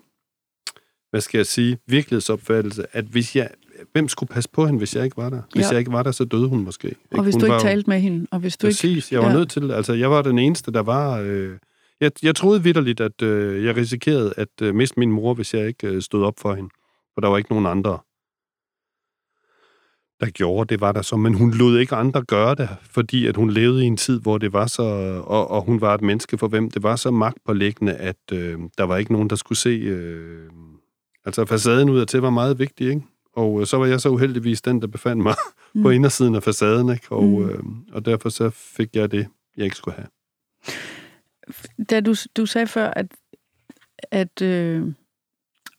hvad 1.10 1.20
skal 1.20 1.38
jeg 1.38 1.46
sige, 1.46 1.78
virkelighedsopfattelse, 1.86 2.86
at 2.92 3.04
hvis 3.04 3.36
jeg, 3.36 3.50
hvem 3.92 4.08
skulle 4.08 4.28
passe 4.30 4.50
på 4.50 4.66
hende, 4.66 4.78
hvis 4.78 4.96
jeg 4.96 5.04
ikke 5.04 5.16
var 5.16 5.30
der? 5.30 5.42
Hvis 5.52 5.64
ja. 5.64 5.70
jeg 5.70 5.78
ikke 5.78 5.92
var 5.92 6.02
der, 6.02 6.12
så 6.12 6.24
døde 6.24 6.48
hun 6.48 6.64
måske. 6.64 6.88
Ikke? 6.88 7.00
Og 7.10 7.22
hvis 7.22 7.34
hun 7.34 7.40
du 7.40 7.46
ikke 7.46 7.58
talte 7.58 7.90
med 7.90 8.00
hende, 8.00 8.26
og 8.30 8.38
hvis 8.38 8.56
du 8.56 8.66
præcis, 8.66 8.84
ikke... 8.84 8.94
Præcis, 8.94 9.12
jeg 9.12 9.20
var 9.20 9.28
ja. 9.28 9.34
nødt 9.34 9.50
til, 9.50 9.70
altså 9.70 9.92
jeg 9.92 10.10
var 10.10 10.22
den 10.22 10.38
eneste, 10.38 10.72
der 10.72 10.82
var... 10.82 11.18
Øh, 11.18 11.58
jeg, 12.00 12.12
jeg 12.22 12.36
troede 12.36 12.62
vidderligt, 12.62 13.00
at 13.00 13.22
øh, 13.22 13.64
jeg 13.64 13.76
risikerede 13.76 14.34
at 14.36 14.48
øh, 14.62 14.74
miste 14.74 15.00
min 15.00 15.12
mor, 15.12 15.34
hvis 15.34 15.54
jeg 15.54 15.66
ikke 15.66 15.86
øh, 15.86 16.02
stod 16.02 16.24
op 16.24 16.34
for 16.38 16.54
hende. 16.54 16.70
For 17.14 17.20
der 17.20 17.28
var 17.28 17.38
ikke 17.38 17.50
nogen 17.50 17.66
andre, 17.66 17.98
der 20.20 20.30
gjorde 20.30 20.68
det, 20.68 20.80
var 20.80 20.92
der 20.92 21.02
så. 21.02 21.16
Men 21.16 21.34
hun 21.34 21.50
lod 21.50 21.78
ikke 21.78 21.94
andre 21.94 22.22
gøre 22.22 22.54
det, 22.54 22.68
fordi 22.82 23.26
at 23.26 23.36
hun 23.36 23.50
levede 23.50 23.84
i 23.84 23.86
en 23.86 23.96
tid, 23.96 24.20
hvor 24.20 24.38
det 24.38 24.52
var 24.52 24.66
så... 24.66 24.82
Og, 25.26 25.50
og 25.50 25.62
hun 25.62 25.80
var 25.80 25.94
et 25.94 26.02
menneske, 26.02 26.38
for 26.38 26.48
hvem 26.48 26.70
det 26.70 26.82
var 26.82 26.96
så 26.96 27.10
magtpålæggende, 27.10 27.94
at 27.94 28.32
øh, 28.32 28.58
der 28.78 28.84
var 28.84 28.96
ikke 28.96 29.12
nogen, 29.12 29.30
der 29.30 29.36
skulle 29.36 29.58
se... 29.58 29.68
Øh, 29.68 30.50
altså 31.24 31.44
facaden 31.44 31.90
ud 31.90 32.00
af 32.00 32.06
til 32.06 32.20
var 32.20 32.30
meget 32.30 32.58
vigtig, 32.58 32.88
ikke? 32.88 33.02
Og 33.36 33.60
øh, 33.60 33.66
så 33.66 33.76
var 33.76 33.86
jeg 33.86 34.00
så 34.00 34.08
uheldigvis 34.08 34.62
den, 34.62 34.80
der 34.80 34.86
befandt 34.86 35.22
mig 35.22 35.34
mm. 35.74 35.82
på 35.82 35.90
indersiden 35.90 36.34
af 36.34 36.42
facaden, 36.42 36.92
ikke? 36.92 37.06
Og, 37.10 37.24
mm. 37.24 37.48
øh, 37.48 37.62
og 37.92 38.04
derfor 38.04 38.28
så 38.28 38.50
fik 38.50 38.88
jeg 38.96 39.10
det, 39.10 39.28
jeg 39.56 39.64
ikke 39.64 39.76
skulle 39.76 39.96
have 39.96 40.08
da 41.90 42.00
du, 42.00 42.14
du 42.36 42.46
sagde 42.46 42.66
før, 42.66 42.90
at, 42.90 43.06
at 44.10 44.42
øh, 44.42 44.92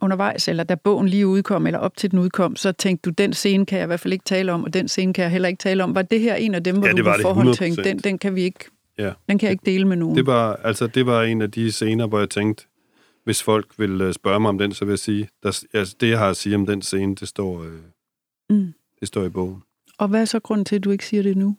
undervejs, 0.01 0.47
eller 0.47 0.63
da 0.63 0.75
bogen 0.75 1.09
lige 1.09 1.27
udkom, 1.27 1.67
eller 1.67 1.79
op 1.79 1.97
til 1.97 2.11
den 2.11 2.19
udkom, 2.19 2.55
så 2.55 2.71
tænkte 2.71 3.09
du, 3.09 3.13
den 3.23 3.33
scene 3.33 3.65
kan 3.65 3.77
jeg 3.77 3.85
i 3.85 3.87
hvert 3.87 3.99
fald 3.99 4.13
ikke 4.13 4.25
tale 4.25 4.51
om, 4.51 4.63
og 4.63 4.73
den 4.73 4.87
scene 4.87 5.13
kan 5.13 5.23
jeg 5.23 5.31
heller 5.31 5.47
ikke 5.47 5.59
tale 5.59 5.83
om. 5.83 5.95
Var 5.95 6.01
det 6.01 6.19
her 6.19 6.35
en 6.35 6.55
af 6.55 6.63
dem, 6.63 6.77
hvor 6.77 6.87
ja, 6.87 6.93
du 6.93 7.03
på 7.03 7.13
forhånd 7.21 7.55
tænkte, 7.55 7.83
den, 7.83 7.97
den 7.97 8.17
kan 8.17 8.35
vi 8.35 8.41
ikke, 8.41 8.59
ja. 8.97 9.11
den 9.29 9.37
kan 9.37 9.47
jeg 9.47 9.51
ikke 9.51 9.65
dele 9.65 9.87
med 9.87 9.97
nogen? 9.97 10.15
Det 10.15 10.25
var, 10.25 10.55
altså, 10.55 10.87
det 10.87 11.05
var 11.05 11.23
en 11.23 11.41
af 11.41 11.51
de 11.51 11.71
scener, 11.71 12.07
hvor 12.07 12.19
jeg 12.19 12.29
tænkte, 12.29 12.65
hvis 13.23 13.43
folk 13.43 13.67
vil 13.77 14.01
øh, 14.01 14.13
spørge 14.13 14.39
mig 14.39 14.49
om 14.49 14.57
den, 14.57 14.73
så 14.73 14.85
vil 14.85 14.91
jeg 14.91 14.99
sige, 14.99 15.29
der, 15.43 15.63
altså, 15.73 15.95
det 15.99 16.09
jeg 16.09 16.19
har 16.19 16.29
at 16.29 16.37
sige 16.37 16.55
om 16.55 16.65
den 16.65 16.81
scene, 16.81 17.15
det 17.15 17.27
står, 17.27 17.63
øh, 17.63 17.71
mm. 18.49 18.73
det 18.99 19.07
står 19.07 19.23
i 19.23 19.29
bogen. 19.29 19.63
Og 19.97 20.07
hvad 20.07 20.21
er 20.21 20.25
så 20.25 20.39
grunden 20.39 20.65
til, 20.65 20.75
at 20.75 20.83
du 20.83 20.91
ikke 20.91 21.05
siger 21.05 21.23
det 21.23 21.37
nu? 21.37 21.55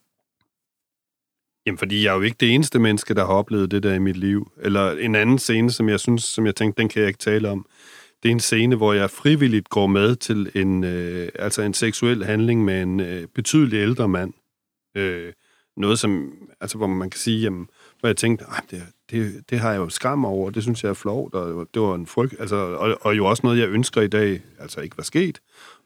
Jamen, 1.67 1.79
fordi 1.79 2.05
jeg 2.05 2.11
er 2.11 2.15
jo 2.15 2.23
ikke 2.23 2.37
det 2.41 2.55
eneste 2.55 2.79
menneske, 2.79 3.15
der 3.15 3.27
har 3.27 3.33
oplevet 3.33 3.71
det 3.71 3.83
der 3.83 3.95
i 3.95 3.99
mit 3.99 4.17
liv. 4.17 4.53
Eller 4.63 4.91
en 4.91 5.15
anden 5.15 5.39
scene, 5.39 5.71
som 5.71 5.89
jeg 5.89 6.01
synes, 6.01 6.25
som 6.25 6.47
jeg 6.47 6.57
tænkte, 6.57 6.83
den 6.83 6.89
kan 6.89 7.01
jeg 7.01 7.09
ikke 7.09 7.19
tale 7.19 7.49
om. 7.49 7.67
Det 8.23 8.29
er 8.29 8.33
en 8.33 8.41
scene, 8.41 8.77
hvor 8.77 8.93
jeg 8.93 9.11
frivilligt 9.11 9.69
går 9.69 9.87
med 9.87 10.17
til 10.17 10.51
en, 10.55 10.85
øh, 10.85 11.29
altså 11.35 11.63
en 11.63 11.75
seksuel 11.75 12.25
handling 12.25 12.65
med 12.65 12.83
en 12.83 13.01
øh, 13.01 13.27
betydelig 13.35 13.77
ældre 13.77 14.09
mand. 14.09 14.33
Øh, 14.97 15.33
noget, 15.77 15.99
som, 15.99 16.33
altså, 16.61 16.79
hvor 16.79 16.87
man 16.87 17.11
kan 17.11 17.19
sige, 17.19 17.41
jamen, 17.41 17.69
hvor 18.01 18.09
jeg 18.09 18.17
tænkte, 18.17 18.45
det, 18.71 18.83
det, 19.11 19.51
det 19.51 19.59
har 19.59 19.71
jeg 19.71 19.79
jo 19.79 19.89
skam 19.89 20.25
over, 20.25 20.51
det 20.51 20.63
synes 20.63 20.85
jeg 20.85 20.91
er 20.91 20.95
flovt, 20.95 21.35
og 21.35 21.69
det 21.75 21.83
var 21.83 21.95
en 21.95 22.07
frygt, 22.07 22.35
altså, 22.39 22.57
og, 22.57 22.99
og 23.01 23.17
jo 23.17 23.27
også 23.27 23.41
noget, 23.45 23.59
jeg 23.59 23.69
ønsker 23.69 24.01
i 24.01 24.09
dag, 24.09 24.43
altså 24.59 24.81
ikke 24.81 24.97
var 24.97 25.05
sket, 25.05 25.41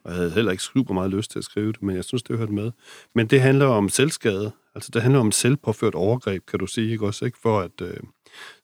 og 0.05 0.11
jeg 0.11 0.17
havde 0.17 0.31
heller 0.31 0.51
ikke 0.51 0.63
super 0.63 0.95
meget 0.95 1.11
lyst 1.11 1.31
til 1.31 1.39
at 1.39 1.45
skrive 1.45 1.73
det, 1.73 1.83
men 1.83 1.97
jeg 1.97 2.05
synes, 2.05 2.23
det 2.23 2.39
hørte 2.39 2.53
med. 2.53 2.73
Men 3.15 3.27
det 3.27 3.41
handler 3.41 3.67
om 3.67 3.89
selvskade, 3.89 4.53
altså 4.75 4.91
det 4.95 5.03
handler 5.03 5.21
om 5.21 5.33
selvpåført 5.33 5.95
overgreb, 5.95 6.47
kan 6.47 6.59
du 6.59 6.67
sige, 6.67 6.93
ikke 6.93 7.07
også, 7.07 7.25
ikke? 7.25 7.39
For 7.43 7.61
at, 7.61 7.81
øh, 7.83 7.97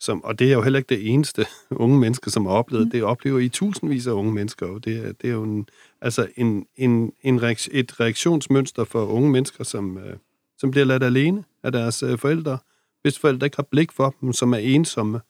som, 0.01 0.25
og 0.25 0.39
det 0.39 0.49
er 0.49 0.53
jo 0.53 0.63
heller 0.63 0.79
ikke 0.79 0.89
det 0.89 1.11
eneste 1.11 1.47
unge 1.71 1.99
mennesker, 1.99 2.31
som 2.31 2.47
har 2.47 2.53
oplevet. 2.53 2.87
Mm. 2.87 2.91
Det 2.91 3.03
oplever 3.03 3.39
i 3.39 3.49
tusindvis 3.49 4.07
af 4.07 4.13
unge 4.13 4.33
mennesker. 4.33 4.67
Og 4.67 4.85
det, 4.85 4.97
er, 4.97 5.13
det 5.13 5.31
er 5.31 5.35
jo 5.35 5.43
en, 5.43 5.69
altså 6.01 6.29
en, 6.37 6.67
en, 6.77 7.13
en 7.23 7.43
reaktion, 7.43 7.77
et 7.77 8.01
reaktionsmønster 8.01 8.85
for 8.85 9.07
unge 9.07 9.31
mennesker, 9.31 9.65
som, 9.65 9.99
øh, 9.99 10.17
som 10.59 10.71
bliver 10.71 10.85
ladt 10.85 11.03
alene 11.03 11.45
af 11.63 11.73
deres 11.73 12.03
øh, 12.03 12.19
forældre, 12.19 12.59
hvis 13.03 13.19
forældre 13.19 13.47
ikke 13.47 13.57
har 13.57 13.67
blik 13.71 13.93
for 13.93 14.15
dem, 14.21 14.33
som 14.33 14.53
er 14.53 14.59
ensomme, 14.59 15.21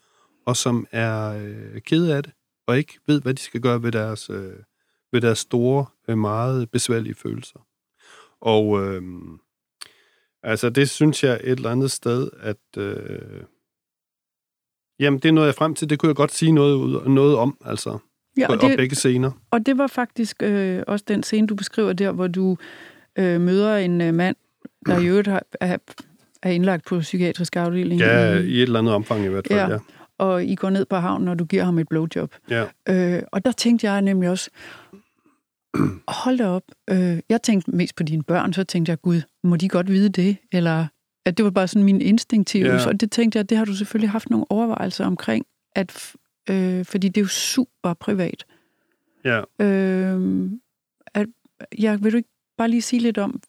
og 0.46 0.56
som 0.56 0.86
er 0.90 1.28
øh, 1.28 1.80
kede 1.80 2.16
af 2.16 2.22
det, 2.22 2.32
og 2.66 2.78
ikke 2.78 2.98
ved, 3.06 3.20
hvad 3.20 3.34
de 3.34 3.42
skal 3.42 3.60
gøre 3.60 3.82
ved 3.82 3.92
deres, 3.92 4.30
øh, 4.30 4.52
ved 5.12 5.20
deres 5.20 5.38
store, 5.38 5.86
øh, 6.08 6.18
meget 6.18 6.70
besværlige 6.70 7.14
følelser. 7.14 7.66
Og 8.40 8.84
øh, 8.84 9.02
altså, 10.42 10.70
det 10.70 10.90
synes 10.90 11.24
jeg 11.24 11.40
et 11.44 11.50
eller 11.50 11.70
andet 11.70 11.90
sted, 11.90 12.30
at 12.40 12.76
øh, 12.76 13.42
jamen, 15.00 15.18
det 15.20 15.28
er 15.28 15.32
noget, 15.32 15.46
jeg 15.46 15.54
frem 15.54 15.74
til. 15.74 15.90
Det 15.90 15.98
kunne 15.98 16.08
jeg 16.08 16.16
godt 16.16 16.32
sige 16.32 16.52
noget, 16.52 16.74
ud, 16.74 17.08
noget 17.08 17.36
om, 17.36 17.56
altså, 17.64 17.98
ja, 18.38 18.48
og, 18.48 18.60
det, 18.60 18.70
og 18.70 18.76
begge 18.76 18.96
scener. 18.96 19.30
Og 19.50 19.66
det 19.66 19.78
var 19.78 19.86
faktisk 19.86 20.42
øh, 20.42 20.82
også 20.86 21.04
den 21.08 21.22
scene, 21.22 21.46
du 21.46 21.54
beskriver 21.54 21.92
der, 21.92 22.12
hvor 22.12 22.26
du 22.26 22.56
øh, 23.18 23.40
møder 23.40 23.76
en 23.76 24.00
øh, 24.00 24.14
mand, 24.14 24.36
der 24.86 24.98
i 24.98 25.06
øvrigt 25.06 25.28
har, 25.28 25.42
er, 25.60 25.76
er 26.42 26.50
indlagt 26.50 26.84
på 26.86 27.00
psykiatrisk 27.00 27.56
afdeling. 27.56 28.00
Ja, 28.00 28.34
i, 28.34 28.46
i 28.46 28.56
et 28.56 28.62
eller 28.62 28.78
andet 28.78 28.94
omfang 28.94 29.24
i 29.24 29.28
hvert 29.28 29.46
fald, 29.48 29.58
ja. 29.58 29.68
ja. 29.68 29.78
Og 30.18 30.44
I 30.44 30.54
går 30.54 30.70
ned 30.70 30.84
på 30.84 30.96
havnen, 30.96 31.28
og 31.28 31.38
du 31.38 31.44
giver 31.44 31.64
ham 31.64 31.78
et 31.78 31.88
blowjob. 31.88 32.34
Ja. 32.50 32.64
Øh, 32.88 33.22
og 33.32 33.44
der 33.44 33.52
tænkte 33.52 33.90
jeg 33.90 34.02
nemlig 34.02 34.30
også, 34.30 34.50
hold 36.08 36.38
da 36.38 36.48
op. 36.48 36.62
Øh, 36.90 37.18
jeg 37.28 37.42
tænkte 37.42 37.70
mest 37.70 37.96
på 37.96 38.02
dine 38.02 38.22
børn, 38.22 38.52
så 38.52 38.64
tænkte 38.64 38.90
jeg, 38.90 39.00
gud, 39.00 39.22
må 39.44 39.56
de 39.56 39.68
godt 39.68 39.88
vide 39.88 40.08
det? 40.08 40.36
Eller 40.52 40.86
at 41.24 41.36
det 41.36 41.44
var 41.44 41.50
bare 41.50 41.68
sådan 41.68 41.84
min 41.84 42.00
instinktive. 42.00 42.66
Ja. 42.66 42.86
Og 42.86 43.00
det 43.00 43.10
tænkte 43.10 43.36
jeg, 43.36 43.50
det 43.50 43.58
har 43.58 43.64
du 43.64 43.74
selvfølgelig 43.74 44.10
haft 44.10 44.30
nogle 44.30 44.46
overvejelser 44.50 45.06
omkring, 45.06 45.46
at, 45.72 46.14
øh, 46.50 46.84
fordi 46.84 47.08
det 47.08 47.16
er 47.16 47.24
jo 47.24 47.28
super 47.28 47.94
privat. 47.94 48.46
Ja. 49.24 49.42
Øh, 49.60 50.50
at, 51.14 51.26
ja, 51.78 51.96
vil 51.96 52.12
du 52.12 52.16
ikke 52.16 52.28
bare 52.58 52.68
lige 52.68 52.82
sige 52.82 53.00
lidt 53.00 53.18
om, 53.18 53.40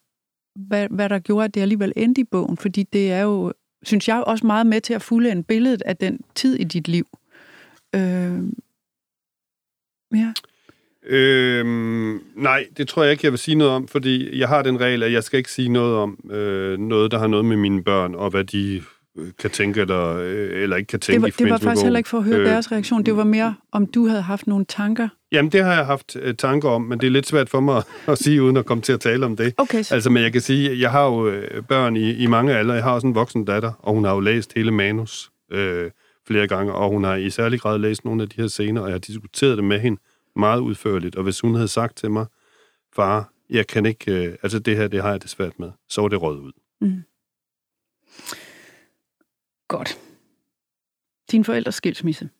hvad, 0.54 0.88
hvad 0.90 1.08
der 1.08 1.18
gjorde, 1.18 1.44
at 1.44 1.54
det 1.54 1.60
alligevel 1.60 1.92
endte 1.96 2.20
i 2.20 2.24
bogen? 2.24 2.56
Fordi 2.56 2.82
det 2.82 3.12
er 3.12 3.20
jo, 3.22 3.52
synes 3.82 4.08
jeg, 4.08 4.24
også 4.26 4.46
meget 4.46 4.66
med 4.66 4.80
til 4.80 4.94
at 4.94 5.02
fulde 5.02 5.30
en 5.30 5.44
billede 5.44 5.78
af 5.86 5.96
den 5.96 6.20
tid 6.34 6.54
i 6.54 6.64
dit 6.64 6.88
liv. 6.88 7.06
Øh, 7.94 8.42
ja. 10.14 10.32
Øhm, 11.02 12.11
nej, 12.42 12.66
det 12.76 12.88
tror 12.88 13.02
jeg 13.02 13.12
ikke, 13.12 13.24
jeg 13.24 13.32
vil 13.32 13.38
sige 13.38 13.54
noget 13.54 13.72
om, 13.72 13.88
fordi 13.88 14.38
jeg 14.38 14.48
har 14.48 14.62
den 14.62 14.80
regel, 14.80 15.02
at 15.02 15.12
jeg 15.12 15.24
skal 15.24 15.38
ikke 15.38 15.52
sige 15.52 15.68
noget 15.68 15.96
om 15.96 16.30
øh, 16.30 16.78
noget, 16.78 17.10
der 17.10 17.18
har 17.18 17.26
noget 17.26 17.44
med 17.44 17.56
mine 17.56 17.84
børn, 17.84 18.14
og 18.14 18.30
hvad 18.30 18.44
de 18.44 18.82
øh, 19.18 19.26
kan 19.38 19.50
tænke 19.50 19.80
eller, 19.80 20.16
øh, 20.16 20.62
eller 20.62 20.76
ikke 20.76 20.86
kan 20.86 21.00
tænke 21.00 21.16
det 21.16 21.22
var, 21.22 21.44
Det 21.44 21.50
var 21.50 21.58
faktisk 21.58 21.84
heller 21.84 21.98
ikke 21.98 22.08
for 22.08 22.18
at 22.18 22.24
høre 22.24 22.38
øh, 22.38 22.46
deres 22.46 22.72
reaktion. 22.72 23.02
Det 23.02 23.16
var 23.16 23.24
mere, 23.24 23.54
om 23.72 23.86
du 23.86 24.06
havde 24.06 24.22
haft 24.22 24.46
nogle 24.46 24.64
tanker. 24.64 25.08
Jamen, 25.32 25.52
det 25.52 25.64
har 25.64 25.74
jeg 25.74 25.86
haft 25.86 26.16
uh, 26.16 26.32
tanker 26.38 26.68
om, 26.68 26.82
men 26.82 27.00
det 27.00 27.06
er 27.06 27.10
lidt 27.10 27.26
svært 27.26 27.48
for 27.48 27.60
mig 27.60 27.82
at 28.06 28.18
sige, 28.18 28.42
uden 28.42 28.56
at 28.56 28.66
komme 28.66 28.82
til 28.82 28.92
at 28.92 29.00
tale 29.00 29.26
om 29.26 29.36
det. 29.36 29.54
Okay. 29.56 29.84
Altså, 29.90 30.10
men 30.10 30.22
jeg 30.22 30.32
kan 30.32 30.40
sige, 30.40 30.80
jeg 30.80 30.90
har 30.90 31.04
jo 31.04 31.28
uh, 31.28 31.64
børn 31.68 31.96
i, 31.96 32.12
i 32.12 32.26
mange 32.26 32.56
aldre. 32.56 32.74
Jeg 32.74 32.84
har 32.84 32.92
også 32.92 33.06
en 33.06 33.14
voksen 33.14 33.44
datter, 33.44 33.72
og 33.78 33.94
hun 33.94 34.04
har 34.04 34.14
jo 34.14 34.20
læst 34.20 34.52
hele 34.56 34.70
manus 34.70 35.30
uh, 35.54 35.58
flere 36.28 36.48
gange, 36.48 36.72
og 36.72 36.90
hun 36.90 37.04
har 37.04 37.14
i 37.14 37.30
særlig 37.30 37.60
grad 37.60 37.78
læst 37.78 38.04
nogle 38.04 38.22
af 38.22 38.28
de 38.28 38.40
her 38.40 38.48
scener, 38.48 38.80
og 38.80 38.86
jeg 38.86 38.94
har 38.94 38.98
diskuteret 38.98 39.56
det 39.56 39.64
med 39.64 39.80
hende 39.80 40.00
meget 40.36 40.60
udførligt, 40.60 41.16
og 41.16 41.22
hvis 41.22 41.40
hun 41.40 41.54
havde 41.54 41.68
sagt 41.68 41.96
til 41.96 42.10
mig, 42.10 42.26
far, 42.92 43.32
jeg 43.50 43.66
kan 43.66 43.86
ikke, 43.86 44.26
øh, 44.26 44.36
altså 44.42 44.58
det 44.58 44.76
her, 44.76 44.88
det 44.88 45.02
har 45.02 45.10
jeg 45.10 45.22
det 45.22 45.30
svært 45.30 45.58
med, 45.58 45.70
så 45.88 46.00
var 46.00 46.08
det 46.08 46.22
råd 46.22 46.38
ud. 46.38 46.52
Mm. 46.80 47.02
Godt. 49.68 49.98
Din 51.30 51.44
forældres 51.44 51.74
skilsmisse, 51.74 52.30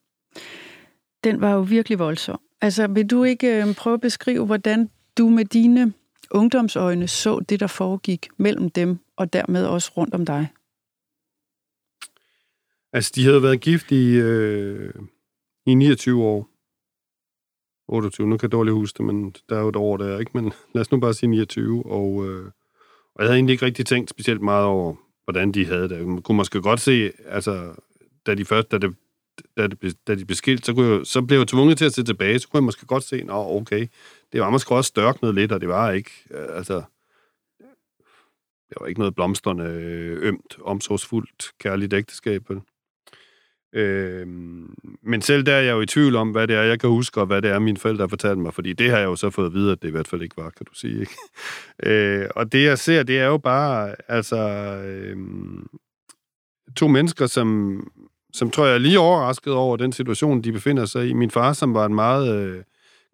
den 1.25 1.41
var 1.41 1.53
jo 1.53 1.61
virkelig 1.61 1.99
voldsom. 1.99 2.41
Altså, 2.61 2.87
vil 2.87 3.07
du 3.07 3.25
ikke 3.25 3.63
øh, 3.63 3.75
prøve 3.75 3.95
at 3.95 4.01
beskrive, 4.01 4.47
hvordan 4.47 4.91
du 5.19 5.29
med 5.29 5.45
dine 5.45 5.93
ungdomsøjne 6.31 7.09
så 7.09 7.41
det, 7.41 7.61
der 7.61 7.67
foregik 7.67 8.29
mellem 8.37 8.71
dem, 8.71 8.99
og 9.17 9.33
dermed 9.33 9.67
også 9.67 9.93
rundt 9.97 10.15
om 10.15 10.27
dig? 10.27 10.49
Altså, 12.93 13.13
de 13.15 13.25
havde 13.25 13.43
været 13.43 13.61
gift 13.61 13.93
i, 13.93 14.15
øh, 14.15 14.95
i 15.67 15.75
29 15.75 16.25
år. 16.25 16.52
28, 17.89 18.27
nu 18.27 18.37
kan 18.37 18.47
jeg 18.47 18.53
dårligt 18.53 18.75
huske 18.75 18.99
det, 18.99 19.07
men 19.07 19.35
der 19.49 19.57
er 19.57 19.61
jo 19.61 19.69
et 19.69 19.77
år 19.77 19.97
der, 19.97 20.19
ikke? 20.19 20.31
Men 20.35 20.53
lad 20.75 20.81
os 20.81 20.91
nu 20.91 21.01
bare 21.01 21.15
sige 21.15 21.31
29, 21.31 21.87
og, 21.87 22.29
øh, 22.29 22.45
og 23.15 23.19
jeg 23.19 23.27
havde 23.27 23.35
egentlig 23.35 23.53
ikke 23.53 23.67
rigtig 23.67 23.87
tænkt 23.87 24.11
specielt 24.11 24.43
meget 24.43 24.65
over, 24.67 24.95
hvordan 25.25 25.53
de 25.53 25.67
havde 25.67 25.89
det. 25.89 26.09
Man 26.09 26.23
kunne 26.23 26.37
måske 26.37 26.61
godt 26.61 26.81
se, 26.81 27.13
altså, 27.27 27.75
da 28.27 28.35
de 28.35 28.45
først, 28.45 28.71
da 28.71 28.79
det, 28.79 28.95
da, 29.57 29.67
det, 29.67 29.97
da 30.07 30.15
de 30.15 30.25
blev 30.25 30.37
skilt, 30.37 30.67
så, 30.67 30.75
kunne 30.75 30.95
jeg, 30.95 31.07
så 31.07 31.23
blev 31.23 31.39
jeg 31.39 31.49
tvunget 31.49 31.79
til 31.79 31.85
at 31.85 31.95
se 31.95 32.03
tilbage, 32.05 32.39
så 32.39 32.49
kunne 32.49 32.59
jeg 32.59 32.65
måske 32.65 32.87
godt 32.87 33.05
se, 33.05 33.23
nå, 33.23 33.35
okay, 33.35 33.87
det 34.33 34.41
var 34.41 34.51
måske 34.51 34.75
også 34.75 34.89
størknet 34.89 35.35
lidt, 35.35 35.53
og 35.53 35.61
det 35.61 35.69
var 35.69 35.91
ikke, 35.91 36.11
øh, 36.31 36.47
altså, 36.57 36.83
det 38.69 38.77
var 38.81 38.87
ikke 38.87 39.01
noget 39.01 39.15
blomstrende, 39.15 39.65
ømt, 40.23 40.59
omsorgsfuldt, 40.63 41.51
kærligt 41.59 41.93
ægteskab. 41.93 42.51
Øh, 43.75 44.27
men 45.03 45.23
selv 45.23 45.47
der 45.47 45.55
er 45.55 45.61
jeg 45.61 45.73
jo 45.73 45.81
i 45.81 45.87
tvivl 45.87 46.17
om, 46.17 46.31
hvad 46.31 46.49
det 46.49 46.57
er, 46.57 46.63
jeg 46.63 46.81
kan 46.81 46.91
huske, 46.91 47.21
og 47.21 47.27
hvad 47.27 47.43
det 47.43 47.51
er, 47.51 47.59
mine 47.59 47.77
forældre 47.77 48.03
har 48.03 48.09
fortalt 48.09 48.39
mig, 48.39 48.55
fordi 48.55 48.73
det 48.73 48.91
har 48.91 48.99
jeg 48.99 49.05
jo 49.05 49.17
så 49.17 49.31
fået 49.31 49.47
at 49.47 49.55
vide, 49.55 49.73
at 49.73 49.83
det 49.83 49.89
i 49.89 49.91
hvert 49.91 50.09
fald 50.09 50.23
ikke 50.23 50.37
var, 50.37 50.51
kan 50.51 50.67
du 50.67 50.75
sige. 50.75 51.01
Ikke? 51.01 51.17
øh, 52.23 52.29
og 52.37 52.53
det, 52.53 52.65
jeg 52.65 52.79
ser, 52.79 53.03
det 53.03 53.19
er 53.19 53.27
jo 53.27 53.39
bare, 53.39 53.95
altså, 54.09 54.37
øh, 54.87 55.17
to 56.77 56.89
mennesker, 56.89 57.27
som, 57.27 57.79
som 58.33 58.51
tror 58.51 58.67
jeg 58.67 58.75
er 58.75 58.79
lige 58.79 58.99
overrasket 58.99 59.53
over 59.53 59.77
den 59.77 59.93
situation, 59.93 60.43
de 60.43 60.53
befinder 60.53 60.85
sig 60.85 61.09
i. 61.09 61.13
Min 61.13 61.31
far, 61.31 61.53
som 61.53 61.75
var 61.75 61.87
en 61.87 61.95
meget 61.95 62.37
øh, 62.37 62.63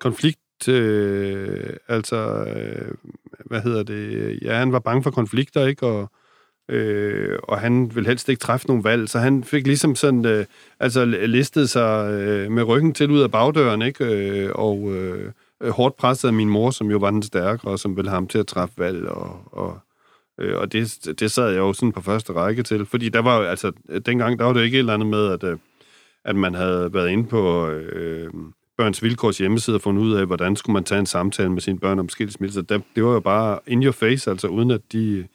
konflikt, 0.00 0.68
øh, 0.68 1.76
altså, 1.88 2.44
øh, 2.56 2.94
hvad 3.46 3.60
hedder 3.60 3.82
det, 3.82 4.38
ja, 4.42 4.54
han 4.54 4.72
var 4.72 4.78
bange 4.78 5.02
for 5.02 5.10
konflikter, 5.10 5.66
ikke, 5.66 5.86
og 5.86 6.10
øh, 6.68 7.38
og 7.42 7.60
han 7.60 7.94
ville 7.94 8.08
helst 8.08 8.28
ikke 8.28 8.40
træffe 8.40 8.66
nogen 8.66 8.84
valg, 8.84 9.08
så 9.08 9.18
han 9.18 9.44
fik 9.44 9.66
ligesom 9.66 9.94
sådan, 9.94 10.26
øh, 10.26 10.44
altså 10.80 11.04
listet 11.04 11.70
sig 11.70 12.12
øh, 12.12 12.52
med 12.52 12.62
ryggen 12.62 12.94
til 12.94 13.10
ud 13.10 13.20
af 13.20 13.30
bagdøren, 13.30 13.82
ikke? 13.82 14.04
Øh, 14.04 14.50
og 14.54 14.94
øh, 14.94 15.32
hårdt 15.68 15.96
presset 15.96 16.28
af 16.28 16.34
min 16.34 16.48
mor, 16.48 16.70
som 16.70 16.90
jo 16.90 16.98
var 16.98 17.10
den 17.10 17.22
stærkere, 17.22 17.72
og 17.72 17.78
som 17.78 17.96
ville 17.96 18.10
have 18.10 18.16
ham 18.16 18.28
til 18.28 18.38
at 18.38 18.46
træffe 18.46 18.74
valg, 18.78 19.08
og, 19.08 19.40
og 19.52 19.78
øh, 20.40 20.58
og 20.58 20.72
det, 20.72 21.08
det 21.20 21.30
sad 21.30 21.48
jeg 21.48 21.58
jo 21.58 21.72
sådan 21.72 21.92
på 21.92 22.00
første 22.00 22.32
række 22.32 22.62
til, 22.62 22.86
fordi 22.86 23.08
der 23.08 23.22
var 23.22 23.38
jo, 23.38 23.44
altså, 23.44 23.72
dengang, 24.06 24.38
der 24.38 24.44
var 24.44 24.52
det 24.52 24.64
ikke 24.64 24.74
et 24.74 24.78
eller 24.78 24.94
andet 24.94 25.08
med, 25.08 25.26
at, 25.32 25.44
øh, 25.44 25.58
at 26.24 26.36
man 26.36 26.54
havde 26.54 26.94
været 26.94 27.10
inde 27.10 27.24
på 27.24 27.68
øh, 27.68 28.30
børns 28.76 29.02
vilkårs 29.02 29.38
hjemmeside 29.38 29.76
og 29.76 29.80
fundet 29.80 30.02
ud 30.02 30.14
af, 30.14 30.26
hvordan 30.26 30.56
skulle 30.56 30.74
man 30.74 30.84
tage 30.84 30.98
en 30.98 31.06
samtale 31.06 31.48
med 31.48 31.60
sine 31.60 31.78
børn 31.78 31.98
om 31.98 32.08
skilsmisse. 32.08 32.62
Det, 32.62 32.82
det 32.94 33.04
var 33.04 33.12
jo 33.12 33.20
bare 33.20 33.58
in 33.66 33.82
your 33.82 33.92
face, 33.92 34.30
altså 34.30 34.48
uden 34.48 34.70
at 34.70 34.80
de 34.92 35.26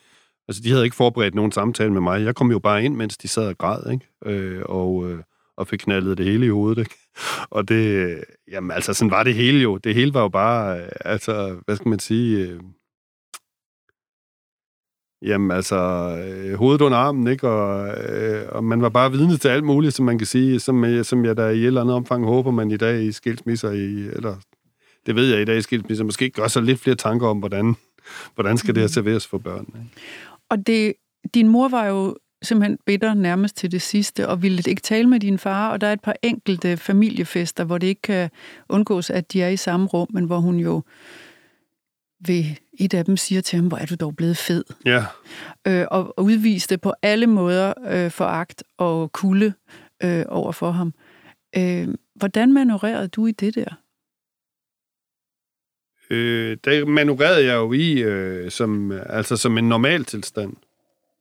Altså, 0.47 0.61
de 0.63 0.71
havde 0.71 0.83
ikke 0.83 0.95
forberedt 0.95 1.35
nogen 1.35 1.51
samtale 1.51 1.93
med 1.93 2.01
mig. 2.01 2.23
Jeg 2.23 2.35
kom 2.35 2.51
jo 2.51 2.59
bare 2.59 2.83
ind, 2.83 2.95
mens 2.95 3.17
de 3.17 3.27
sad 3.27 3.47
og 3.47 3.57
græd, 3.57 3.91
ikke? 3.91 4.07
Øh, 4.25 4.61
og, 4.65 5.11
øh, 5.11 5.19
og 5.57 5.67
fik 5.67 5.79
knaldet 5.79 6.17
det 6.17 6.25
hele 6.25 6.45
i 6.45 6.49
hovedet, 6.49 6.77
ikke? 6.79 6.95
Og 7.55 7.67
det, 7.67 8.17
jamen 8.51 8.71
altså, 8.71 8.93
sådan 8.93 9.11
var 9.11 9.23
det 9.23 9.35
hele 9.35 9.59
jo. 9.59 9.77
Det 9.77 9.95
hele 9.95 10.13
var 10.13 10.21
jo 10.21 10.29
bare, 10.29 10.79
øh, 10.81 10.89
altså, 11.05 11.57
hvad 11.65 11.75
skal 11.75 11.89
man 11.89 11.99
sige... 11.99 12.47
Øh, 12.47 12.59
Jamen 15.25 15.51
altså, 15.51 15.75
øh, 15.75 16.57
hovedet 16.57 16.81
under 16.81 16.97
armen, 16.97 17.27
ikke? 17.27 17.49
Og, 17.49 17.97
øh, 18.03 18.45
og 18.49 18.63
man 18.63 18.81
var 18.81 18.89
bare 18.89 19.11
vidne 19.11 19.37
til 19.37 19.47
alt 19.47 19.63
muligt, 19.63 19.93
som 19.93 20.05
man 20.05 20.17
kan 20.17 20.27
sige, 20.27 20.59
som, 20.59 20.85
øh, 20.85 21.05
som 21.05 21.25
jeg 21.25 21.37
da 21.37 21.47
i 21.49 21.59
et 21.59 21.65
eller 21.65 21.81
andet 21.81 21.95
omfang 21.95 22.25
håber, 22.25 22.51
man 22.51 22.71
i 22.71 22.77
dag 22.77 23.03
i 23.03 23.11
skilsmisser, 23.11 23.71
i, 23.71 24.15
eller 24.15 24.35
det 25.05 25.15
ved 25.15 25.33
jeg 25.33 25.41
i 25.41 25.45
dag 25.45 25.57
i 25.57 25.61
skilsmisser, 25.61 26.05
måske 26.05 26.29
gør 26.29 26.47
sig 26.47 26.63
lidt 26.63 26.79
flere 26.79 26.95
tanker 26.95 27.27
om, 27.27 27.37
hvordan, 27.39 27.75
hvordan 28.35 28.57
skal 28.57 28.75
det 28.75 28.81
her 28.81 28.87
mm. 28.87 28.93
serveres 28.93 29.27
for 29.27 29.37
børn. 29.37 29.65
Ikke? 29.67 29.89
Og 30.49 30.67
det, 30.67 30.93
din 31.33 31.47
mor 31.47 31.67
var 31.67 31.85
jo 31.85 32.17
simpelthen 32.43 32.77
bitter 32.85 33.13
nærmest 33.13 33.57
til 33.57 33.71
det 33.71 33.81
sidste, 33.81 34.27
og 34.27 34.41
ville 34.41 34.63
ikke 34.67 34.81
tale 34.81 35.09
med 35.09 35.19
din 35.19 35.37
far, 35.37 35.69
og 35.71 35.81
der 35.81 35.87
er 35.87 35.93
et 35.93 36.01
par 36.01 36.15
enkelte 36.21 36.77
familiefester, 36.77 37.63
hvor 37.63 37.77
det 37.77 37.87
ikke 37.87 38.01
kan 38.01 38.29
undgås, 38.69 39.09
at 39.09 39.33
de 39.33 39.41
er 39.41 39.47
i 39.47 39.57
samme 39.57 39.87
rum, 39.87 40.07
men 40.11 40.25
hvor 40.25 40.37
hun 40.37 40.55
jo 40.59 40.81
vil 42.19 42.59
Et 42.79 42.93
af 42.93 43.05
dem 43.05 43.17
siger 43.17 43.41
til 43.41 43.55
ham, 43.55 43.67
hvor 43.67 43.77
er 43.77 43.85
du 43.85 43.95
dog 43.95 44.15
blevet 44.15 44.37
fed. 44.37 44.63
Ja. 44.85 45.05
Øh, 45.67 45.85
og, 45.91 46.13
og 46.17 46.23
udviste 46.23 46.77
på 46.77 46.93
alle 47.01 47.27
måder 47.27 47.73
øh, 47.89 48.11
foragt 48.11 48.63
og 48.77 49.11
kulde 49.11 49.53
øh, 50.03 50.25
over 50.27 50.51
for 50.51 50.71
ham. 50.71 50.93
Øh, 51.57 51.87
hvordan 52.15 52.53
manøvrerede 52.53 53.07
du 53.07 53.27
i 53.27 53.31
det 53.31 53.55
der? 53.55 53.82
Øh, 56.09 56.57
der 56.65 56.85
manøvrerede 56.85 57.45
jeg 57.45 57.55
jo 57.55 57.73
i 57.73 58.01
øh, 58.01 58.51
som, 58.51 58.91
altså 58.91 59.37
som 59.37 59.57
en 59.57 59.69
normal 59.69 60.05
tilstand. 60.05 60.53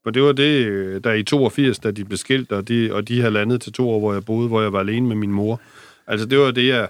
For 0.03 0.11
det 0.11 0.23
var 0.23 0.31
det, 0.31 0.65
øh, 0.65 1.03
der 1.03 1.13
i 1.13 1.23
82, 1.23 1.79
da 1.79 1.91
de 1.91 2.05
blev 2.05 2.17
skilt, 2.17 2.51
og 2.51 2.67
de, 2.67 2.93
og 2.93 3.07
de 3.07 3.19
havde 3.19 3.33
landet 3.33 3.61
til 3.61 3.73
to 3.73 3.89
år, 3.89 3.99
hvor 3.99 4.13
jeg 4.13 4.25
boede, 4.25 4.47
hvor 4.47 4.61
jeg 4.61 4.73
var 4.73 4.79
alene 4.79 5.07
med 5.07 5.15
min 5.15 5.31
mor. 5.31 5.61
Altså 6.07 6.25
det 6.25 6.39
var 6.39 6.51
det, 6.51 6.67
jeg... 6.67 6.89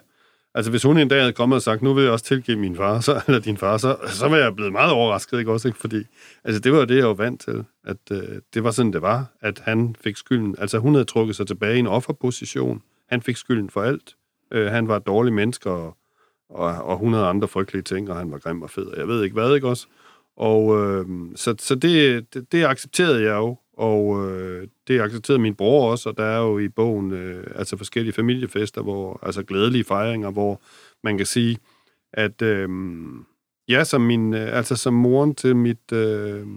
Altså 0.56 0.70
hvis 0.72 0.84
hun 0.84 0.98
en 0.98 1.08
dag 1.08 1.20
havde 1.20 1.34
kommet 1.34 1.56
og 1.56 1.62
sagt, 1.62 1.82
nu 1.82 1.94
vil 1.94 2.04
jeg 2.04 2.12
også 2.12 2.26
tilgive 2.26 2.58
min 2.58 2.76
far, 2.76 3.00
så, 3.00 3.22
eller 3.28 3.40
din 3.40 3.58
far, 3.58 3.78
så, 3.78 3.98
så 4.08 4.28
var 4.28 4.38
jeg 4.38 4.56
blevet 4.56 4.72
meget 4.72 4.92
overrasket, 4.92 5.40
ikke 5.40 5.52
også? 5.52 5.68
Ikke? 5.68 5.80
Fordi 5.80 6.04
altså, 6.44 6.60
det 6.60 6.74
var 6.74 6.86
det, 6.86 6.98
jeg 6.98 7.08
var 7.08 7.14
vant 7.14 7.42
til. 7.42 7.64
At 7.86 7.98
øh, 8.12 8.42
det 8.54 8.64
var 8.64 8.72
sådan, 8.72 8.94
det 8.94 9.02
var, 9.02 9.26
at 9.42 9.62
han 9.66 9.96
fik 10.04 10.18
skylden. 10.18 10.56
Altså 10.58 10.78
hun 10.78 10.94
havde 10.94 11.06
trukket 11.06 11.36
sig 11.36 11.48
tilbage 11.48 11.76
i 11.76 11.80
en 11.80 11.88
offerposition. 11.88 12.82
Han 13.10 13.22
fik 13.22 13.38
skylden 13.38 13.70
for 13.70 13.82
alt. 13.82 14.16
Øh, 14.52 14.72
han 14.72 14.88
var 14.88 14.98
et 14.98 15.08
dårligt 15.08 15.36
menneske, 15.36 15.70
og, 15.70 15.98
og, 16.54 16.68
og 16.68 16.94
100 16.94 17.26
andre 17.26 17.48
frygtelige 17.48 17.84
ting, 17.84 18.10
og 18.10 18.16
han 18.16 18.32
var 18.32 18.38
grim 18.38 18.62
og 18.62 18.70
fed, 18.70 18.86
og 18.86 18.98
jeg 18.98 19.08
ved 19.08 19.24
ikke 19.24 19.34
hvad, 19.34 19.56
ikke 19.56 19.68
også? 19.68 19.88
Og 20.38 20.82
øh, 20.82 21.06
så, 21.36 21.56
så 21.60 21.76
det, 21.76 22.26
det, 22.34 22.52
det 22.52 22.66
accepterede 22.66 23.24
jeg 23.24 23.36
jo, 23.36 23.58
og 23.78 24.32
øh, 24.32 24.68
det 24.88 25.02
accepterede 25.02 25.42
min 25.42 25.56
bror 25.56 25.92
også, 25.92 26.10
og 26.10 26.18
der 26.18 26.24
er 26.24 26.40
jo 26.40 26.60
i 26.60 26.70
bogen 26.70 27.12
øh, 27.12 27.48
altså 27.56 27.78
forskellige 27.78 28.14
familiefester, 28.14 28.82
hvor, 28.82 29.20
altså 29.22 29.44
glædelige 29.44 29.84
fejringer, 29.84 30.32
hvor 30.32 30.62
man 31.04 31.18
kan 31.18 31.26
sige, 31.26 31.58
at 32.14 32.42
øh, 32.42 32.70
ja, 33.70 33.84
som 33.84 34.02
min, 34.02 34.34
øh, 34.34 34.58
altså 34.58 34.76
som 34.76 34.94
moren 34.94 35.36
til 35.36 35.56
mit, 35.56 35.92
øh, 35.94 36.48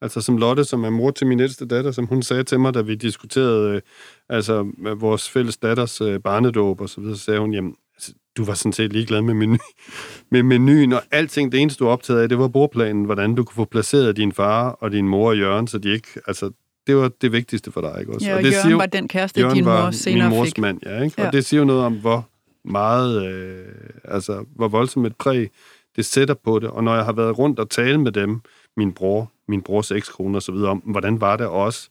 altså 0.00 0.20
som 0.20 0.36
Lotte, 0.36 0.64
som 0.64 0.84
er 0.84 0.90
mor 0.90 1.10
til 1.10 1.26
min 1.26 1.40
ældste 1.40 1.66
datter, 1.66 1.90
som 1.90 2.06
hun 2.06 2.22
sagde 2.22 2.44
til 2.44 2.60
mig, 2.60 2.74
da 2.74 2.80
vi 2.80 2.94
diskuterede 2.94 3.74
øh, 3.74 3.80
altså 4.28 4.72
vores 4.96 5.30
fælles 5.30 5.56
datters 5.56 6.00
øh, 6.00 6.20
barnedåb 6.20 6.80
og 6.80 6.88
så 6.88 7.00
videre, 7.00 7.16
så 7.16 7.24
sagde 7.24 7.40
hun, 7.40 7.54
jamen, 7.54 7.76
du 8.36 8.44
var 8.44 8.54
sådan 8.54 8.72
set 8.72 8.92
ligeglad 8.92 9.22
med, 9.22 9.34
menu, 9.34 9.56
med 10.32 10.42
menuen, 10.42 10.92
og 10.92 11.02
alting, 11.10 11.52
det 11.52 11.60
eneste, 11.60 11.84
du 11.84 11.88
optaget 11.88 12.20
af, 12.20 12.28
det 12.28 12.38
var 12.38 12.48
bordplanen, 12.48 13.04
hvordan 13.04 13.34
du 13.34 13.44
kunne 13.44 13.54
få 13.54 13.64
placeret 13.64 14.16
din 14.16 14.32
far 14.32 14.70
og 14.70 14.92
din 14.92 15.08
mor 15.08 15.28
og 15.28 15.38
Jørgen, 15.38 15.66
så 15.66 15.78
de 15.78 15.92
ikke, 15.92 16.08
altså, 16.26 16.50
det 16.86 16.96
var 16.96 17.10
det 17.20 17.32
vigtigste 17.32 17.72
for 17.72 17.80
dig, 17.80 18.00
ikke 18.00 18.12
også? 18.14 18.26
Ja, 18.26 18.36
og, 18.36 18.42
det 18.42 18.52
Jørgen 18.52 18.62
siger, 18.62 18.76
var 18.76 18.86
den 18.86 19.08
kæreste, 19.08 19.40
Jørgen 19.40 19.56
din 19.56 19.64
mor 19.64 19.90
senere 19.90 20.28
min 20.28 20.38
mors 20.38 20.48
fik. 20.48 20.58
mand, 20.58 20.80
ja, 20.86 21.02
ikke? 21.02 21.22
Ja. 21.22 21.26
Og 21.26 21.32
det 21.32 21.44
siger 21.44 21.60
jo 21.60 21.66
noget 21.66 21.82
om, 21.82 21.94
hvor 21.94 22.28
meget, 22.64 23.26
øh, 23.26 23.64
altså, 24.04 24.44
hvor 24.56 24.68
voldsomt 24.68 25.06
et 25.06 25.16
præg 25.16 25.50
det 25.96 26.04
sætter 26.04 26.34
på 26.34 26.58
det. 26.58 26.70
Og 26.70 26.84
når 26.84 26.94
jeg 26.94 27.04
har 27.04 27.12
været 27.12 27.38
rundt 27.38 27.58
og 27.58 27.70
tale 27.70 27.98
med 27.98 28.12
dem, 28.12 28.40
min 28.76 28.92
bror, 28.92 29.32
min 29.48 29.62
brors 29.62 29.90
ekskone 29.90 30.38
og 30.38 30.42
så 30.42 30.52
videre, 30.52 30.70
om, 30.70 30.78
hvordan 30.78 31.20
var 31.20 31.36
det 31.36 31.46
også? 31.46 31.88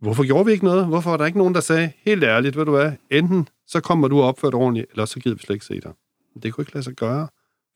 Hvorfor 0.00 0.24
gjorde 0.24 0.46
vi 0.46 0.52
ikke 0.52 0.64
noget? 0.64 0.86
Hvorfor 0.86 1.10
var 1.10 1.16
der 1.16 1.26
ikke 1.26 1.38
nogen, 1.38 1.54
der 1.54 1.60
sagde, 1.60 1.92
helt 2.04 2.24
ærligt, 2.24 2.56
ved 2.56 2.64
du 2.64 2.70
hvad, 2.70 2.92
enten 3.10 3.48
så 3.72 3.80
kommer 3.80 4.08
du 4.08 4.20
opført 4.20 4.54
ordentligt, 4.54 4.86
eller 4.90 5.04
så 5.04 5.20
gider 5.20 5.36
vi 5.36 5.42
slet 5.42 5.54
ikke 5.54 5.64
se 5.64 5.80
dig. 5.80 5.92
Det 6.42 6.52
kunne 6.52 6.62
ikke 6.62 6.74
lade 6.74 6.84
sig 6.84 6.94
gøre. 6.94 7.28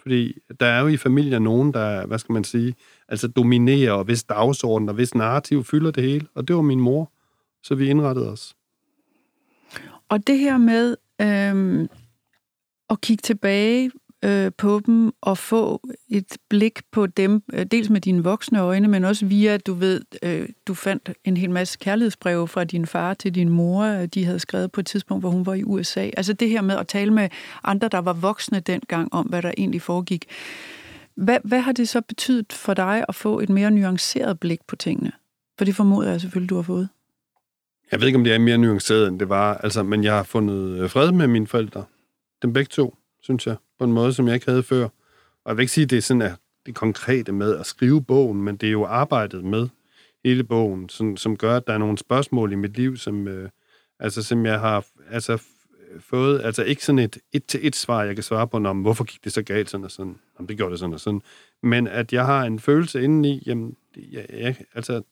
Fordi 0.03 0.39
der 0.61 0.67
er 0.67 0.81
jo 0.81 0.87
i 0.87 0.97
familien 0.97 1.43
nogen, 1.43 1.73
der, 1.73 2.07
hvad 2.07 2.19
skal 2.19 2.33
man 2.33 2.45
sige, 2.45 2.75
altså 3.09 3.29
dominerer, 3.29 3.93
og 3.93 4.05
hvis 4.05 4.25
dagsorden, 4.25 4.89
og 4.89 4.95
hvis 4.95 5.15
narrativ 5.15 5.65
fylder 5.65 5.91
det 5.91 6.03
hele. 6.03 6.27
Og 6.35 6.49
det 6.49 6.57
var 6.57 6.63
min 6.63 6.81
mor. 6.81 7.13
Så 7.63 7.75
vi 7.75 7.89
indrettede 7.89 8.33
os. 8.33 8.57
Og 10.09 10.27
det 10.27 10.39
her 10.39 10.59
med 10.59 10.97
øhm, 11.21 11.89
at 12.91 13.01
kigge 13.01 13.23
tilbage 13.23 13.91
øh, 14.27 14.53
på 14.59 14.81
dem 14.87 15.13
og 15.21 15.39
få 15.39 15.89
et 16.09 16.37
blik 16.49 16.81
på 16.93 17.07
dem, 17.07 17.43
øh, 17.53 17.67
dels 17.67 17.91
med 17.91 18.01
dine 18.01 18.25
voksne 18.25 18.61
øjne, 18.61 18.89
men 18.89 19.05
også 19.05 19.27
via, 19.27 19.55
at 19.55 19.67
du 19.67 19.75
ved, 19.75 20.01
øh, 20.23 20.49
du 20.67 20.75
fandt 20.75 21.11
en 21.25 21.37
hel 21.37 21.51
masse 21.51 21.79
kærlighedsbreve 21.79 22.49
fra 22.49 22.65
din 22.65 22.87
far 22.87 23.15
til 23.15 23.35
din 23.35 23.49
mor, 23.49 23.85
øh, 23.85 24.07
de 24.07 24.25
havde 24.25 24.39
skrevet 24.39 24.73
på 24.73 24.81
et 24.81 24.87
tidspunkt, 24.87 25.23
hvor 25.23 25.31
hun 25.31 25.47
var 25.47 25.55
i 25.55 25.63
USA. 25.63 26.11
Altså 26.17 26.33
det 26.33 26.51
her 26.51 26.61
med 26.61 26.77
at 26.77 26.89
tale 26.89 27.13
med 27.13 27.29
andre, 27.65 27.89
der 27.89 27.99
var 27.99 28.13
voksne 28.13 28.61
dengang, 28.61 29.15
om 29.15 29.27
hvad 29.27 29.43
der 29.43 29.53
egentlig 29.59 29.83
foregik. 29.83 30.25
Hvad, 31.15 31.39
hvad 31.45 31.61
har 31.61 31.73
det 31.73 31.89
så 31.89 32.01
betydet 32.01 32.53
for 32.53 32.75
dig 32.75 33.05
at 33.09 33.15
få 33.15 33.41
et 33.41 33.49
mere 33.49 33.71
nuanceret 33.71 34.41
blik 34.41 34.61
på 34.69 34.77
tingene? 34.77 35.13
For 35.59 35.65
det 35.65 35.75
formoder 35.75 36.11
jeg 36.11 36.21
selvfølgelig, 36.21 36.51
du 36.51 36.55
har 36.55 36.63
fået. 36.63 36.89
Jeg 37.91 38.01
ved 38.01 38.07
ikke, 38.07 38.17
om 38.17 38.25
det 38.25 38.35
er 38.35 38.39
mere 38.39 38.59
nuanceret, 38.59 39.09
end 39.09 39.21
det 39.21 39.29
var, 39.29 39.55
altså, 39.55 39.83
men 39.83 40.05
jeg 40.05 40.15
har 40.15 40.23
fundet 40.23 40.81
øh, 40.81 40.91
fred 40.91 41.13
med 41.13 41.27
mine 41.27 41.47
forældre. 41.47 41.85
Dem 42.43 42.53
begge 42.53 42.69
to, 42.69 42.97
synes 43.23 43.47
jeg, 43.47 43.57
på 43.79 43.85
en 43.85 43.93
måde, 43.93 44.13
som 44.13 44.27
jeg 44.27 44.35
ikke 44.35 44.51
havde 44.51 44.63
før. 44.63 44.85
Og 45.45 45.51
jeg 45.51 45.57
vil 45.57 45.63
ikke 45.63 45.73
sige, 45.73 45.85
at 45.85 45.91
det 45.91 45.99
er 45.99 46.03
sådan 46.03 46.23
at 46.23 46.33
det 46.67 46.75
konkrete 46.75 47.33
med 47.33 47.57
at 47.57 47.67
skrive 47.67 48.05
bogen, 48.05 48.43
men 48.43 48.57
det 48.57 48.67
er 48.67 48.71
jo 48.73 48.85
arbejdet 48.85 49.45
med 49.45 49.69
hele 50.25 50.45
bogen, 50.45 50.89
som, 50.89 51.17
som 51.17 51.37
gør, 51.37 51.57
at 51.57 51.67
der 51.67 51.73
er 51.73 51.79
nogle 51.79 51.99
spørgsmål 51.99 52.53
i 52.53 52.55
mit 52.55 52.77
liv, 52.77 52.97
som, 52.97 53.29
øh, 53.29 53.51
altså, 54.01 54.23
som 54.23 54.47
jeg 54.47 54.61
har 54.61 54.87
altså, 55.11 55.43
fået, 56.01 56.41
altså 56.45 56.65
ikke 56.65 56.85
sådan 56.85 56.99
et 56.99 57.19
et-til-et 57.33 57.77
svar, 57.77 58.03
jeg 58.03 58.15
kan 58.15 58.23
svare 58.23 58.49
på, 58.49 58.57
om 58.57 58.83
hvorfor 58.83 59.05
gik 59.05 59.25
det 59.25 59.33
så 59.33 59.43
galt 59.43 59.71
sådan 59.71 59.85
og 59.85 59.91
sådan, 59.91 60.19
om 60.39 60.47
det 60.47 60.57
gjorde 60.57 60.71
det 60.71 60.79
sådan 60.79 60.95
og 60.95 61.01
sådan, 61.01 61.23
men 61.63 61.87
at 61.87 62.13
jeg 62.13 62.27
har 62.27 62.45
en 62.45 62.59
følelse 62.59 63.03
indeni, 63.03 63.43
jamen, 63.47 63.77
jeg, 63.97 64.27
jeg, 64.31 64.57
altså, 64.75 65.03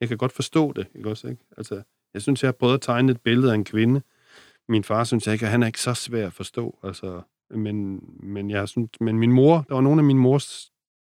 jeg 0.00 0.08
kan 0.08 0.18
godt 0.18 0.32
forstå 0.32 0.72
det, 0.72 0.86
ikke 0.94 1.10
også, 1.10 1.28
ikke? 1.28 1.42
Altså, 1.56 1.82
jeg 2.14 2.22
synes, 2.22 2.42
jeg 2.42 2.48
har 2.48 2.52
prøvet 2.52 2.74
at 2.74 2.80
tegne 2.80 3.12
et 3.12 3.20
billede 3.20 3.50
af 3.50 3.54
en 3.54 3.64
kvinde. 3.64 4.02
Min 4.68 4.84
far 4.84 5.04
synes 5.04 5.26
jeg 5.26 5.32
ikke, 5.32 5.44
at 5.44 5.50
han 5.50 5.62
er 5.62 5.66
ikke 5.66 5.80
så 5.80 5.94
svær 5.94 6.26
at 6.26 6.32
forstå, 6.32 6.78
altså, 6.82 7.22
men, 7.50 8.00
men, 8.22 8.50
jeg 8.50 8.68
synes, 8.68 8.90
men 9.00 9.18
min 9.18 9.32
mor, 9.32 9.64
der 9.68 9.74
var 9.74 9.80
nogle 9.80 10.00
af 10.00 10.04
min 10.04 10.18
mors, 10.18 10.70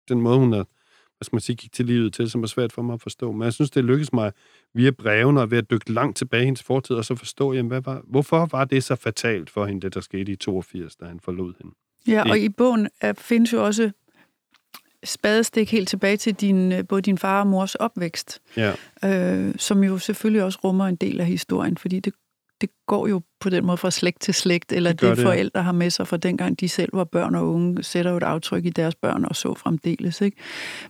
den 0.09 0.21
måde, 0.21 0.37
hun 0.39 0.53
er, 0.53 0.63
hvad 1.17 1.25
skal 1.25 1.35
man 1.35 1.41
sige, 1.41 1.55
gik 1.55 1.71
til 1.71 1.85
livet 1.85 2.13
til, 2.13 2.29
som 2.29 2.41
var 2.41 2.47
svært 2.47 2.73
for 2.73 2.81
mig 2.81 2.93
at 2.93 3.01
forstå. 3.01 3.31
Men 3.31 3.41
jeg 3.43 3.53
synes, 3.53 3.71
det 3.71 3.83
lykkedes 3.85 4.13
mig 4.13 4.31
via 4.73 4.91
brevene 4.91 5.41
og 5.41 5.51
ved 5.51 5.57
at 5.57 5.71
dykke 5.71 5.91
langt 5.93 6.17
tilbage 6.17 6.41
i 6.41 6.45
hendes 6.45 6.63
fortid, 6.63 6.95
og 6.95 7.05
så 7.05 7.15
forstå, 7.15 7.53
jamen, 7.53 7.67
hvad 7.67 7.81
var, 7.81 8.01
hvorfor 8.07 8.45
var 8.51 8.65
det 8.65 8.83
så 8.83 8.95
fatalt 8.95 9.49
for 9.49 9.65
hende, 9.65 9.81
det 9.81 9.93
der 9.93 10.01
skete 10.01 10.31
i 10.31 10.35
82, 10.35 10.95
da 10.95 11.05
han 11.05 11.19
forlod 11.19 11.53
hende. 11.61 11.75
Ja, 12.07 12.23
Det- 12.23 12.31
og 12.31 12.39
i 12.39 12.49
bogen 12.49 12.89
er, 13.01 13.13
findes 13.13 13.53
jo 13.53 13.65
også 13.65 13.91
spadestik 15.03 15.71
helt 15.71 15.89
tilbage 15.89 16.17
til 16.17 16.33
din, 16.33 16.71
øh, 16.71 16.87
både 16.87 17.01
din 17.01 17.17
far 17.17 17.39
og 17.41 17.47
mors 17.47 17.75
opvækst, 17.75 18.41
Ja, 18.57 18.73
øh, 19.05 19.55
som 19.57 19.83
jo 19.83 19.97
selvfølgelig 19.97 20.43
også 20.43 20.59
rummer 20.63 20.85
en 20.85 20.95
del 20.95 21.19
af 21.19 21.25
historien, 21.25 21.77
fordi 21.77 21.99
det, 21.99 22.13
det 22.61 22.69
går 22.87 23.07
jo 23.07 23.21
på 23.39 23.49
den 23.49 23.65
måde 23.65 23.77
fra 23.77 23.91
slægt 23.91 24.21
til 24.21 24.33
slægt, 24.33 24.71
eller 24.71 24.93
Det 24.93 25.17
det, 25.17 25.23
forældre 25.23 25.63
har 25.63 25.71
med 25.71 25.89
sig 25.89 26.07
fra 26.07 26.17
dengang 26.17 26.59
de 26.59 26.69
selv 26.69 26.89
var 26.93 27.03
børn 27.03 27.35
og 27.35 27.47
unge, 27.53 27.83
sætter 27.83 28.11
jo 28.11 28.17
et 28.17 28.23
aftryk 28.23 28.65
i 28.65 28.69
deres 28.69 28.95
børn 28.95 29.25
og 29.25 29.35
så 29.35 29.53
fremdeles. 29.53 30.21
Ikke? 30.21 30.37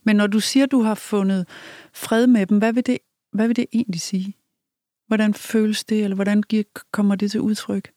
Men 0.04 0.16
når 0.16 0.28
du 0.28 0.40
siger, 0.40 0.66
du 0.66 0.82
har 0.82 0.96
fundet 0.96 1.48
fred 1.94 2.28
med 2.28 2.46
dem, 2.46 2.58
hvad 2.58 2.74
vil 2.74 2.86
det, 2.86 2.98
hvad 3.34 3.48
vil 3.48 3.56
det 3.56 3.66
egentlig 3.74 4.02
sige? 4.02 4.34
Hvordan 5.08 5.34
føles 5.34 5.84
det, 5.84 6.04
eller 6.04 6.16
hvordan 6.16 6.44
kommer 6.92 7.16
det 7.16 7.32
til 7.32 7.42
udtryk? 7.42 7.90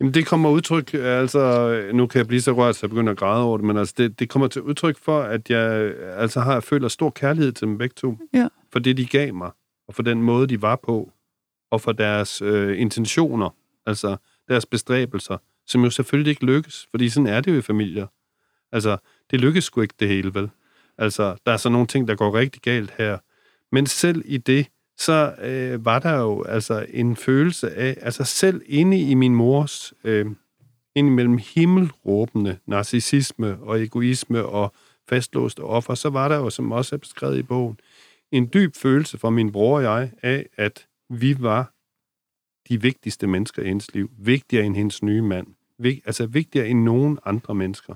Jamen, 0.00 0.14
det 0.14 0.26
kommer 0.26 0.50
udtryk, 0.50 0.94
altså, 0.94 1.82
nu 1.94 2.06
kan 2.06 2.18
jeg 2.18 2.26
blive 2.26 2.40
så 2.40 2.52
rørt, 2.52 2.76
så 2.76 2.80
jeg 2.82 2.90
begynder 2.90 3.12
at 3.12 3.18
græde 3.18 3.42
over 3.42 3.58
det, 3.58 3.66
men 3.66 3.76
altså, 3.76 3.94
det, 3.98 4.18
det 4.20 4.28
kommer 4.28 4.48
til 4.48 4.62
udtryk 4.62 4.98
for, 4.98 5.20
at 5.20 5.50
jeg 5.50 5.94
altså 6.16 6.40
har 6.40 6.60
føler 6.60 6.88
stor 6.88 7.10
kærlighed 7.10 7.52
til 7.52 7.66
dem 7.66 7.78
begge 7.78 7.94
to. 7.96 8.18
Ja. 8.32 8.48
For 8.72 8.78
det, 8.78 8.96
de 8.96 9.06
gav 9.06 9.34
mig, 9.34 9.50
og 9.88 9.94
for 9.94 10.02
den 10.02 10.22
måde, 10.22 10.46
de 10.46 10.62
var 10.62 10.76
på, 10.76 11.12
og 11.70 11.80
for 11.80 11.92
deres 11.92 12.42
øh, 12.42 12.80
intentioner, 12.80 13.50
altså 13.86 14.16
deres 14.48 14.66
bestræbelser, 14.66 15.38
som 15.66 15.84
jo 15.84 15.90
selvfølgelig 15.90 16.30
ikke 16.30 16.46
lykkes, 16.46 16.86
fordi 16.90 17.08
sådan 17.08 17.26
er 17.26 17.40
det 17.40 17.52
jo 17.52 17.58
i 17.58 17.62
familier. 17.62 18.06
Altså, 18.72 18.96
det 19.30 19.40
lykkes 19.40 19.64
sgu 19.64 19.80
ikke 19.80 19.94
det 20.00 20.08
hele, 20.08 20.34
vel? 20.34 20.50
Altså, 20.98 21.36
der 21.46 21.52
er 21.52 21.56
så 21.56 21.68
nogle 21.68 21.86
ting, 21.86 22.08
der 22.08 22.14
går 22.14 22.34
rigtig 22.34 22.62
galt 22.62 22.94
her. 22.98 23.18
Men 23.72 23.86
selv 23.86 24.22
i 24.24 24.36
det, 24.36 24.66
så 24.98 25.34
øh, 25.42 25.84
var 25.84 25.98
der 25.98 26.18
jo 26.18 26.42
altså 26.42 26.86
en 26.90 27.16
følelse 27.16 27.70
af, 27.70 27.96
altså 28.00 28.24
selv 28.24 28.62
inde 28.66 29.00
i 29.00 29.14
min 29.14 29.34
mors, 29.34 29.94
øh, 30.04 30.26
ind 30.94 31.08
imellem 31.08 31.38
himmelråbende 31.54 32.58
narcissisme 32.66 33.58
og 33.60 33.82
egoisme 33.82 34.44
og 34.44 34.74
fastlåste 35.08 35.60
offer, 35.60 35.94
så 35.94 36.10
var 36.10 36.28
der 36.28 36.36
jo, 36.36 36.50
som 36.50 36.72
også 36.72 36.94
er 36.94 36.98
beskrevet 36.98 37.38
i 37.38 37.42
bogen, 37.42 37.80
en 38.32 38.50
dyb 38.54 38.74
følelse 38.76 39.18
fra 39.18 39.30
min 39.30 39.52
bror 39.52 39.76
og 39.76 39.82
jeg 39.82 40.10
af, 40.22 40.46
at 40.56 40.86
vi 41.10 41.36
var 41.42 41.72
de 42.68 42.82
vigtigste 42.82 43.26
mennesker 43.26 43.62
i 43.62 43.66
hendes 43.66 43.94
liv. 43.94 44.10
Vigtigere 44.18 44.66
end 44.66 44.76
hendes 44.76 45.02
nye 45.02 45.22
mand. 45.22 45.46
Vig, 45.78 46.02
altså 46.04 46.26
vigtigere 46.26 46.68
end 46.68 46.82
nogen 46.82 47.18
andre 47.24 47.54
mennesker. 47.54 47.94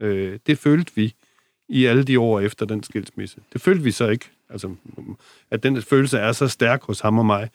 Øh, 0.00 0.38
det 0.46 0.58
følte 0.58 0.92
vi 0.94 1.14
i 1.68 1.84
alle 1.84 2.04
de 2.04 2.20
år 2.20 2.40
efter 2.40 2.66
den 2.66 2.82
skilsmisse. 2.82 3.40
Det 3.52 3.60
følte 3.60 3.84
vi 3.84 3.90
så 3.90 4.08
ikke. 4.08 4.30
Altså, 4.48 4.74
at 5.50 5.62
den 5.62 5.82
følelse 5.82 6.18
er 6.18 6.32
så 6.32 6.48
stærk 6.48 6.82
hos 6.82 7.00
ham 7.00 7.18
og 7.18 7.26
mig, 7.26 7.50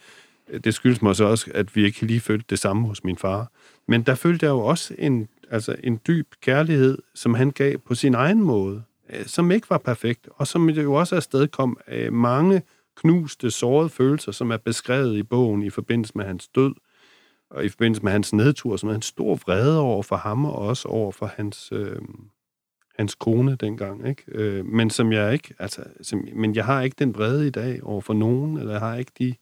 det 0.63 0.73
skyldes 0.73 1.01
mig 1.01 1.15
så 1.15 1.25
også, 1.25 1.51
at 1.53 1.75
vi 1.75 1.85
ikke 1.85 2.01
lige 2.01 2.19
følte 2.19 2.45
det 2.49 2.59
samme 2.59 2.87
hos 2.87 3.03
min 3.03 3.17
far. 3.17 3.51
Men 3.87 4.03
der 4.03 4.15
følte 4.15 4.45
jeg 4.45 4.51
jo 4.51 4.59
også 4.59 4.95
en, 4.97 5.27
altså 5.51 5.75
en 5.83 5.99
dyb 6.07 6.27
kærlighed, 6.41 6.97
som 7.15 7.33
han 7.33 7.51
gav 7.51 7.77
på 7.77 7.95
sin 7.95 8.13
egen 8.13 8.41
måde, 8.41 8.83
øh, 9.09 9.25
som 9.25 9.51
ikke 9.51 9.69
var 9.69 9.77
perfekt, 9.77 10.29
og 10.35 10.47
som 10.47 10.69
jo 10.69 10.93
også 10.93 11.15
afsted 11.15 11.47
kom 11.47 11.77
øh, 11.87 12.13
mange 12.13 12.61
knuste, 12.95 13.51
sårede 13.51 13.89
følelser, 13.89 14.31
som 14.31 14.51
er 14.51 14.57
beskrevet 14.57 15.17
i 15.17 15.23
bogen 15.23 15.63
i 15.63 15.69
forbindelse 15.69 16.13
med 16.15 16.25
hans 16.25 16.47
død, 16.47 16.73
og 17.49 17.65
i 17.65 17.69
forbindelse 17.69 18.03
med 18.03 18.11
hans 18.11 18.33
nedtur, 18.33 18.77
som 18.77 18.89
er 18.89 18.93
en 18.93 19.01
stor 19.01 19.35
vrede 19.35 19.79
over 19.79 20.03
for 20.03 20.15
ham, 20.15 20.45
og 20.45 20.55
også 20.55 20.87
over 20.87 21.11
for 21.11 21.25
hans, 21.25 21.71
øh, 21.71 22.01
hans 22.97 23.15
kone 23.15 23.55
dengang, 23.55 24.07
ikke? 24.07 24.23
Øh, 24.27 24.65
men 24.65 24.89
som 24.89 25.11
jeg 25.11 25.33
ikke, 25.33 25.53
altså, 25.59 25.83
som, 26.01 26.27
men 26.35 26.55
jeg 26.55 26.65
har 26.65 26.81
ikke 26.81 26.95
den 26.99 27.15
vrede 27.15 27.47
i 27.47 27.49
dag 27.49 27.83
over 27.83 28.01
for 28.01 28.13
nogen, 28.13 28.57
eller 28.57 28.71
jeg 28.71 28.81
har 28.81 28.95
ikke 28.95 29.11
de, 29.19 29.35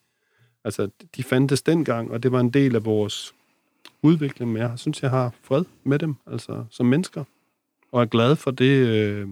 altså, 0.64 0.90
de 1.16 1.24
fandtes 1.24 1.62
dengang, 1.62 2.12
og 2.12 2.24
det 2.24 2.32
var 2.32 2.40
en 2.40 2.50
del 2.50 2.76
af 2.76 2.86
vores 2.86 3.36
udvikling, 4.02 4.52
men 4.52 4.62
jeg 4.62 4.72
synes, 4.76 5.04
jeg 5.04 5.10
har 5.10 5.34
fred 5.42 5.64
med 5.84 6.00
dem, 6.00 6.16
altså, 6.28 6.66
som 6.70 6.86
mennesker, 6.86 7.24
og 7.92 8.02
er 8.02 8.06
glad 8.06 8.36
for 8.36 8.52
det, 8.52 8.88
øh, 8.88 9.28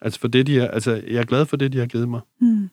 altså, 0.00 0.20
for 0.20 0.28
det, 0.28 0.46
de 0.46 0.56
har, 0.58 0.68
altså, 0.68 1.02
jeg 1.06 1.20
er 1.20 1.24
glad 1.24 1.46
for 1.46 1.56
det, 1.56 1.72
de 1.72 1.78
har 1.78 1.86
givet 1.86 2.08
mig. 2.08 2.20
Mm. 2.40 2.70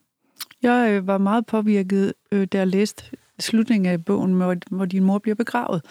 Jeg 0.64 0.92
øh, 0.92 1.08
var 1.08 1.18
meget 1.18 1.46
påvirket, 1.46 2.14
øh, 2.32 2.48
da 2.48 2.58
jeg 2.58 2.68
læste 2.68 3.04
slutningen 3.40 3.92
af 3.92 4.06
bogen, 4.06 4.34
hvor, 4.34 4.56
hvor 4.72 4.86
din 4.86 5.04
mor 5.04 5.18
bliver 5.18 5.36
begravet. 5.36 5.82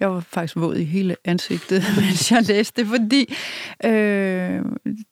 Jeg 0.00 0.10
var 0.10 0.20
faktisk 0.20 0.56
våd 0.56 0.76
i 0.76 0.84
hele 0.84 1.16
ansigtet, 1.24 1.82
mens 1.96 2.32
jeg 2.32 2.42
læste 2.42 2.82
det, 2.82 2.90
fordi 2.90 3.34
øh, 3.84 4.64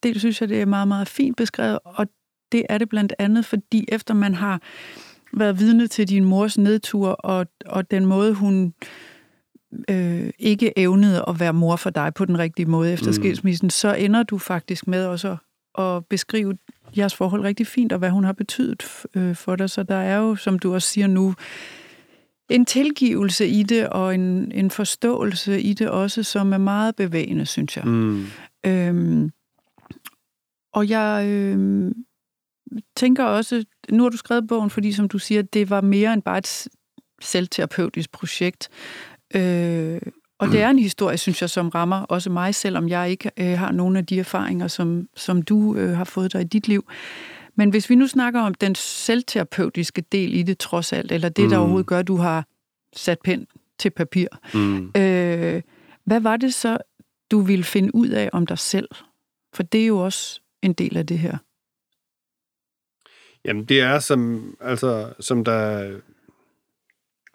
det 0.03 0.21
synes 0.21 0.41
jeg, 0.41 0.49
det 0.49 0.61
er 0.61 0.67
meget, 0.67 0.89
meget 0.89 1.09
fint 1.09 1.37
beskrevet, 1.37 1.79
og 1.85 2.07
det 2.53 2.67
er 2.69 2.79
det 2.79 2.89
blandt 2.89 3.15
andet, 3.19 3.45
fordi 3.45 3.85
efter 3.89 4.15
man 4.15 4.35
har 4.35 4.61
været 5.33 5.59
vidne 5.59 5.87
til 5.87 6.09
din 6.09 6.25
mors 6.25 6.59
nedtur, 6.59 7.09
og, 7.09 7.47
og 7.67 7.91
den 7.91 8.07
måde, 8.07 8.35
hun 8.35 8.75
øh, 9.91 10.31
ikke 10.39 10.79
evnede 10.79 11.25
at 11.29 11.41
være 11.41 11.53
mor 11.53 11.77
for 11.77 11.91
dig 11.91 12.15
på 12.15 12.25
den 12.25 12.39
rigtige 12.39 12.67
måde 12.67 12.93
efter 12.93 13.07
mm. 13.07 13.13
skilsmissen, 13.13 13.71
så 13.71 13.95
ender 13.95 14.23
du 14.23 14.39
faktisk 14.39 14.87
med 14.87 15.07
også 15.07 15.37
at 15.79 16.07
beskrive 16.07 16.55
jeres 16.96 17.14
forhold 17.14 17.42
rigtig 17.42 17.66
fint, 17.66 17.92
og 17.92 17.99
hvad 17.99 18.11
hun 18.11 18.25
har 18.25 18.33
betydet 18.33 18.85
øh, 19.14 19.35
for 19.35 19.57
dig. 19.57 19.70
Så 19.70 19.83
der 19.83 19.94
er 19.94 20.16
jo, 20.16 20.37
som 20.37 20.59
du 20.59 20.75
også 20.75 20.88
siger 20.88 21.07
nu, 21.07 21.35
en 22.49 22.64
tilgivelse 22.64 23.46
i 23.46 23.62
det, 23.62 23.88
og 23.88 24.14
en, 24.14 24.53
en 24.53 24.70
forståelse 24.70 25.61
i 25.61 25.72
det 25.72 25.90
også, 25.90 26.22
som 26.22 26.53
er 26.53 26.59
meget 26.59 26.96
bevægende, 26.96 27.46
synes 27.46 27.77
jeg. 27.77 27.85
Mm. 27.87 28.27
Øhm, 28.66 29.31
og 30.72 30.88
jeg 30.88 31.27
øh, 31.29 31.92
tænker 32.96 33.25
også, 33.25 33.64
nu 33.90 34.03
har 34.03 34.11
du 34.11 34.16
skrevet 34.16 34.49
bogen, 34.49 34.70
fordi 34.70 34.92
som 34.92 35.09
du 35.09 35.18
siger, 35.18 35.42
det 35.42 35.70
var 35.70 35.81
mere 35.81 36.12
end 36.12 36.22
bare 36.22 36.38
et 36.38 36.68
selvterapeutisk 37.20 38.12
projekt. 38.12 38.68
Øh, 39.35 40.01
og 40.38 40.49
det 40.49 40.62
er 40.62 40.70
en 40.70 40.79
historie, 40.79 41.18
synes 41.18 41.42
jeg, 41.42 41.51
som 41.51 41.68
rammer 41.68 42.03
også 42.03 42.31
mig, 42.31 42.55
selvom 42.55 42.88
jeg 42.88 43.11
ikke 43.11 43.31
øh, 43.37 43.59
har 43.59 43.72
nogen 43.72 43.96
af 43.96 44.07
de 44.07 44.18
erfaringer, 44.18 44.68
som, 44.68 45.09
som 45.16 45.42
du 45.42 45.77
øh, 45.77 45.96
har 45.96 46.05
fået 46.05 46.33
dig 46.33 46.40
i 46.40 46.44
dit 46.44 46.68
liv. 46.68 46.88
Men 47.55 47.70
hvis 47.70 47.90
vi 47.90 47.94
nu 47.94 48.07
snakker 48.07 48.40
om 48.40 48.55
den 48.55 48.75
selvterapeutiske 48.75 50.01
del 50.12 50.35
i 50.35 50.42
det 50.42 50.59
trods 50.59 50.92
alt, 50.92 51.12
eller 51.12 51.29
det, 51.29 51.44
mm. 51.44 51.51
der 51.51 51.59
overhovedet 51.59 51.87
gør, 51.87 51.99
at 51.99 52.09
du 52.09 52.16
har 52.16 52.46
sat 52.96 53.18
pen 53.25 53.46
til 53.79 53.90
papir, 53.90 54.29
mm. 54.55 54.92
øh, 54.96 55.62
hvad 56.05 56.20
var 56.20 56.37
det 56.37 56.55
så, 56.55 56.79
du 57.31 57.40
ville 57.40 57.64
finde 57.64 57.94
ud 57.94 58.09
af 58.09 58.31
om 58.33 58.46
dig 58.46 58.59
selv? 58.59 58.88
For 59.55 59.62
det 59.62 59.83
er 59.83 59.87
jo 59.87 59.99
også 59.99 60.40
en 60.62 60.72
del 60.72 60.96
af 60.96 61.07
det 61.07 61.18
her. 61.18 61.37
Jamen, 63.44 63.64
det 63.64 63.81
er 63.81 63.99
som, 63.99 64.55
altså, 64.61 65.12
som 65.20 65.44
der 65.44 65.90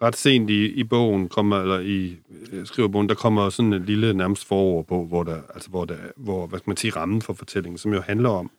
ret 0.02 0.16
sent 0.16 0.50
i, 0.50 0.66
i 0.66 0.84
bogen 0.84 1.28
kommer, 1.28 1.60
eller 1.60 1.78
i 1.78 2.16
øh, 2.52 2.66
skriverbogen, 2.66 3.08
der 3.08 3.14
kommer 3.14 3.50
sådan 3.50 3.72
en 3.72 3.84
lille 3.84 4.14
nærmest 4.14 4.44
forord 4.44 4.86
på, 4.86 5.04
hvor 5.04 5.22
der, 5.22 5.42
altså 5.54 5.70
hvor 5.70 5.84
der, 5.84 5.98
hvor, 6.16 6.46
hvad 6.46 6.58
skal 6.58 6.70
man 6.70 6.76
sige, 6.76 6.90
rammen 6.90 7.22
for 7.22 7.32
fortællingen, 7.32 7.78
som 7.78 7.92
jo 7.92 8.00
handler 8.00 8.28
om, 8.28 8.50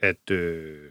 at, 0.00 0.30
øh, 0.30 0.90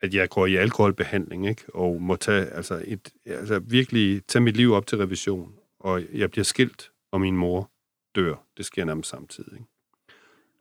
at 0.00 0.14
jeg 0.14 0.28
går 0.28 0.46
i 0.46 0.56
alkoholbehandling, 0.56 1.48
ikke? 1.48 1.64
Og 1.74 2.02
må 2.02 2.16
tage, 2.16 2.46
altså, 2.46 2.82
et, 2.86 3.12
altså 3.26 3.58
virkelig 3.58 4.22
tage 4.26 4.42
mit 4.42 4.56
liv 4.56 4.72
op 4.72 4.86
til 4.86 4.98
revision, 4.98 5.54
og 5.80 6.02
jeg 6.12 6.30
bliver 6.30 6.44
skilt, 6.44 6.90
og 7.12 7.20
min 7.20 7.36
mor 7.36 7.70
dør. 8.14 8.34
Det 8.56 8.64
sker 8.64 8.84
nærmest 8.84 9.10
samtidig, 9.10 9.52
ikke? 9.52 9.66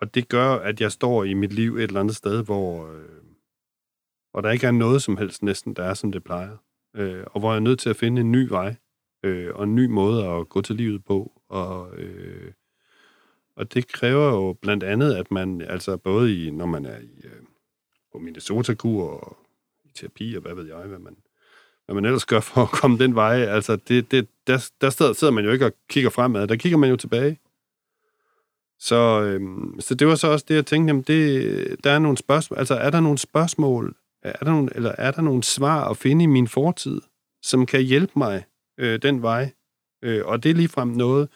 Og 0.01 0.15
det 0.15 0.29
gør, 0.29 0.49
at 0.49 0.81
jeg 0.81 0.91
står 0.91 1.23
i 1.23 1.33
mit 1.33 1.53
liv 1.53 1.77
et 1.77 1.83
eller 1.83 1.99
andet 1.99 2.15
sted, 2.15 2.43
hvor, 2.43 2.93
øh, 2.93 3.03
hvor 4.31 4.41
der 4.41 4.51
ikke 4.51 4.67
er 4.67 4.71
noget 4.71 5.01
som 5.01 5.17
helst 5.17 5.43
næsten, 5.43 5.73
der 5.73 5.83
er, 5.83 5.93
som 5.93 6.11
det 6.11 6.23
plejer 6.23 6.57
øh, 6.97 7.23
og 7.25 7.39
hvor 7.39 7.51
jeg 7.51 7.55
er 7.55 7.61
nødt 7.61 7.79
til 7.79 7.89
at 7.89 7.95
finde 7.95 8.21
en 8.21 8.31
ny 8.31 8.47
vej, 8.49 8.75
øh, 9.23 9.55
og 9.55 9.63
en 9.63 9.75
ny 9.75 9.85
måde 9.85 10.25
at 10.27 10.49
gå 10.49 10.61
til 10.61 10.75
livet 10.75 11.05
på, 11.05 11.41
og, 11.49 11.99
øh, 11.99 12.51
og 13.55 13.73
det 13.73 13.87
kræver 13.87 14.27
jo 14.27 14.53
blandt 14.53 14.83
andet, 14.83 15.13
at 15.13 15.31
man, 15.31 15.61
altså 15.61 15.97
både 15.97 16.45
i, 16.45 16.51
når 16.51 16.65
man 16.65 16.85
er 16.85 16.99
i, 16.99 17.21
øh, 17.23 17.41
på 18.11 18.17
Minnesota-kur 18.17 19.09
og 19.09 19.37
i 19.85 19.91
terapi, 19.95 20.35
og 20.35 20.41
hvad 20.41 20.55
ved 20.55 20.67
jeg, 20.67 20.77
hvad 20.77 20.99
man, 20.99 21.17
hvad 21.85 21.95
man 21.95 22.05
ellers 22.05 22.25
gør 22.25 22.39
for 22.39 22.61
at 22.61 22.69
komme 22.69 22.97
den 22.97 23.15
vej, 23.15 23.35
altså 23.35 23.75
det, 23.75 24.11
det, 24.11 24.27
der, 24.47 24.69
der 24.81 24.89
sidder 24.89 25.31
man 25.31 25.45
jo 25.45 25.51
ikke 25.51 25.65
og 25.65 25.73
kigger 25.89 26.09
fremad, 26.09 26.47
der 26.47 26.55
kigger 26.55 26.77
man 26.77 26.89
jo 26.89 26.95
tilbage. 26.95 27.39
Så, 28.79 29.21
øhm, 29.21 29.79
så 29.79 29.95
det 29.95 30.07
var 30.07 30.15
så 30.15 30.27
også 30.27 30.45
det, 30.47 30.55
jeg 30.55 30.65
tænkte, 30.65 30.89
jamen 30.89 31.03
det, 31.03 31.83
der 31.83 31.91
er 31.91 31.99
nogle 31.99 32.17
spørgsmål, 32.17 32.59
altså 32.59 32.75
er 32.75 32.89
der 32.89 32.99
nogle 32.99 33.17
spørgsmål, 33.17 33.95
Øh, 34.27 34.33
er 34.39 34.45
der 34.45 34.51
nogle, 34.51 34.69
eller 34.75 34.91
er 34.97 35.11
der 35.11 35.21
nogle 35.21 35.43
svar 35.43 35.89
at 35.89 35.97
finde 35.97 36.23
i 36.23 36.27
min 36.27 36.47
fortid, 36.47 37.01
som 37.41 37.65
kan 37.65 37.81
hjælpe 37.81 38.11
mig 38.15 38.43
øh, 38.77 39.01
den 39.01 39.21
vej? 39.21 39.51
Øh, 40.01 40.25
og 40.25 40.43
det 40.43 40.49
er 40.49 40.55
ligefrem 40.55 40.87
noget, 40.87 41.29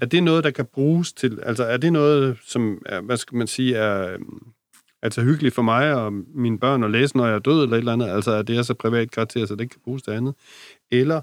er 0.00 0.06
det 0.06 0.22
noget, 0.22 0.44
der 0.44 0.50
kan 0.50 0.66
bruges 0.66 1.12
til, 1.12 1.38
altså 1.42 1.64
er 1.64 1.76
det 1.76 1.92
noget, 1.92 2.38
som, 2.46 2.82
er, 2.86 3.00
hvad 3.00 3.16
skal 3.16 3.36
man 3.36 3.46
sige, 3.46 3.76
er 3.76 4.18
altså 5.02 5.22
hyggeligt 5.22 5.54
for 5.54 5.62
mig 5.62 5.94
og 5.94 6.12
mine 6.12 6.58
børn 6.58 6.84
at 6.84 6.90
læse, 6.90 7.16
når 7.16 7.26
jeg 7.26 7.34
er 7.34 7.38
død 7.38 7.62
eller 7.62 7.76
et 7.76 7.78
eller 7.78 7.92
andet, 7.92 8.08
altså 8.08 8.30
er 8.30 8.42
det 8.42 8.66
så 8.66 8.74
privat 8.74 9.10
karakter, 9.10 9.46
så 9.46 9.54
det 9.54 9.70
kan 9.70 9.80
bruges 9.84 10.02
til 10.02 10.10
andet? 10.10 10.34
Eller 10.90 11.20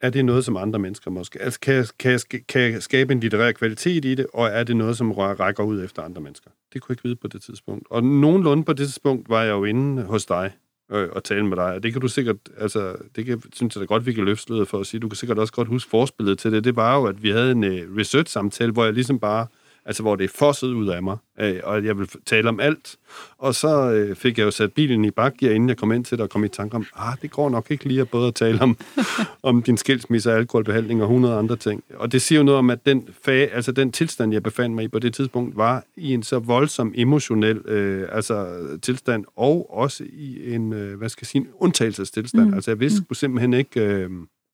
er 0.00 0.10
det 0.10 0.24
noget, 0.24 0.44
som 0.44 0.56
andre 0.56 0.78
mennesker 0.78 1.10
måske... 1.10 1.42
Altså, 1.42 1.60
kan, 1.60 1.86
kan, 1.98 2.20
kan 2.48 2.60
jeg 2.60 2.82
skabe 2.82 3.12
en 3.12 3.20
litterær 3.20 3.52
kvalitet 3.52 4.04
i 4.04 4.14
det, 4.14 4.26
og 4.32 4.46
er 4.46 4.64
det 4.64 4.76
noget, 4.76 4.96
som 4.96 5.12
rækker 5.12 5.62
ud 5.62 5.84
efter 5.84 6.02
andre 6.02 6.22
mennesker? 6.22 6.50
Det 6.76 6.82
kunne 6.82 6.92
jeg 6.92 6.94
ikke 6.94 7.04
vide 7.04 7.16
på 7.16 7.28
det 7.28 7.42
tidspunkt. 7.42 7.86
Og 7.90 8.04
nogenlunde 8.04 8.64
på 8.64 8.72
det 8.72 8.86
tidspunkt 8.86 9.28
var 9.28 9.42
jeg 9.42 9.50
jo 9.50 9.64
inde 9.64 10.02
hos 10.02 10.26
dig 10.26 10.52
øh, 10.92 11.08
og 11.12 11.24
tale 11.24 11.46
med 11.46 11.56
dig, 11.56 11.74
og 11.74 11.82
det 11.82 11.92
kan 11.92 12.00
du 12.00 12.08
sikkert... 12.08 12.36
Altså, 12.58 12.96
det 13.16 13.26
kan, 13.26 13.42
synes 13.52 13.76
jeg 13.76 13.80
da 13.80 13.86
godt, 13.86 14.06
vi 14.06 14.12
kan 14.12 14.24
løfte 14.24 14.66
for 14.66 14.80
at 14.80 14.86
sige. 14.86 15.00
Du 15.00 15.08
kan 15.08 15.16
sikkert 15.16 15.38
også 15.38 15.52
godt 15.52 15.68
huske 15.68 15.90
forspillet 15.90 16.38
til 16.38 16.52
det. 16.52 16.64
Det 16.64 16.76
var 16.76 16.96
jo, 16.96 17.04
at 17.04 17.22
vi 17.22 17.30
havde 17.30 17.52
en 17.52 17.64
øh, 17.64 17.96
research-samtale, 17.96 18.72
hvor 18.72 18.84
jeg 18.84 18.92
ligesom 18.92 19.18
bare 19.18 19.46
altså 19.86 20.02
hvor 20.02 20.16
det 20.16 20.24
er 20.24 20.28
fosset 20.34 20.68
ud 20.68 20.88
af 20.88 21.02
mig, 21.02 21.16
øh, 21.40 21.60
og 21.64 21.84
jeg 21.84 21.98
vil 21.98 22.08
tale 22.26 22.48
om 22.48 22.60
alt. 22.60 22.96
Og 23.38 23.54
så 23.54 23.92
øh, 23.92 24.16
fik 24.16 24.38
jeg 24.38 24.44
jo 24.44 24.50
sat 24.50 24.72
bilen 24.72 25.04
i 25.04 25.10
bakgear, 25.10 25.52
inden 25.52 25.68
jeg 25.68 25.76
kom 25.76 25.92
ind 25.92 26.04
til 26.04 26.18
det, 26.18 26.22
og 26.24 26.30
kom 26.30 26.44
i 26.44 26.48
tanke 26.48 26.76
om, 26.76 26.86
ah, 26.96 27.16
det 27.22 27.30
går 27.30 27.48
nok 27.50 27.70
ikke 27.70 27.84
lige 27.84 28.00
at 28.00 28.08
både 28.08 28.28
at 28.28 28.34
tale 28.34 28.62
om, 28.62 28.76
om 29.42 29.62
din 29.62 29.76
skilsmisse 29.76 30.30
og 30.30 30.36
alkoholbehandling 30.36 31.02
og 31.02 31.06
100 31.06 31.34
andre 31.34 31.56
ting. 31.56 31.84
Og 31.94 32.12
det 32.12 32.22
siger 32.22 32.38
jo 32.38 32.44
noget 32.44 32.58
om, 32.58 32.70
at 32.70 32.86
den, 32.86 33.08
fag, 33.22 33.54
altså 33.54 33.72
den 33.72 33.92
tilstand, 33.92 34.32
jeg 34.32 34.42
befandt 34.42 34.74
mig 34.74 34.84
i 34.84 34.88
på 34.88 34.98
det 34.98 35.14
tidspunkt, 35.14 35.56
var 35.56 35.84
i 35.96 36.14
en 36.14 36.22
så 36.22 36.38
voldsom 36.38 36.92
emotionel 36.96 37.56
øh, 37.56 38.08
altså, 38.12 38.46
tilstand, 38.82 39.24
og 39.36 39.76
også 39.76 40.04
i 40.12 40.54
en, 40.54 40.72
øh, 40.72 40.98
hvad 40.98 41.08
skal 41.08 41.20
jeg 41.22 41.26
sige, 41.26 41.42
en 41.42 41.48
undtagelsestilstand. 41.54 42.48
Mm. 42.48 42.54
Altså 42.54 42.70
jeg 42.70 42.80
vidste 42.80 43.00
mm. 43.00 43.14
simpelthen 43.14 43.54
ikke, 43.54 43.80
øh, 43.80 44.10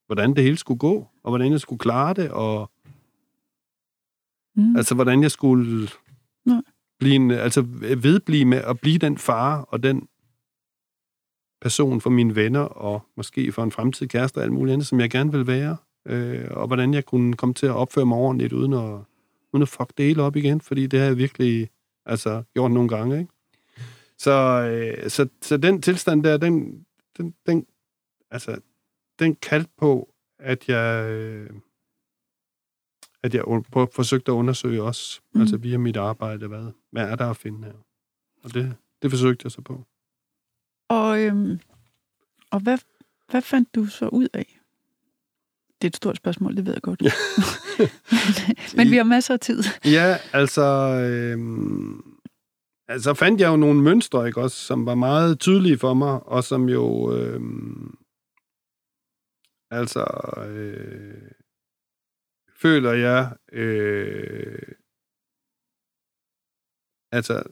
hvordan 0.06 0.34
det 0.34 0.44
hele 0.44 0.56
skulle 0.56 0.78
gå, 0.78 1.06
og 1.24 1.30
hvordan 1.30 1.52
jeg 1.52 1.60
skulle 1.60 1.78
klare 1.78 2.14
det, 2.14 2.30
og 2.30 2.70
Mm. 4.56 4.76
Altså, 4.76 4.94
hvordan 4.94 5.22
jeg 5.22 5.30
skulle 5.30 5.88
Nej. 6.46 6.60
blive 6.98 7.14
en, 7.14 7.30
altså 7.30 7.62
vedblive 7.96 8.44
med 8.44 8.58
at 8.58 8.80
blive 8.80 8.98
den 8.98 9.18
far 9.18 9.60
og 9.60 9.82
den 9.82 10.08
person 11.60 12.00
for 12.00 12.10
mine 12.10 12.36
venner, 12.36 12.60
og 12.60 13.02
måske 13.16 13.52
for 13.52 13.62
en 13.62 13.72
fremtidig 13.72 14.10
kæreste 14.10 14.38
og 14.38 14.42
alt 14.42 14.52
muligt 14.52 14.72
andet, 14.72 14.86
som 14.86 15.00
jeg 15.00 15.10
gerne 15.10 15.32
vil 15.32 15.46
være. 15.46 15.76
Øh, 16.06 16.48
og 16.50 16.66
hvordan 16.66 16.94
jeg 16.94 17.04
kunne 17.04 17.34
komme 17.34 17.54
til 17.54 17.66
at 17.66 17.72
opføre 17.72 18.06
mig 18.06 18.18
ordentligt, 18.18 18.52
uden 18.52 18.72
at, 18.72 19.00
uden 19.52 19.62
at 19.62 19.68
fuck 19.68 19.92
det 19.96 20.06
hele 20.06 20.22
op 20.22 20.36
igen, 20.36 20.60
fordi 20.60 20.86
det 20.86 20.98
har 20.98 21.06
jeg 21.06 21.16
virkelig 21.16 21.68
altså, 22.06 22.42
gjort 22.54 22.70
nogle 22.70 22.88
gange. 22.88 23.18
Ikke? 23.18 23.32
Så, 24.18 24.30
øh, 24.32 25.10
så, 25.10 25.28
så 25.42 25.56
den 25.56 25.82
tilstand 25.82 26.24
der, 26.24 26.36
den, 26.36 26.86
den, 27.18 27.34
den, 27.46 27.66
altså, 28.30 28.60
den 29.18 29.34
kaldte 29.34 29.70
på, 29.78 30.14
at 30.38 30.68
jeg... 30.68 31.10
Øh, 31.10 31.50
at 33.22 33.34
jeg 33.34 33.44
forsøgte 33.94 34.32
at 34.32 34.36
undersøge 34.36 34.82
også, 34.82 35.20
mm. 35.34 35.40
altså 35.40 35.56
via 35.56 35.78
mit 35.78 35.96
arbejde, 35.96 36.48
hvad, 36.48 36.72
hvad 36.90 37.02
er 37.02 37.16
der 37.16 37.30
at 37.30 37.36
finde 37.36 37.64
her? 37.64 37.72
Og 38.44 38.54
det, 38.54 38.74
det 39.02 39.10
forsøgte 39.10 39.40
jeg 39.44 39.52
så 39.52 39.60
på. 39.62 39.84
Og, 40.88 41.20
øhm, 41.20 41.58
og 42.50 42.60
hvad, 42.60 42.78
hvad 43.30 43.42
fandt 43.42 43.74
du 43.74 43.86
så 43.86 44.08
ud 44.08 44.28
af? 44.32 44.58
Det 45.82 45.88
er 45.88 45.90
et 45.90 45.96
stort 45.96 46.16
spørgsmål, 46.16 46.56
det 46.56 46.66
ved 46.66 46.72
jeg 46.72 46.82
godt. 46.82 47.02
Ja. 47.02 47.10
men, 47.78 47.88
men 48.76 48.90
vi 48.90 48.96
har 48.96 49.04
masser 49.04 49.34
af 49.34 49.40
tid. 49.40 49.62
Ja, 49.84 50.16
altså... 50.32 50.62
Øhm, 50.62 52.02
altså 52.88 53.14
fandt 53.14 53.40
jeg 53.40 53.48
jo 53.48 53.56
nogle 53.56 53.82
mønstre, 53.82 54.26
ikke 54.26 54.40
også, 54.40 54.56
som 54.56 54.86
var 54.86 54.94
meget 54.94 55.40
tydelige 55.40 55.78
for 55.78 55.94
mig, 55.94 56.22
og 56.26 56.44
som 56.44 56.68
jo... 56.68 57.16
Øhm, 57.16 57.94
altså... 59.70 60.04
Øh, 60.48 61.30
føler 62.62 62.92
jeg, 62.92 63.32
øh, 63.52 64.74
altså, 67.12 67.42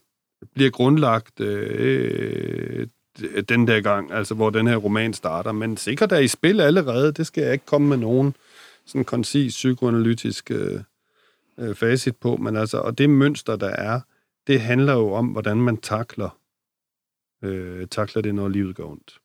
bliver 0.54 0.70
grundlagt 0.70 1.40
øh, 1.40 2.88
den 3.48 3.66
der 3.66 3.80
gang, 3.80 4.12
altså 4.12 4.34
hvor 4.34 4.50
den 4.50 4.66
her 4.66 4.76
roman 4.76 5.12
starter, 5.12 5.52
men 5.52 5.76
sikkert 5.76 6.12
er 6.12 6.18
i 6.18 6.28
spil 6.28 6.60
allerede, 6.60 7.12
det 7.12 7.26
skal 7.26 7.44
jeg 7.44 7.52
ikke 7.52 7.66
komme 7.66 7.88
med 7.88 7.96
nogen 7.96 8.34
sådan 8.86 9.04
koncis 9.04 9.54
psykoanalytisk 9.54 10.50
øh, 10.50 10.80
øh, 11.58 11.74
facit 11.74 12.16
på, 12.16 12.36
men 12.36 12.56
altså, 12.56 12.78
og 12.78 12.98
det 12.98 13.10
mønster, 13.10 13.56
der 13.56 13.68
er, 13.68 14.00
det 14.46 14.60
handler 14.60 14.92
jo 14.92 15.12
om, 15.12 15.26
hvordan 15.26 15.56
man 15.56 15.76
takler, 15.76 16.38
øh, 17.44 17.86
takler 17.86 18.22
det, 18.22 18.34
når 18.34 18.48
livet 18.48 18.76
går 18.76 18.90
ondt. 18.90 19.18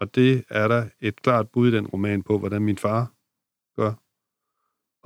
Og 0.00 0.14
det 0.14 0.44
er 0.48 0.68
der 0.68 0.88
et 1.00 1.22
klart 1.22 1.48
bud 1.48 1.68
i 1.68 1.76
den 1.76 1.86
roman 1.86 2.22
på, 2.22 2.38
hvordan 2.38 2.62
min 2.62 2.78
far 2.78 3.12
gør, 3.76 3.92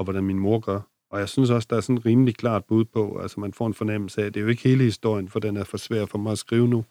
og 0.02 0.04
hvordan 0.04 0.24
min 0.24 0.38
mor 0.38 0.58
gør. 0.58 0.80
Og 1.10 1.20
jeg 1.20 1.28
synes 1.28 1.50
også, 1.50 1.66
der 1.70 1.76
er 1.76 1.80
sådan 1.80 1.96
et 1.96 2.06
rimelig 2.06 2.36
klart 2.36 2.64
bud 2.64 2.84
på, 2.84 3.18
altså 3.22 3.40
man 3.40 3.52
får 3.52 3.66
en 3.66 3.74
fornemmelse 3.74 4.22
af, 4.22 4.26
at 4.26 4.34
det 4.34 4.40
er 4.40 4.44
jo 4.44 4.50
ikke 4.50 4.62
hele 4.62 4.84
historien, 4.84 5.28
for 5.28 5.40
den 5.40 5.56
er 5.56 5.64
for 5.64 5.76
svær 5.76 6.06
for 6.06 6.18
mig 6.18 6.32
at 6.32 6.38
skrive 6.38 6.68
nu, 6.68 6.84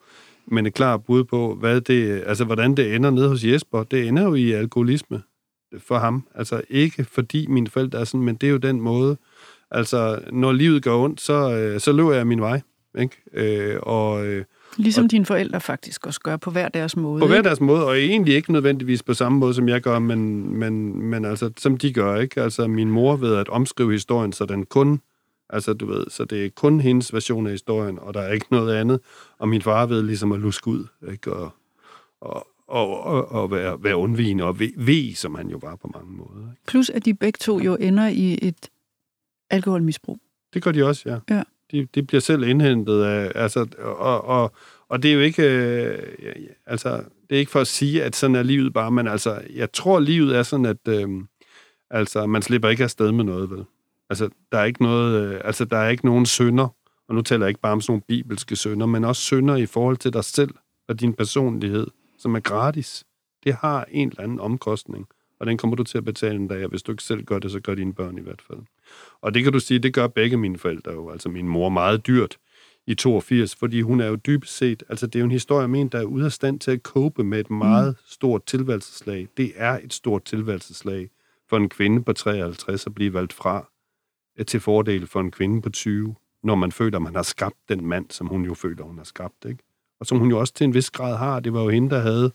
men 0.47 0.65
et 0.65 0.73
klart 0.73 1.03
bud 1.03 1.23
på, 1.23 1.55
hvad 1.55 1.81
det, 1.81 2.23
altså 2.25 2.45
hvordan 2.45 2.77
det 2.77 2.95
ender 2.95 3.09
ned 3.09 3.27
hos 3.27 3.43
Jesper. 3.43 3.83
Det 3.83 4.07
ender 4.07 4.23
jo 4.23 4.33
i 4.33 4.51
alkoholisme 4.51 5.21
for 5.77 5.97
ham. 5.97 6.27
Altså 6.35 6.61
ikke 6.69 7.03
fordi 7.03 7.47
mine 7.47 7.67
forældre 7.67 7.99
er 7.99 8.03
sådan, 8.03 8.25
men 8.25 8.35
det 8.35 8.47
er 8.47 8.51
jo 8.51 8.57
den 8.57 8.81
måde. 8.81 9.17
Altså, 9.71 10.21
når 10.31 10.51
livet 10.51 10.83
går 10.83 11.03
ondt, 11.03 11.21
så, 11.21 11.51
øh, 11.53 11.79
så 11.79 11.91
løber 11.91 12.13
jeg 12.13 12.27
min 12.27 12.41
vej. 12.41 12.61
Ikke? 12.99 13.17
Øh, 13.33 13.79
og, 13.81 14.25
øh, 14.25 14.45
Ligesom 14.77 15.03
og, 15.03 15.11
dine 15.11 15.25
forældre 15.25 15.61
faktisk 15.61 16.05
også 16.05 16.19
gør 16.19 16.37
på 16.37 16.51
hver 16.51 16.69
deres 16.69 16.95
måde. 16.95 17.19
På 17.19 17.27
hver 17.27 17.41
deres 17.41 17.61
måde, 17.61 17.85
og 17.85 17.97
egentlig 17.97 18.35
ikke 18.35 18.51
nødvendigvis 18.51 19.03
på 19.03 19.13
samme 19.13 19.37
måde, 19.37 19.53
som 19.53 19.69
jeg 19.69 19.81
gør, 19.81 19.99
men, 19.99 20.53
men, 20.57 21.03
men 21.03 21.25
altså, 21.25 21.51
som 21.57 21.77
de 21.77 21.93
gør, 21.93 22.15
ikke? 22.15 22.41
Altså, 22.41 22.67
min 22.67 22.91
mor 22.91 23.15
ved 23.15 23.35
at 23.35 23.49
omskrive 23.49 23.91
historien, 23.91 24.33
så 24.33 24.45
den 24.45 24.65
kun, 24.65 25.01
altså, 25.49 25.73
du 25.73 25.85
ved, 25.85 26.05
så 26.09 26.25
det 26.25 26.45
er 26.45 26.49
kun 26.49 26.79
hendes 26.79 27.13
version 27.13 27.45
af 27.45 27.51
historien, 27.51 27.99
og 27.99 28.13
der 28.13 28.21
er 28.21 28.33
ikke 28.33 28.47
noget 28.51 28.75
andet. 28.75 28.99
Og 29.39 29.49
min 29.49 29.61
far 29.61 29.85
ved 29.85 30.03
ligesom 30.03 30.31
at 30.31 30.39
luske 30.39 30.67
ud, 30.67 30.85
ikke? 31.11 31.33
Og, 31.33 31.51
og, 32.21 32.47
og, 32.67 33.03
og, 33.03 33.31
og 33.31 33.51
være, 33.51 33.83
være 33.83 33.95
undvigende 33.95 34.43
og 34.43 34.59
ved, 34.59 34.71
ved, 34.77 35.15
som 35.15 35.35
han 35.35 35.49
jo 35.49 35.59
var 35.61 35.75
på 35.75 35.91
mange 35.93 36.11
måder. 36.11 36.51
Ikke? 36.51 36.65
Plus, 36.67 36.89
at 36.89 37.05
de 37.05 37.13
begge 37.13 37.37
to 37.37 37.59
jo 37.59 37.75
ender 37.75 38.07
i 38.07 38.39
et 38.41 38.69
alkoholmisbrug. 39.49 40.19
Det 40.53 40.63
gør 40.63 40.71
de 40.71 40.83
også, 40.83 41.09
ja. 41.09 41.35
Ja. 41.35 41.43
De, 41.71 41.87
de 41.95 42.03
bliver 42.03 42.21
selv 42.21 42.43
indhentet 42.43 43.03
af, 43.03 43.31
altså, 43.35 43.67
og, 43.79 44.25
og, 44.25 44.51
og 44.89 45.03
det 45.03 45.11
er 45.11 45.15
jo 45.15 45.21
ikke, 45.21 45.43
øh, 45.43 45.99
altså, 46.65 47.03
det 47.29 47.35
er 47.35 47.39
ikke 47.39 47.51
for 47.51 47.61
at 47.61 47.67
sige, 47.67 48.03
at 48.03 48.15
sådan 48.15 48.35
er 48.35 48.43
livet 48.43 48.73
bare, 48.73 48.91
men 48.91 49.07
altså, 49.07 49.41
jeg 49.53 49.71
tror, 49.71 49.99
livet 49.99 50.37
er 50.37 50.43
sådan, 50.43 50.65
at 50.65 50.87
øh, 50.87 51.09
altså, 51.89 52.25
man 52.25 52.41
slipper 52.41 52.69
ikke 52.69 52.83
afsted 52.83 53.11
med 53.11 53.23
noget, 53.23 53.49
vel? 53.49 53.63
Altså, 54.09 54.29
der 54.51 54.57
er 54.57 54.65
ikke 54.65 54.83
noget, 54.83 55.23
øh, 55.23 55.41
altså, 55.43 55.65
der 55.65 55.77
er 55.77 55.89
ikke 55.89 56.05
nogen 56.05 56.25
sønder, 56.25 56.67
og 57.07 57.15
nu 57.15 57.21
taler 57.21 57.45
jeg 57.45 57.49
ikke 57.49 57.61
bare 57.61 57.71
om 57.71 57.81
sådan 57.81 57.91
nogle 57.91 58.03
bibelske 58.07 58.55
sønder, 58.55 58.85
men 58.85 59.03
også 59.03 59.21
sønder 59.21 59.55
i 59.55 59.65
forhold 59.65 59.97
til 59.97 60.13
dig 60.13 60.23
selv 60.23 60.51
og 60.87 60.99
din 60.99 61.13
personlighed, 61.13 61.87
som 62.17 62.35
er 62.35 62.39
gratis. 62.39 63.03
Det 63.43 63.53
har 63.53 63.85
en 63.91 64.09
eller 64.09 64.23
anden 64.23 64.39
omkostning, 64.39 65.07
og 65.41 65.47
den 65.47 65.57
kommer 65.57 65.75
du 65.75 65.83
til 65.83 65.97
at 65.97 66.05
betale 66.05 66.35
en 66.35 66.47
dag, 66.47 66.63
og 66.63 66.69
hvis 66.69 66.83
du 66.83 66.91
ikke 66.91 67.03
selv 67.03 67.23
gør 67.23 67.39
det, 67.39 67.51
så 67.51 67.59
gør 67.59 67.75
dine 67.75 67.93
børn 67.93 68.17
i 68.17 68.21
hvert 68.21 68.41
fald. 68.47 68.59
Og 69.21 69.33
det 69.33 69.43
kan 69.43 69.53
du 69.53 69.59
sige, 69.59 69.79
det 69.79 69.93
gør 69.93 70.07
begge 70.07 70.37
mine 70.37 70.57
forældre 70.57 70.91
jo, 70.91 71.09
altså 71.09 71.29
min 71.29 71.47
mor 71.47 71.69
meget 71.69 72.07
dyrt 72.07 72.37
i 72.87 72.95
82, 72.95 73.55
fordi 73.55 73.81
hun 73.81 74.01
er 74.01 74.07
jo 74.07 74.15
dybest 74.15 74.57
set, 74.57 74.83
altså 74.89 75.07
det 75.07 75.15
er 75.15 75.19
jo 75.19 75.25
en 75.25 75.31
historie 75.31 75.63
om 75.63 75.75
en, 75.75 75.87
der 75.87 75.99
er 75.99 76.03
ude 76.03 76.25
af 76.25 76.31
stand 76.31 76.59
til 76.59 76.71
at 76.71 76.79
cope 76.81 77.23
med 77.23 77.39
et 77.39 77.49
meget 77.49 77.95
stort 78.05 78.45
tilværelseslag. 78.45 79.27
Det 79.37 79.51
er 79.55 79.79
et 79.83 79.93
stort 79.93 80.23
tilværelseslag 80.23 81.09
for 81.49 81.57
en 81.57 81.69
kvinde 81.69 82.03
på 82.03 82.13
53 82.13 82.87
at 82.87 82.93
blive 82.93 83.13
valgt 83.13 83.33
fra 83.33 83.69
til 84.47 84.59
fordel 84.59 85.07
for 85.07 85.19
en 85.19 85.31
kvinde 85.31 85.61
på 85.61 85.69
20, 85.69 86.15
når 86.43 86.55
man 86.55 86.71
føler, 86.71 86.97
at 86.97 87.01
man 87.01 87.15
har 87.15 87.23
skabt 87.23 87.57
den 87.69 87.85
mand, 87.85 88.05
som 88.09 88.27
hun 88.27 88.45
jo 88.45 88.53
føler, 88.53 88.83
hun 88.83 88.97
har 88.97 89.05
skabt, 89.05 89.45
ikke? 89.45 89.63
Og 89.99 90.05
som 90.05 90.17
hun 90.17 90.29
jo 90.29 90.39
også 90.39 90.53
til 90.53 90.63
en 90.63 90.73
vis 90.73 90.89
grad 90.89 91.17
har. 91.17 91.39
Det 91.39 91.53
var 91.53 91.63
jo 91.63 91.69
hende, 91.69 91.89
der 91.89 91.99
havde 91.99 92.31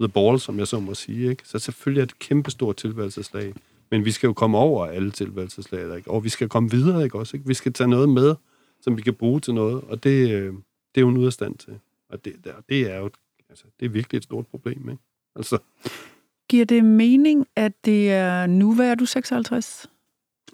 the 0.00 0.08
ball, 0.08 0.40
som 0.40 0.58
jeg 0.58 0.68
så 0.68 0.80
må 0.80 0.94
sige, 0.94 1.30
ikke? 1.30 1.42
Så 1.48 1.58
selvfølgelig 1.58 2.00
er 2.00 2.04
det 2.04 2.12
et 2.12 2.18
kæmpestort 2.18 2.76
tilværelseslag. 2.76 3.54
Men 3.90 4.04
vi 4.04 4.10
skal 4.10 4.26
jo 4.26 4.32
komme 4.32 4.58
over 4.58 4.86
alle 4.86 5.10
tilværelseslag, 5.10 5.96
ikke? 5.96 6.10
Og 6.10 6.24
vi 6.24 6.28
skal 6.28 6.48
komme 6.48 6.70
videre, 6.70 7.04
ikke 7.04 7.18
også? 7.18 7.36
Ikke? 7.36 7.46
Vi 7.46 7.54
skal 7.54 7.72
tage 7.72 7.88
noget 7.88 8.08
med, 8.08 8.34
som 8.80 8.96
vi 8.96 9.02
kan 9.02 9.14
bruge 9.14 9.40
til 9.40 9.54
noget, 9.54 9.84
og 9.88 10.04
det, 10.04 10.30
øh, 10.30 10.52
det 10.94 11.00
er 11.00 11.00
jo 11.00 11.08
ude 11.08 11.26
af 11.26 11.32
stand 11.32 11.54
til. 11.54 11.78
Og 12.08 12.24
det, 12.24 12.34
der, 12.44 12.52
det 12.68 12.90
er 12.90 12.98
jo 12.98 13.10
altså, 13.50 13.64
det 13.80 13.86
er 13.86 13.90
virkelig 13.90 14.18
et 14.18 14.24
stort 14.24 14.46
problem, 14.46 14.88
ikke? 14.90 15.02
Altså. 15.36 15.58
Giver 16.48 16.64
det 16.64 16.84
mening, 16.84 17.46
at 17.56 17.72
det 17.84 18.12
er 18.12 18.46
nu, 18.46 18.74
hvad 18.74 18.90
er 18.90 18.94
du, 18.94 19.06
56? 19.06 19.86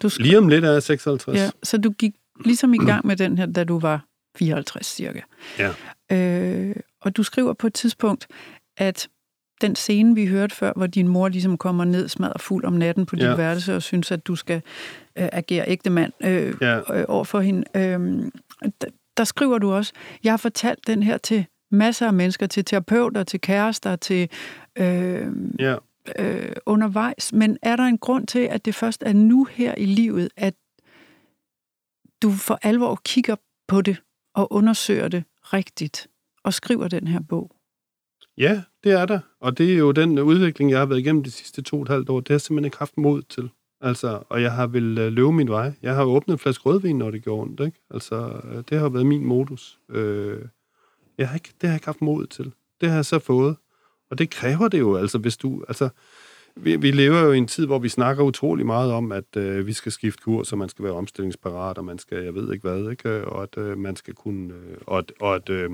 Du 0.01 0.09
skrev... 0.09 0.23
Lige 0.23 0.37
om 0.37 0.47
lidt 0.47 0.65
er 0.65 0.71
jeg 0.71 0.83
56. 0.83 1.37
Ja, 1.37 1.49
så 1.63 1.77
du 1.77 1.89
gik 1.89 2.13
ligesom 2.45 2.73
i 2.73 2.77
gang 2.77 3.07
med 3.07 3.15
den 3.15 3.37
her, 3.37 3.45
da 3.45 3.63
du 3.63 3.79
var 3.79 4.05
54 4.37 4.85
cirka. 4.85 5.21
Ja. 5.59 5.73
Øh, 6.11 6.75
og 7.01 7.17
du 7.17 7.23
skriver 7.23 7.53
på 7.53 7.67
et 7.67 7.73
tidspunkt, 7.73 8.27
at 8.77 9.09
den 9.61 9.75
scene, 9.75 10.15
vi 10.15 10.25
hørte 10.25 10.55
før, 10.55 10.73
hvor 10.75 10.87
din 10.87 11.07
mor 11.07 11.27
ligesom 11.27 11.57
kommer 11.57 11.85
ned 11.85 12.07
smadret 12.07 12.41
fuld 12.41 12.65
om 12.65 12.73
natten 12.73 13.05
på 13.05 13.15
dit 13.15 13.23
ja. 13.23 13.35
værelse 13.35 13.75
og 13.75 13.81
synes, 13.81 14.11
at 14.11 14.27
du 14.27 14.35
skal 14.35 14.61
øh, 15.15 15.29
agere 15.31 15.65
ægte 15.67 15.89
mand 15.89 16.13
øh, 16.23 16.53
ja. 16.61 16.99
øh, 16.99 17.05
over 17.07 17.23
for 17.23 17.39
hende. 17.39 17.63
Øh, 17.75 18.31
der, 19.17 19.23
skriver 19.23 19.57
du 19.57 19.71
også, 19.73 19.93
jeg 20.23 20.31
har 20.31 20.37
fortalt 20.37 20.87
den 20.87 21.03
her 21.03 21.17
til 21.17 21.45
masser 21.71 22.07
af 22.07 22.13
mennesker, 22.13 22.47
til 22.47 22.65
terapeuter, 22.65 23.23
til 23.23 23.41
kærester, 23.41 23.95
til 23.95 24.29
øh, 24.75 25.27
ja. 25.59 25.75
øh, 26.19 26.55
undervejs. 26.65 27.33
Men 27.33 27.57
er 27.61 27.75
der 27.75 27.83
en 27.83 27.97
grund 27.97 28.27
til, 28.27 28.39
at 28.39 28.65
det 28.65 28.75
først 28.75 29.03
er 29.05 29.13
nu 29.13 29.43
her 29.43 29.75
i 29.77 29.85
livet, 29.85 30.29
at 30.37 30.53
du 32.21 32.31
for 32.31 32.59
alvor 32.61 33.01
kigger 33.05 33.35
på 33.67 33.81
det 33.81 34.01
og 34.35 34.53
undersøger 34.53 35.07
det 35.07 35.23
rigtigt 35.41 36.07
og 36.43 36.53
skriver 36.53 36.87
den 36.87 37.07
her 37.07 37.19
bog? 37.29 37.51
Ja, 38.37 38.61
det 38.83 38.91
er 38.91 39.05
der. 39.05 39.19
Og 39.39 39.57
det 39.57 39.73
er 39.73 39.77
jo 39.77 39.91
den 39.91 40.19
udvikling, 40.19 40.71
jeg 40.71 40.79
har 40.79 40.85
været 40.85 40.99
igennem 40.99 41.23
de 41.23 41.31
sidste 41.31 41.61
to 41.61 41.75
og 41.75 41.81
et 41.81 41.89
halvt 41.89 42.09
år. 42.09 42.19
Det 42.19 42.27
har 42.27 42.33
jeg 42.33 42.41
simpelthen 42.41 42.65
ikke 42.65 42.77
haft 42.77 42.97
mod 42.97 43.21
til. 43.21 43.49
Altså, 43.81 44.23
og 44.29 44.41
jeg 44.41 44.51
har 44.51 44.67
vel 44.67 44.97
øh, 44.97 45.11
løbe 45.11 45.31
min 45.31 45.49
vej. 45.49 45.73
Jeg 45.81 45.95
har 45.95 46.03
åbnet 46.03 46.33
en 46.33 46.39
flaske 46.39 46.63
rødvin, 46.63 46.97
når 46.97 47.11
det 47.11 47.23
gjorde 47.23 47.41
ondt. 47.41 47.59
Ikke? 47.59 47.79
Altså, 47.89 48.41
øh, 48.43 48.63
det 48.69 48.79
har 48.79 48.89
været 48.89 49.05
min 49.05 49.25
modus. 49.25 49.79
Øh, 49.89 50.41
jeg 51.17 51.27
har 51.27 51.35
ikke, 51.35 51.49
det 51.61 51.61
har 51.61 51.69
jeg 51.69 51.75
ikke 51.75 51.85
haft 51.85 52.01
mod 52.01 52.27
til. 52.27 52.51
Det 52.81 52.89
har 52.89 52.95
jeg 52.95 53.05
så 53.05 53.19
fået. 53.19 53.55
Og 54.09 54.17
det 54.17 54.29
kræver 54.29 54.67
det 54.67 54.79
jo, 54.79 54.95
altså, 54.95 55.17
hvis 55.17 55.37
du... 55.37 55.63
Altså, 55.67 55.89
vi, 56.55 56.75
vi 56.75 56.91
lever 56.91 57.19
jo 57.19 57.31
i 57.31 57.37
en 57.37 57.47
tid, 57.47 57.65
hvor 57.65 57.79
vi 57.79 57.89
snakker 57.89 58.23
utrolig 58.23 58.65
meget 58.65 58.91
om, 58.91 59.11
at 59.11 59.37
øh, 59.37 59.67
vi 59.67 59.73
skal 59.73 59.91
skifte 59.91 60.23
kurs, 60.23 60.51
og 60.51 60.57
man 60.57 60.69
skal 60.69 60.85
være 60.85 60.93
omstillingsparat, 60.93 61.77
og 61.77 61.85
man 61.85 61.99
skal, 61.99 62.23
jeg 62.23 62.35
ved 62.35 62.53
ikke 62.53 62.69
hvad, 62.69 62.91
ikke? 62.91 63.27
og 63.27 63.43
at 63.43 63.57
øh, 63.57 63.77
man 63.77 63.95
skal 63.95 64.13
kunne... 64.13 64.53
Øh, 64.53 64.77
og 64.87 64.97
at, 64.97 65.11
og 65.19 65.35
at 65.35 65.49
øh, 65.49 65.69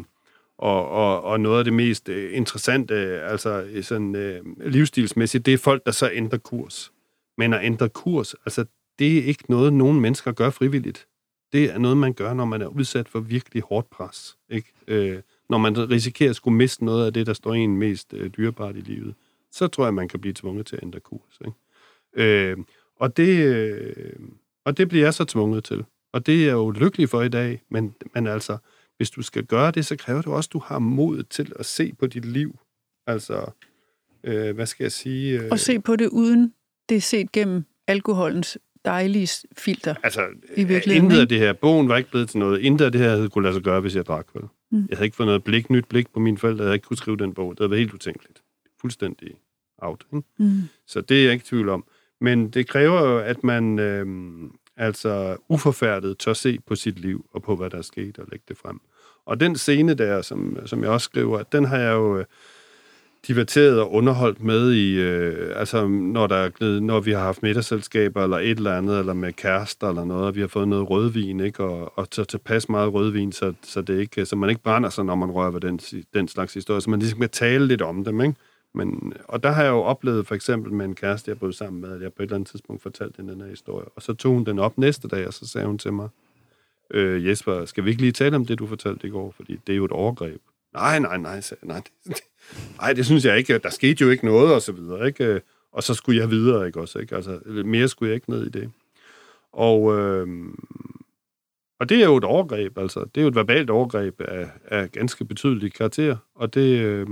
og, 0.58 0.90
og, 0.90 1.24
og 1.24 1.40
noget 1.40 1.58
af 1.58 1.64
det 1.64 1.74
mest 1.74 2.10
øh, 2.10 2.38
interessante, 2.38 2.94
øh, 2.94 3.32
altså 3.32 3.68
sådan 3.82 4.16
øh, 4.16 4.42
livsstilsmæssigt, 4.60 5.46
det 5.46 5.54
er 5.54 5.58
folk, 5.58 5.86
der 5.86 5.92
så 5.92 6.10
ændrer 6.14 6.40
kurs. 6.40 6.92
Men 7.38 7.54
at 7.54 7.66
ændre 7.66 7.90
kurs, 7.90 8.34
altså 8.34 8.66
det 9.00 9.18
er 9.18 9.24
ikke 9.24 9.44
noget, 9.50 9.74
nogen 9.74 10.02
mennesker 10.02 10.32
gør 10.32 10.50
frivilligt. 10.50 11.08
Det 11.54 11.74
er 11.74 11.78
noget, 11.78 11.98
man 11.98 12.14
gør, 12.14 12.34
når 12.34 12.46
man 12.46 12.62
er 12.62 12.68
udsat 12.68 13.10
for 13.10 13.20
virkelig 13.20 13.64
hårdt 13.64 13.90
pres. 13.90 14.38
Ikke? 14.50 14.74
Øh, 14.88 15.22
når 15.50 15.58
man 15.58 15.90
risikerer 15.90 16.30
at 16.30 16.36
skulle 16.36 16.58
miste 16.58 16.86
noget 16.86 17.06
af 17.06 17.14
det, 17.14 17.28
der 17.28 17.34
står 17.34 17.54
en 17.54 17.78
mest 17.78 18.14
øh, 18.14 18.30
dyrebart 18.30 18.76
i 18.76 18.80
livet, 18.80 19.16
så 19.52 19.68
tror 19.68 19.84
jeg, 19.84 19.94
man 19.94 20.08
kan 20.08 20.20
blive 20.20 20.34
tvunget 20.34 20.66
til 20.66 20.76
at 20.76 20.84
ændre 20.84 21.00
kurs. 21.00 21.40
Ikke? 21.46 21.58
Øh, 22.14 22.58
og, 22.96 23.18
det, 23.18 23.46
øh, 23.46 24.14
og 24.66 24.78
det 24.78 24.90
bliver 24.90 25.06
jeg 25.06 25.14
så 25.14 25.26
tvunget 25.26 25.64
til. 25.64 25.86
Og 26.14 26.26
det 26.26 26.42
er 26.42 26.46
jeg 26.46 26.54
jo 26.54 26.72
lykkelig 26.72 27.10
for 27.10 27.22
i 27.22 27.30
dag, 27.30 27.62
men, 27.70 27.96
men 28.14 28.28
altså, 28.28 28.58
hvis 28.98 29.10
du 29.10 29.22
skal 29.22 29.46
gøre 29.46 29.72
det, 29.72 29.86
så 29.86 29.96
kræver 29.96 30.22
det 30.22 30.34
også, 30.34 30.48
at 30.48 30.54
du 30.54 30.60
har 30.60 30.80
mod 30.80 31.24
til 31.24 31.54
at 31.60 31.66
se 31.66 31.94
på 32.00 32.08
dit 32.08 32.26
liv. 32.26 32.60
Altså, 33.08 33.52
øh, 34.24 34.56
hvad 34.56 34.66
skal 34.66 34.84
jeg 34.84 34.92
sige? 34.92 35.40
Øh, 35.40 35.48
og 35.52 35.60
se 35.60 35.80
på 35.80 35.96
det 35.96 36.08
uden 36.08 36.54
det 36.90 36.98
er 36.98 37.02
set 37.02 37.32
gennem 37.32 37.64
alkoholens 37.88 38.58
dejlige 38.86 39.48
filter. 39.58 39.96
Altså, 40.04 40.28
i 40.56 40.64
virkeligheden, 40.64 41.06
intet 41.06 41.22
af 41.22 41.28
det 41.28 41.40
her, 41.40 41.54
bogen 41.54 41.90
var 41.90 41.98
ikke 41.98 42.10
blevet 42.10 42.30
til 42.30 42.40
noget. 42.40 42.60
Intet 42.60 42.86
af 42.86 42.92
det 42.92 43.02
her 43.02 43.10
havde 43.10 43.30
kunne 43.30 43.44
lade 43.44 43.54
sig 43.54 43.64
gøre, 43.64 43.82
hvis 43.82 43.96
jeg 43.96 44.06
drak, 44.06 44.28
vel? 44.34 44.44
Mm. 44.72 44.86
Jeg 44.90 44.98
havde 44.98 45.06
ikke 45.06 45.18
fået 45.18 45.28
noget 45.28 45.44
blik, 45.44 45.70
nyt 45.70 45.86
blik 45.86 46.14
på 46.14 46.20
mine 46.20 46.38
forældre. 46.38 46.64
Jeg 46.64 46.68
havde 46.68 46.76
ikke 46.76 46.86
kunne 46.86 46.98
skrive 46.98 47.18
den 47.18 47.34
bog. 47.34 47.52
Det 47.52 47.60
havde 47.60 47.72
været 47.72 47.80
helt 47.80 47.94
utænkeligt. 47.94 48.44
Fuldstændig 48.82 49.32
out. 49.78 50.06
Ikke? 50.14 50.28
Mm. 50.40 50.62
Så 50.88 51.02
det 51.02 51.20
er 51.20 51.24
jeg 51.24 51.34
ikke 51.34 51.44
i 51.44 51.48
tvivl 51.48 51.70
om. 51.70 51.86
Men 52.22 52.50
det 52.50 52.68
kræver 52.68 53.10
jo, 53.10 53.20
at 53.20 53.44
man 53.44 53.80
øh, 53.80 54.06
altså 54.78 55.38
uforfærdet 55.50 56.18
tør 56.18 56.34
se 56.34 56.60
på 56.60 56.76
sit 56.76 57.00
liv 57.00 57.30
og 57.34 57.44
på, 57.44 57.56
hvad 57.56 57.70
der 57.70 57.78
er 57.78 57.82
sket, 57.82 58.20
og 58.20 58.28
lægge 58.32 58.46
det 58.48 58.58
frem. 58.58 58.82
Og 59.28 59.40
den 59.40 59.56
scene 59.56 59.94
der, 59.94 60.22
som, 60.22 60.58
som 60.66 60.84
jeg 60.84 60.90
også 60.90 61.06
skriver, 61.06 61.44
den 61.44 61.66
har 61.66 61.78
jeg 61.78 61.94
jo 61.94 62.18
øh, 62.18 62.26
diverteret 63.28 63.80
og 63.80 63.94
underholdt 63.94 64.44
med 64.44 64.74
i, 64.74 65.00
øh, 65.00 65.60
altså 65.60 65.88
når, 65.88 66.28
der 66.28 66.36
er 66.36 66.80
når 66.80 67.00
vi 67.00 67.12
har 67.12 67.20
haft 67.20 67.44
middagsselskaber 67.44 68.24
eller 68.24 68.38
et 68.38 68.58
eller 68.58 68.78
andet, 68.78 69.00
eller 69.00 69.14
med 69.14 69.34
kærester 69.34 69.90
eller 69.90 70.06
noget, 70.06 70.26
og 70.26 70.36
vi 70.36 70.42
har 70.42 70.48
fået 70.48 70.68
noget 70.68 70.90
rødvin, 70.90 71.40
ikke? 71.40 71.64
og, 71.64 71.98
og 71.98 72.08
så 72.12 72.24
tilpas 72.24 72.70
meget 72.70 72.94
rødvin, 72.94 73.32
så, 73.32 73.54
så, 73.64 73.82
det 73.82 74.00
ikke, 74.00 74.26
så 74.26 74.36
man 74.36 74.50
ikke 74.50 74.62
brænder 74.62 74.90
sig, 74.90 75.06
når 75.06 75.16
man 75.16 75.32
rører 75.32 75.52
ved 75.52 75.62
den, 75.62 75.80
den 76.14 76.28
slags 76.28 76.54
historie, 76.54 76.82
så 76.82 76.90
man 76.90 77.00
ligesom 77.00 77.20
kan 77.20 77.30
tale 77.30 77.68
lidt 77.68 77.82
om 77.82 78.04
dem, 78.04 78.22
ikke? 78.22 78.36
Men, 78.74 79.14
og 79.28 79.44
der 79.44 79.52
har 79.52 79.64
jeg 79.64 79.70
jo 79.70 79.82
oplevet 79.82 80.28
for 80.28 80.36
eksempel 80.36 80.74
med 80.74 80.86
en 80.86 80.96
kæreste, 80.96 81.30
jeg 81.30 81.40
boede 81.40 81.54
sammen 81.54 81.82
med, 81.82 81.92
at 81.92 82.02
jeg 82.02 82.14
på 82.14 82.24
et 82.24 82.28
eller 82.28 82.36
andet 82.36 82.50
tidspunkt 82.50 82.82
fortalte 82.82 83.18
hende 83.18 83.34
den 83.34 83.42
her 83.42 83.50
historie. 83.50 83.86
Og 83.96 84.02
så 84.02 84.14
tog 84.14 84.34
hun 84.34 84.46
den 84.46 84.60
op 84.60 84.78
næste 84.78 85.08
dag, 85.08 85.28
og 85.28 85.34
så 85.34 85.48
sagde 85.48 85.68
hun 85.68 85.78
til 85.78 85.94
mig, 85.94 86.10
øh, 86.92 87.28
Jesper, 87.28 87.66
skal 87.66 87.86
vi 87.86 87.90
ikke 87.90 88.02
lige 88.02 88.12
tale 88.12 88.36
om 88.36 88.46
det, 88.46 88.60
du 88.60 88.68
fortalte 88.68 89.08
i 89.08 89.10
går? 89.10 89.32
Fordi 89.32 89.60
det 89.68 89.74
er 89.74 89.78
jo 89.78 89.86
et 89.86 89.92
overgreb. 89.92 90.42
Nej, 90.74 91.00
nej, 91.00 91.18
nej, 91.18 91.42
nej, 91.64 91.82
det, 92.06 92.22
nej, 92.82 92.94
det 92.94 93.06
synes 93.06 93.26
jeg 93.26 93.38
ikke. 93.38 93.58
Der 93.58 93.70
skete 93.70 94.04
jo 94.04 94.10
ikke 94.10 94.26
noget, 94.26 94.54
og 94.54 94.62
så 94.62 94.72
videre, 94.72 95.08
ikke? 95.08 95.26
Øh, 95.26 95.42
og 95.72 95.84
så 95.84 95.94
skulle 95.94 96.20
jeg 96.20 96.32
videre, 96.32 96.68
ikke 96.68 96.80
også, 96.80 97.00
ikke? 97.00 97.16
Altså, 97.16 97.40
mere 97.46 97.88
skulle 97.88 98.10
jeg 98.10 98.16
ikke 98.16 98.30
ned 98.30 98.46
i 98.46 98.50
det. 98.50 98.72
Og, 99.54 100.00
øh, 100.00 100.28
og 101.80 101.90
det 101.90 101.98
er 101.98 102.06
jo 102.06 102.18
et 102.18 102.24
overgreb, 102.24 102.78
altså. 102.78 103.00
Det 103.00 103.18
er 103.18 103.22
jo 103.22 103.28
et 103.28 103.36
verbalt 103.36 103.70
overgreb 103.70 104.22
af, 104.22 104.50
af 104.66 104.92
ganske 104.92 105.26
betydelig 105.26 105.74
karakter. 105.74 106.18
Og 106.36 106.54
det... 106.54 106.80
Øh, 106.80 107.08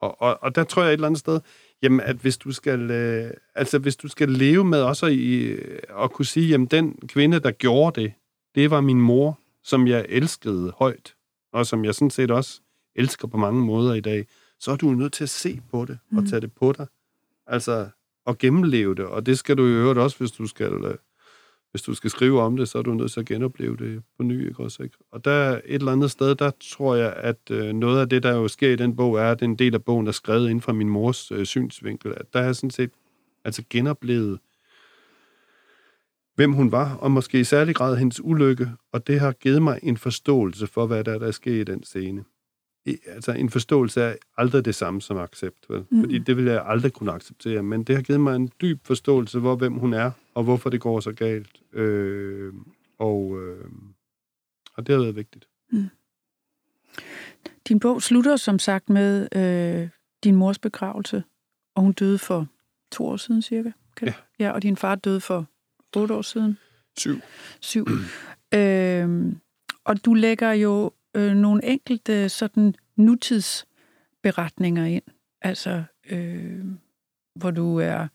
og, 0.00 0.22
og, 0.22 0.38
og 0.42 0.54
der 0.54 0.64
tror 0.64 0.82
jeg 0.82 0.88
et 0.88 0.92
eller 0.92 1.06
andet 1.06 1.20
sted, 1.20 1.40
jamen, 1.82 2.00
at 2.00 2.16
hvis 2.16 2.38
du 2.38 2.52
skal, 2.52 2.90
øh, 2.90 3.30
altså, 3.54 3.78
hvis 3.78 3.96
du 3.96 4.08
skal 4.08 4.28
leve 4.28 4.64
med 4.64 4.82
også 4.82 5.06
i, 5.06 5.56
at 6.02 6.12
kunne 6.12 6.26
sige, 6.26 6.48
jamen, 6.48 6.66
den 6.66 6.98
kvinde, 7.08 7.40
der 7.40 7.50
gjorde 7.50 8.00
det, 8.00 8.12
det 8.54 8.70
var 8.70 8.80
min 8.80 9.00
mor, 9.00 9.38
som 9.62 9.86
jeg 9.86 10.06
elskede 10.08 10.72
højt, 10.76 11.14
og 11.52 11.66
som 11.66 11.84
jeg 11.84 11.94
sådan 11.94 12.10
set 12.10 12.30
også 12.30 12.60
elsker 12.94 13.28
på 13.28 13.36
mange 13.36 13.62
måder 13.62 13.94
i 13.94 14.00
dag, 14.00 14.26
så 14.58 14.70
er 14.70 14.76
du 14.76 14.90
nødt 14.90 15.12
til 15.12 15.24
at 15.24 15.30
se 15.30 15.60
på 15.70 15.84
det 15.84 15.98
og 16.16 16.22
mm. 16.22 16.26
tage 16.26 16.40
det 16.40 16.52
på 16.52 16.72
dig. 16.72 16.86
Altså, 17.46 17.88
og 18.24 18.38
gennemleve 18.38 18.94
det. 18.94 19.04
Og 19.04 19.26
det 19.26 19.38
skal 19.38 19.56
du 19.56 19.62
jo 19.62 19.74
øvrigt 19.74 19.98
også, 19.98 20.18
hvis 20.18 20.30
du 20.30 20.46
skal, 20.46 20.72
øh, 20.72 20.94
hvis 21.70 21.82
du 21.82 21.94
skal 21.94 22.10
skrive 22.10 22.40
om 22.40 22.56
det, 22.56 22.68
så 22.68 22.78
er 22.78 22.82
du 22.82 22.94
nødt 22.94 23.12
til 23.12 23.20
at 23.20 23.26
genopleve 23.26 23.76
det 23.76 24.02
på 24.16 24.22
ny. 24.22 24.48
Ikke 24.48 24.62
også, 24.62 24.82
ikke? 24.82 24.96
Og 25.10 25.24
der 25.24 25.50
et 25.50 25.62
eller 25.64 25.92
andet 25.92 26.10
sted, 26.10 26.34
der 26.34 26.50
tror 26.60 26.94
jeg, 26.94 27.12
at 27.12 27.50
øh, 27.50 27.72
noget 27.72 28.00
af 28.00 28.08
det, 28.08 28.22
der 28.22 28.32
jo 28.32 28.48
sker 28.48 28.70
i 28.70 28.76
den 28.76 28.96
bog, 28.96 29.18
er, 29.18 29.30
at 29.30 29.42
en 29.42 29.56
del 29.56 29.74
af 29.74 29.84
bogen 29.84 30.06
er 30.06 30.12
skrevet 30.12 30.44
inden 30.44 30.60
fra 30.60 30.72
min 30.72 30.88
mors 30.88 31.32
øh, 31.32 31.46
synsvinkel. 31.46 32.14
At 32.16 32.26
der 32.32 32.40
er 32.40 32.52
sådan 32.52 32.70
set 32.70 32.90
altså 33.44 33.62
genoplevet, 33.70 34.38
hvem 36.34 36.52
hun 36.52 36.72
var, 36.72 36.94
og 36.94 37.10
måske 37.10 37.40
i 37.40 37.44
særlig 37.44 37.74
grad 37.74 37.96
hendes 37.96 38.20
ulykke, 38.24 38.70
og 38.92 39.06
det 39.06 39.20
har 39.20 39.32
givet 39.32 39.62
mig 39.62 39.78
en 39.82 39.96
forståelse 39.96 40.66
for, 40.66 40.86
hvad 40.86 41.04
der 41.04 41.14
er, 41.14 41.18
der 41.18 41.30
sker 41.30 41.60
i 41.60 41.64
den 41.64 41.84
scene 41.84 42.24
altså 42.86 43.32
en 43.32 43.50
forståelse 43.50 44.00
er 44.00 44.14
aldrig 44.36 44.64
det 44.64 44.74
samme 44.74 45.02
som 45.02 45.16
accept, 45.16 45.70
vel? 45.70 45.84
Mm. 45.90 46.00
fordi 46.00 46.18
det 46.18 46.36
vil 46.36 46.44
jeg 46.44 46.62
aldrig 46.66 46.92
kunne 46.92 47.12
acceptere, 47.12 47.62
men 47.62 47.84
det 47.84 47.94
har 47.94 48.02
givet 48.02 48.20
mig 48.20 48.36
en 48.36 48.50
dyb 48.60 48.86
forståelse 48.86 49.40
for, 49.40 49.56
hvem 49.56 49.74
hun 49.74 49.92
er, 49.92 50.10
og 50.34 50.44
hvorfor 50.44 50.70
det 50.70 50.80
går 50.80 51.00
så 51.00 51.12
galt. 51.12 51.62
Øh, 51.72 52.52
og, 52.98 53.42
øh, 53.42 53.64
og 54.76 54.86
det 54.86 54.94
har 54.94 55.02
været 55.02 55.16
vigtigt. 55.16 55.48
Mm. 55.70 55.88
Din 57.68 57.80
bog 57.80 58.02
slutter 58.02 58.36
som 58.36 58.58
sagt 58.58 58.88
med 58.88 59.28
øh, 59.36 59.88
din 60.24 60.36
mors 60.36 60.58
begravelse, 60.58 61.22
og 61.74 61.82
hun 61.82 61.92
døde 61.92 62.18
for 62.18 62.46
to 62.90 63.06
år 63.06 63.16
siden 63.16 63.42
cirka. 63.42 63.70
Okay? 63.92 64.06
Ja. 64.06 64.14
ja. 64.38 64.50
og 64.50 64.62
din 64.62 64.76
far 64.76 64.94
døde 64.94 65.20
for 65.20 65.46
otte 65.96 66.14
år 66.14 66.22
siden. 66.22 66.58
Syv. 66.98 67.20
Syv. 67.60 67.86
øh, 68.54 69.32
og 69.84 70.04
du 70.04 70.14
lægger 70.14 70.52
jo 70.52 70.92
øh, 71.14 71.34
nogle 71.34 71.64
enkelte 71.64 72.28
sådan 72.28 72.74
nutidsberetninger 72.96 74.84
ind. 74.84 75.04
Altså, 75.42 75.82
øh, 76.10 76.64
hvor 77.34 77.50
du 77.50 77.76
er 77.76 78.06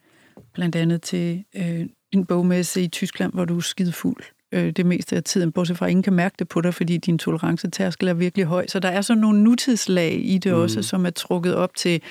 blandt 0.54 0.76
andet 0.76 1.02
til 1.02 1.44
øh, 1.56 1.86
en 2.12 2.26
bogmesse 2.26 2.82
i 2.82 2.88
Tyskland, 2.88 3.34
hvor 3.34 3.46
du 3.46 3.58
er 3.58 3.62
skide 3.62 3.92
fuld 3.92 4.24
øh, 4.52 4.72
det 4.72 4.86
meste 4.86 5.16
af 5.16 5.24
tiden, 5.24 5.52
bortset 5.52 5.78
fra, 5.78 5.86
at 5.86 5.90
ingen 5.90 6.04
kan 6.04 6.14
mærke 6.14 6.36
det 6.40 6.48
på 6.48 6.62
dig, 6.62 6.74
fordi 6.74 6.98
din 6.98 7.18
tolerancetærskel 7.18 8.08
er 8.08 8.14
virkelig 8.14 8.46
høj. 8.46 8.68
Så 8.68 8.80
der 8.80 8.90
er 8.90 9.02
sådan 9.02 9.22
nogle 9.22 9.44
nutidslag 9.44 10.26
i 10.26 10.38
det 10.38 10.52
mm. 10.52 10.60
også, 10.60 10.82
som 10.82 11.06
er 11.06 11.10
trukket 11.10 11.56
op 11.56 11.76
til, 11.76 12.02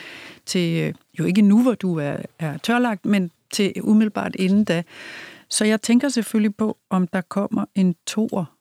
til 0.47 0.83
øh, 0.83 0.95
jo 1.19 1.25
ikke 1.25 1.43
nu, 1.43 1.63
hvor 1.63 1.75
du 1.75 1.99
er, 1.99 2.17
er 2.39 2.59
tørlagt, 2.59 3.07
men 3.07 3.31
til 3.53 3.73
umiddelbart 3.83 4.37
inden 4.39 4.65
da. 4.65 4.83
Så 5.51 5.65
jeg 5.65 5.83
tænker 5.83 6.09
selvfølgelig 6.09 6.57
på, 6.57 6.79
om 6.91 7.09
der 7.09 7.21
kommer 7.21 7.65
en 7.75 7.95
toer 8.07 8.57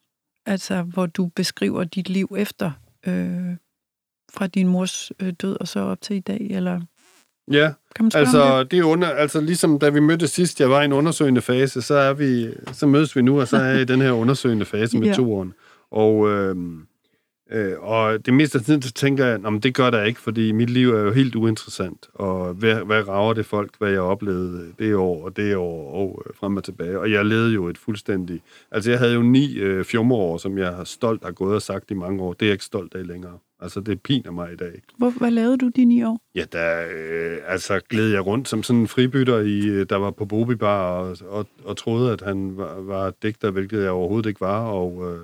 altså 0.46 0.82
hvor 0.82 1.06
du 1.06 1.26
beskriver 1.36 1.84
dit 1.84 2.10
liv 2.10 2.36
efter 2.38 2.72
øh, 3.08 3.56
fra 4.34 4.48
din 4.48 4.68
mors 4.68 5.12
øh, 5.20 5.34
død 5.42 5.58
og 5.60 5.68
så 5.68 5.80
op 5.80 6.02
til 6.02 6.16
i 6.16 6.20
dag, 6.20 6.48
eller 6.50 6.82
Ja, 7.52 7.72
kan 7.96 8.06
man 8.06 8.12
altså, 8.16 8.60
det? 8.60 8.72
det 8.72 8.80
er 8.80 8.84
under, 8.84 9.10
altså 9.10 9.42
ligesom 9.42 9.80
da 9.80 9.90
vi 9.90 10.00
mødte 10.00 10.28
sidst, 10.28 10.60
jeg 10.60 10.70
var 10.70 10.82
i 10.82 10.86
en 10.86 10.94
undersøgende 10.94 11.42
fase, 11.42 11.82
så, 11.82 11.94
er 11.94 12.14
vi, 12.14 12.54
så 12.72 12.88
mødes 12.88 13.16
vi 13.16 13.22
nu, 13.22 13.40
og 13.42 13.48
så 13.48 13.58
er 13.58 13.66
jeg 13.66 13.82
i 13.82 13.86
den 13.86 14.02
her 14.02 14.12
undersøgende 14.12 14.66
fase 14.66 15.00
med 15.00 15.08
ja. 15.08 15.14
toeren. 15.14 15.54
Og, 15.92 16.30
øh, 16.30 16.56
Øh, 17.52 17.74
og 17.80 18.26
det 18.26 18.34
meste 18.34 18.58
af 18.58 18.64
tiden, 18.64 18.82
så 18.82 18.92
tænker 18.92 19.26
jeg, 19.26 19.46
at 19.46 19.64
det 19.64 19.76
gør 19.76 19.90
der 19.90 20.04
ikke, 20.04 20.20
fordi 20.20 20.52
mit 20.52 20.70
liv 20.70 20.94
er 20.94 21.02
jo 21.02 21.12
helt 21.12 21.36
uinteressant. 21.36 22.10
Og 22.14 22.54
hvad, 22.54 22.76
hvad 22.76 23.08
rager 23.08 23.34
det 23.34 23.46
folk, 23.46 23.72
hvad 23.78 23.92
jeg 23.92 24.02
oplevede 24.02 24.74
det 24.80 24.96
år 24.96 25.26
og 25.26 25.38
det 25.38 25.56
år 25.56 25.92
og 25.94 26.24
øh, 26.26 26.34
frem 26.36 26.58
og 26.58 26.64
tilbage. 26.64 27.00
Og 27.00 27.12
jeg 27.12 27.26
levede 27.26 27.54
jo 27.54 27.68
et 27.68 27.78
fuldstændig... 27.78 28.42
Altså, 28.72 28.92
jeg 28.92 29.00
havde 29.00 29.14
jo 29.14 29.22
ni 29.22 29.56
øh, 29.56 29.86
fjumreår, 29.86 30.38
som 30.38 30.58
jeg 30.58 30.74
har 30.74 30.84
stolt 30.84 31.24
har 31.24 31.32
gået 31.32 31.56
og 31.56 31.62
sagt 31.62 31.92
i 31.92 31.94
mange 31.94 32.24
år. 32.24 32.34
Det 32.34 32.42
er 32.42 32.46
jeg 32.46 32.54
ikke 32.54 32.66
stolt 32.66 32.96
af 32.96 33.08
længere. 33.08 33.38
Altså, 33.60 33.80
det 33.80 34.02
piner 34.02 34.32
mig 34.32 34.54
i 34.54 34.56
dag. 34.56 34.82
Hvor, 34.98 35.10
hvad 35.10 35.32
lavede 35.32 35.58
du 35.58 35.70
de 35.76 35.86
ni 35.86 36.04
år? 36.04 36.20
Ja, 36.36 36.44
der 36.52 36.86
øh, 36.96 37.38
altså, 37.48 37.80
gled 37.90 38.10
jeg 38.10 38.26
rundt 38.26 38.48
som 38.48 38.64
sådan 38.64 38.80
en 38.80 38.88
fribytter, 38.88 39.40
i, 39.40 39.68
øh, 39.68 39.86
der 39.90 39.96
var 39.96 40.12
på 40.12 40.26
Bobi 40.26 40.56
Bar 40.56 40.92
og, 40.92 41.18
og, 41.30 41.48
og 41.64 41.78
troede, 41.78 42.12
at 42.12 42.22
han 42.22 42.58
var, 42.58 42.82
var 42.82 43.14
digter, 43.24 43.52
hvilket 43.52 43.82
jeg 43.84 43.92
overhovedet 43.92 44.30
ikke 44.30 44.42
var. 44.42 44.66
Og... 44.66 45.14
Øh, 45.14 45.20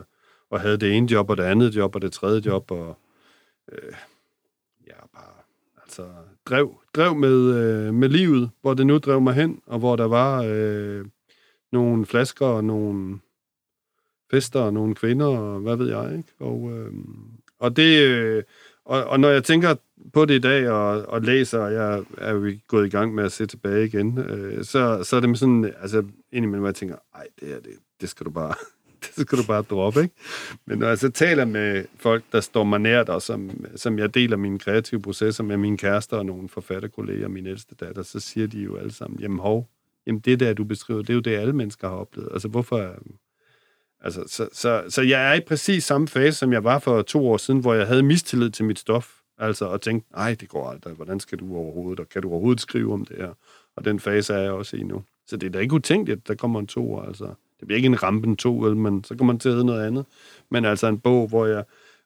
og 0.51 0.61
havde 0.61 0.77
det 0.77 0.97
ene 0.97 1.11
job, 1.11 1.29
og 1.29 1.37
det 1.37 1.43
andet 1.43 1.75
job, 1.75 1.95
og 1.95 2.01
det 2.01 2.11
tredje 2.11 2.41
job, 2.45 2.71
og 2.71 2.97
øh, 3.71 3.93
ja, 4.87 4.93
bare, 5.13 5.33
altså, 5.83 6.03
drev, 6.45 6.75
drev 6.93 7.15
med, 7.15 7.55
øh, 7.55 7.93
med 7.93 8.09
livet, 8.09 8.49
hvor 8.61 8.73
det 8.73 8.87
nu 8.87 8.97
drev 8.97 9.21
mig 9.21 9.33
hen, 9.33 9.61
og 9.65 9.79
hvor 9.79 9.95
der 9.95 10.07
var 10.07 10.43
øh, 10.47 11.05
nogle 11.71 12.05
flasker, 12.05 12.45
og 12.45 12.63
nogle 12.63 13.19
fester, 14.31 14.59
og 14.59 14.73
nogle 14.73 14.95
kvinder, 14.95 15.27
og 15.27 15.59
hvad 15.59 15.75
ved 15.75 15.89
jeg, 15.89 16.17
ikke? 16.17 16.29
Og, 16.39 16.71
øh, 16.71 16.93
og 17.59 17.75
det, 17.75 18.07
øh, 18.07 18.43
og, 18.85 19.03
og 19.03 19.19
når 19.19 19.29
jeg 19.29 19.43
tænker 19.43 19.75
på 20.13 20.25
det 20.25 20.33
i 20.33 20.39
dag, 20.39 20.69
og, 20.69 21.05
og 21.05 21.21
læser, 21.21 21.59
og 21.59 21.73
jeg 21.73 22.03
er 22.17 22.33
jo 22.33 22.57
gået 22.67 22.87
i 22.87 22.89
gang 22.89 23.15
med 23.15 23.23
at 23.23 23.31
se 23.31 23.45
tilbage 23.45 23.85
igen, 23.85 24.17
øh, 24.17 24.63
så, 24.63 25.03
så 25.03 25.15
er 25.15 25.19
det 25.19 25.39
sådan, 25.39 25.73
altså, 25.81 26.03
indimellem, 26.31 26.59
hvor 26.59 26.67
jeg 26.67 26.75
tænker, 26.75 26.95
ej, 27.15 27.27
det 27.39 27.47
her, 27.47 27.59
det, 27.59 27.71
det 28.01 28.09
skal 28.09 28.25
du 28.25 28.31
bare, 28.31 28.55
det 29.15 29.27
skal 29.27 29.37
du 29.37 29.43
bare 29.43 29.61
droppe, 29.61 30.01
ikke? 30.01 30.15
Men 30.65 30.79
når 30.79 30.87
jeg 30.87 30.97
så 30.97 31.09
taler 31.09 31.45
med 31.45 31.85
folk, 31.99 32.23
der 32.31 32.41
står 32.41 32.63
mig 32.63 32.79
nært, 32.79 33.09
og 33.09 33.21
som, 33.21 33.65
som 33.75 33.99
jeg 33.99 34.13
deler 34.13 34.37
mine 34.37 34.59
kreative 34.59 35.01
processer 35.01 35.43
med 35.43 35.57
mine 35.57 35.77
kærester 35.77 36.17
og 36.17 36.25
nogle 36.25 36.49
forfatterkolleger, 36.49 37.27
min 37.27 37.47
ældste 37.47 37.75
datter, 37.75 38.03
så 38.03 38.19
siger 38.19 38.47
de 38.47 38.59
jo 38.59 38.75
alle 38.75 38.93
sammen, 38.93 39.19
jamen 39.19 39.39
hov, 39.39 39.69
jamen 40.07 40.19
det 40.19 40.39
der, 40.39 40.53
du 40.53 40.63
beskriver, 40.63 41.01
det 41.01 41.09
er 41.09 41.13
jo 41.13 41.19
det, 41.19 41.35
alle 41.35 41.53
mennesker 41.53 41.89
har 41.89 41.95
oplevet. 41.95 42.29
Altså 42.33 42.47
hvorfor... 42.47 42.95
Altså, 44.03 44.23
så, 44.27 44.49
så, 44.53 44.83
så 44.89 45.01
jeg 45.01 45.29
er 45.29 45.33
i 45.33 45.39
præcis 45.47 45.83
samme 45.83 46.07
fase, 46.07 46.37
som 46.37 46.53
jeg 46.53 46.63
var 46.63 46.79
for 46.79 47.01
to 47.01 47.29
år 47.29 47.37
siden, 47.37 47.59
hvor 47.59 47.73
jeg 47.73 47.87
havde 47.87 48.03
mistillid 48.03 48.49
til 48.49 48.65
mit 48.65 48.79
stof. 48.79 49.11
Altså, 49.37 49.65
og 49.65 49.81
tænkte, 49.81 50.11
nej, 50.15 50.35
det 50.39 50.49
går 50.49 50.69
aldrig. 50.69 50.93
Hvordan 50.93 51.19
skal 51.19 51.39
du 51.39 51.55
overhovedet, 51.55 51.99
og 51.99 52.09
kan 52.09 52.21
du 52.21 52.29
overhovedet 52.29 52.61
skrive 52.61 52.93
om 52.93 53.05
det 53.05 53.17
her? 53.17 53.33
Og 53.75 53.85
den 53.85 53.99
fase 53.99 54.33
er 54.33 54.37
jeg 54.37 54.51
også 54.51 54.77
i 54.77 54.83
nu. 54.83 55.03
Så 55.27 55.37
det 55.37 55.47
er 55.47 55.51
da 55.51 55.59
ikke 55.59 55.73
utænkeligt, 55.73 56.19
at 56.21 56.27
der 56.27 56.35
kommer 56.35 56.59
en 56.59 56.67
to 56.67 56.93
år, 56.93 57.01
altså. 57.01 57.33
Det 57.61 57.67
bliver 57.67 57.77
ikke 57.77 57.85
en 57.85 58.03
Rampen 58.03 58.35
2, 58.35 58.73
men 58.73 59.03
så 59.03 59.15
kommer 59.15 59.33
man 59.33 59.39
til 59.39 59.49
at 59.49 59.55
hedde 59.55 59.65
noget 59.65 59.87
andet. 59.87 60.05
Men 60.49 60.65
altså 60.65 60.87
en 60.87 60.99
bog, 60.99 61.27
hvor 61.27 61.45
jeg, 61.45 61.63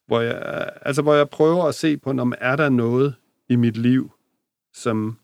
hvor 0.08 0.22
jeg, 0.22 0.70
altså 0.82 1.01
hvor 1.01 1.14
jeg 1.14 1.30
prøver 1.30 1.64
at 1.64 1.76
se 1.76 1.97
på, 1.97 2.10
om 2.10 2.34
er 2.38 2.56
der 2.56 2.70
noget 2.70 3.16
i 3.49 3.56
mit 3.56 3.78
liv, 3.78 4.12
som 4.74 5.18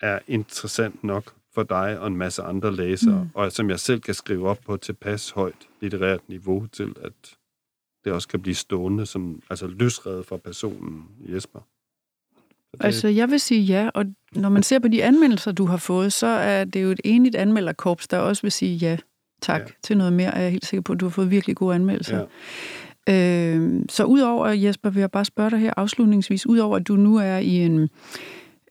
er 0.00 0.18
interessant 0.26 1.04
nok 1.04 1.34
for 1.54 1.62
dig 1.62 1.98
og 2.00 2.06
en 2.06 2.16
masse 2.16 2.42
andre 2.42 2.76
læsere, 2.76 3.22
mm. 3.22 3.30
og 3.34 3.52
som 3.52 3.70
jeg 3.70 3.80
selv 3.80 4.00
kan 4.00 4.14
skrive 4.14 4.48
op 4.48 4.58
på 4.64 4.76
tilpas 4.76 5.30
højt 5.30 5.68
litterært 5.80 6.28
niveau 6.28 6.66
til, 6.66 6.96
at 7.02 7.36
det 8.04 8.12
også 8.12 8.28
kan 8.28 8.42
blive 8.42 8.54
stående 8.54 9.06
som 9.06 9.42
altså 9.50 9.66
løsredet 9.66 10.26
fra 10.26 10.36
personen 10.36 11.08
Jesper. 11.28 11.60
Altså, 12.80 13.08
jeg 13.08 13.30
vil 13.30 13.40
sige 13.40 13.60
ja, 13.60 13.90
og 13.94 14.04
når 14.32 14.48
man 14.48 14.62
ser 14.62 14.78
på 14.78 14.88
de 14.88 15.04
anmeldelser, 15.04 15.52
du 15.52 15.66
har 15.66 15.76
fået, 15.76 16.12
så 16.12 16.26
er 16.26 16.64
det 16.64 16.82
jo 16.82 16.90
et 16.90 17.00
enigt 17.04 17.34
anmelderkorps, 17.34 18.08
der 18.08 18.18
også 18.18 18.42
vil 18.42 18.52
sige 18.52 18.76
ja, 18.76 18.96
tak 19.42 19.60
ja. 19.60 19.66
til 19.82 19.96
noget 19.96 20.12
mere. 20.12 20.34
Er 20.34 20.40
jeg 20.40 20.50
helt 20.50 20.66
sikker 20.66 20.82
på, 20.82 20.92
at 20.92 21.00
du 21.00 21.04
har 21.04 21.10
fået 21.10 21.30
virkelig 21.30 21.56
gode 21.56 21.74
anmeldelser. 21.74 22.16
Ja. 22.16 22.24
Øh, 23.08 23.82
så 23.88 24.04
udover, 24.04 24.48
Jesper, 24.48 24.90
vil 24.90 25.00
jeg 25.00 25.10
bare 25.10 25.24
spørge 25.24 25.50
dig 25.50 25.58
her 25.58 25.72
afslutningsvis, 25.76 26.46
udover 26.46 26.76
at 26.76 26.88
du 26.88 26.96
nu 26.96 27.16
er 27.16 27.36
i 27.36 27.56
en 27.56 27.88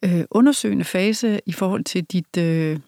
øh, 0.05 0.23
undersøgende 0.31 0.83
fase 0.83 1.39
i 1.45 1.51
forhold 1.51 1.83
til 1.83 2.03
dit 2.03 2.37
øh, 2.37 2.79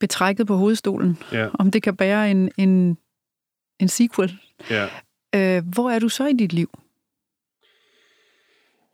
betrækket 0.00 0.46
på 0.46 0.56
hovedstolen, 0.56 1.18
ja. 1.32 1.48
om 1.58 1.70
det 1.70 1.82
kan 1.82 1.96
bære 1.96 2.30
en, 2.30 2.50
en, 2.58 2.98
en 3.80 3.88
sequel. 3.88 4.38
Ja. 4.70 4.86
Øh, 5.34 5.62
hvor 5.74 5.90
er 5.90 5.98
du 5.98 6.08
så 6.08 6.26
i 6.26 6.32
dit 6.32 6.52
liv? 6.52 6.70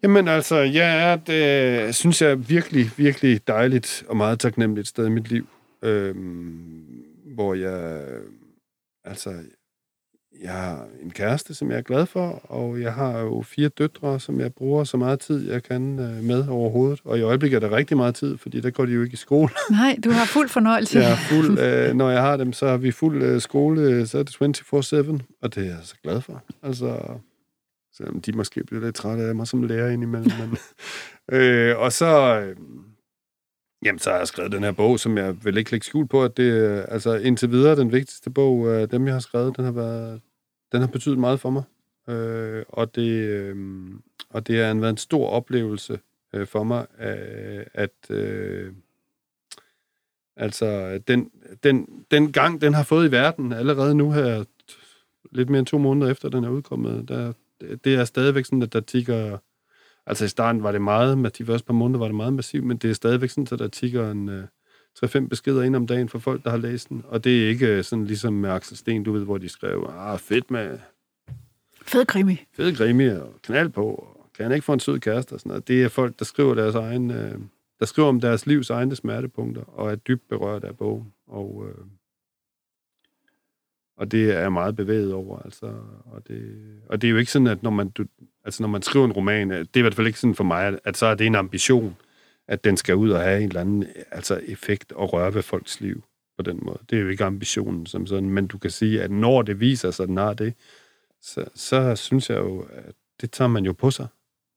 Jamen 0.03 0.29
altså, 0.29 0.57
jeg 0.57 1.13
er 1.13 1.17
det, 1.17 1.95
synes 1.95 2.23
jeg, 2.23 2.49
virkelig, 2.49 2.91
virkelig 2.97 3.41
dejligt 3.47 4.05
og 4.09 4.17
meget 4.17 4.39
taknemmeligt 4.39 4.89
sted 4.89 5.07
i 5.07 5.11
mit 5.11 5.29
liv, 5.29 5.49
øhm, 5.83 7.05
hvor 7.35 7.55
jeg, 7.55 8.01
altså, 9.05 9.35
jeg 10.43 10.53
har 10.53 10.87
en 11.03 11.11
kæreste, 11.11 11.55
som 11.55 11.71
jeg 11.71 11.79
er 11.79 11.83
glad 11.83 12.07
for, 12.07 12.43
og 12.45 12.81
jeg 12.81 12.93
har 12.93 13.21
jo 13.21 13.43
fire 13.43 13.69
døtre, 13.69 14.21
som 14.21 14.41
jeg 14.41 14.55
bruger 14.55 14.85
så 14.85 14.97
meget 14.97 15.21
tid, 15.21 15.51
jeg 15.51 15.63
kan 15.63 15.99
øh, 15.99 16.25
med 16.25 16.49
overhovedet. 16.49 17.01
Og 17.05 17.19
i 17.19 17.23
øjeblikket 17.23 17.65
er 17.65 17.69
der 17.69 17.77
rigtig 17.77 17.97
meget 17.97 18.15
tid, 18.15 18.39
fordi 18.39 18.61
der 18.61 18.71
går 18.71 18.87
de 18.87 18.93
jo 18.93 19.03
ikke 19.03 19.15
i 19.15 19.17
skole. 19.17 19.49
Nej, 19.71 19.99
du 20.05 20.11
har 20.11 20.25
fuld 20.25 20.49
fornøjelse. 20.49 20.99
Jeg 20.99 21.19
fuld, 21.31 21.59
øh, 21.59 21.95
når 21.95 22.11
jeg 22.11 22.23
har 22.23 22.37
dem, 22.37 22.53
så 22.53 22.69
har 22.69 22.77
vi 22.77 22.91
fuld 22.91 23.23
øh, 23.23 23.41
skole, 23.41 24.07
så 24.07 24.19
er 24.19 24.23
det 24.23 24.35
24-7, 25.21 25.21
og 25.43 25.55
det 25.55 25.63
er 25.63 25.67
jeg 25.67 25.79
så 25.83 25.95
glad 26.03 26.21
for. 26.21 26.43
Altså, 26.63 26.97
Selvom 28.01 28.21
de 28.21 28.33
måske 28.33 28.65
bliver 28.65 28.85
lidt 28.85 28.95
trætte 28.95 29.25
af 29.25 29.35
mig 29.35 29.47
som 29.47 29.63
lærer 29.63 29.91
indimellem. 29.91 30.33
Men, 30.39 30.59
øh, 31.39 31.79
og 31.79 31.93
så... 31.93 32.41
Øh, 32.41 32.57
Jamen, 33.85 33.99
så 33.99 34.11
har 34.11 34.19
jeg 34.19 34.29
skrevet 34.29 34.53
den 34.53 34.63
her 34.63 34.73
bog, 34.73 35.01
som 35.01 35.19
jeg 35.19 35.45
vil 35.45 35.57
ikke 35.57 35.71
lægge 35.71 35.87
skjul 35.87 36.09
på, 36.09 36.25
at 36.25 36.37
det 36.37 36.65
er 36.65 36.83
altså, 36.83 37.15
indtil 37.15 37.51
videre 37.51 37.77
den 37.77 37.93
vigtigste 37.93 38.31
bog 38.31 38.75
af 38.75 38.89
dem, 38.89 39.07
jeg 39.07 39.15
har 39.15 39.21
skrevet. 39.21 39.57
Den 39.57 39.65
har, 39.65 39.73
været, 39.73 40.21
den 40.73 40.81
har 40.81 40.89
betydet 40.89 41.19
meget 41.19 41.41
for 41.41 41.51
mig. 41.51 41.63
Øh, 42.09 42.65
og, 42.69 42.95
det, 42.95 43.11
øh, 43.11 43.57
og 44.31 44.47
det 44.47 44.65
har 44.65 44.75
været 44.75 44.91
en 44.91 44.97
stor 44.97 45.29
oplevelse 45.29 46.01
øh, 46.35 46.47
for 46.47 46.65
mig, 46.65 46.87
øh, 47.01 47.67
at 47.75 48.11
øh, 48.11 48.73
altså, 50.37 50.99
den, 51.09 51.31
den, 51.63 52.05
den 52.11 52.33
gang, 52.33 52.61
den 52.61 52.75
har 52.75 52.83
fået 52.83 53.09
i 53.09 53.13
verden 53.13 53.53
allerede 53.53 53.95
nu 53.95 54.13
her, 54.13 54.45
lidt 55.33 55.51
mere 55.51 55.59
end 55.59 55.67
to 55.67 55.79
måneder 55.79 56.11
efter, 56.11 56.29
den 56.29 56.45
er 56.45 56.51
udkommet, 56.51 57.09
der, 57.09 57.33
det 57.85 57.95
er 57.95 58.05
stadigvæk 58.05 58.45
sådan, 58.45 58.63
at 58.63 58.73
der 58.73 58.81
tigger 58.81 59.39
Altså 60.07 60.25
i 60.25 60.29
starten 60.29 60.63
var 60.63 60.73
det 60.73 60.83
meget, 60.83 61.39
de 61.39 61.45
første 61.45 61.67
par 61.67 61.75
måneder 61.75 61.99
var 61.99 62.07
det 62.07 62.15
meget 62.15 62.33
massivt, 62.33 62.65
men 62.65 62.77
det 62.77 62.91
er 62.91 62.95
stadigvæk 62.95 63.31
sådan, 63.31 63.47
at 63.53 63.59
der 63.59 63.69
tigger 63.69 64.11
en 64.11 64.29
uh, 64.29 64.35
øh, 64.35 64.45
3-5 65.05 65.29
beskeder 65.29 65.63
ind 65.63 65.77
om 65.77 65.87
dagen 65.87 66.09
for 66.09 66.19
folk, 66.19 66.45
der 66.45 66.51
har 66.51 66.57
læst 66.57 66.89
den. 66.89 67.05
Og 67.09 67.25
det 67.25 67.45
er 67.45 67.49
ikke 67.49 67.79
uh, 67.79 67.85
sådan 67.85 68.05
ligesom 68.05 68.33
med 68.33 68.51
Axel 68.51 68.77
Sten, 68.77 69.05
du 69.05 69.13
ved, 69.13 69.25
hvor 69.25 69.39
de 69.39 69.49
skrev, 69.49 69.91
ah, 69.99 70.19
fedt 70.19 70.51
med... 70.51 70.79
Fed 71.83 72.07
krimi. 72.07 72.45
Fed 72.53 72.77
krimi 72.77 73.09
og 73.09 73.35
knald 73.43 73.69
på, 73.69 73.85
og 73.85 74.27
kan 74.37 74.45
han 74.45 74.53
ikke 74.53 74.65
få 74.65 74.73
en 74.73 74.81
sød 74.81 74.99
kæreste 74.99 75.33
og 75.33 75.41
sådan 75.41 75.51
noget. 75.51 75.69
Det 75.69 75.83
er 75.83 75.89
folk, 75.89 76.19
der 76.19 76.25
skriver 76.25 76.55
deres 76.55 76.75
egen... 76.75 77.11
Uh, 77.11 77.41
der 77.81 77.87
skriver 77.87 78.09
om 78.09 78.21
deres 78.21 78.47
livs 78.47 78.71
egne 78.71 78.97
smertepunkter, 78.97 79.63
og 79.63 79.91
er 79.91 79.97
dybt 79.97 80.29
berørt 80.29 80.65
af 80.65 80.77
bogen. 80.77 81.13
Og, 81.27 81.57
uh, 81.57 81.87
og 84.01 84.11
det 84.13 84.31
er 84.31 84.41
jeg 84.41 84.53
meget 84.53 84.77
bevæget 84.77 85.13
over, 85.13 85.39
altså. 85.39 85.67
Og 86.05 86.29
det, 86.29 86.57
og 86.89 87.03
det 87.03 87.09
er 87.09 87.13
jo 87.13 87.17
ikke 87.17 87.33
sådan, 87.33 87.47
at 87.47 87.63
når 87.63 87.71
man, 87.71 87.89
du, 87.89 88.05
Altså 88.45 88.63
når 88.63 88.69
man 88.69 88.83
skriver 88.83 89.05
en 89.05 89.13
roman, 89.13 89.51
det 89.51 89.69
er 89.75 89.79
i 89.79 89.81
hvert 89.81 89.95
fald 89.95 90.07
ikke 90.07 90.21
sådan 90.21 90.35
for 90.35 90.45
mig, 90.45 90.79
at 90.85 90.97
så 90.97 91.07
er 91.07 91.15
det 91.15 91.27
en 91.27 91.35
ambition, 91.35 91.97
at 92.49 92.65
den 92.65 92.77
skal 92.77 92.97
ud 92.97 93.11
og 93.11 93.21
have 93.21 93.43
en 93.43 93.49
eller 93.49 93.61
anden 93.61 93.87
altså 94.11 94.41
effekt 94.47 94.93
og 94.93 95.13
røre 95.13 95.35
ved 95.35 95.43
folks 95.43 95.81
liv 95.81 96.03
på 96.37 96.43
den 96.43 96.59
måde. 96.63 96.79
Det 96.91 96.99
er 96.99 97.03
jo 97.03 97.09
ikke 97.09 97.25
ambitionen 97.25 97.87
som 97.87 98.07
sådan, 98.07 98.31
men 98.31 98.47
du 98.47 98.59
kan 98.59 98.71
sige, 98.71 99.03
at 99.03 99.11
når 99.11 99.43
det 99.43 99.61
viser 99.61 99.91
sig, 99.91 100.03
at 100.03 100.09
den 100.09 100.17
har 100.17 100.35
det, 100.35 100.55
så, 101.23 101.45
så 101.55 101.97
synes 101.97 102.31
jeg 102.31 102.39
jo, 102.39 102.61
at 102.73 102.95
det 103.21 103.31
tager 103.31 103.49
man 103.49 103.65
jo 103.65 103.73
på 103.73 103.91
sig. 103.91 104.07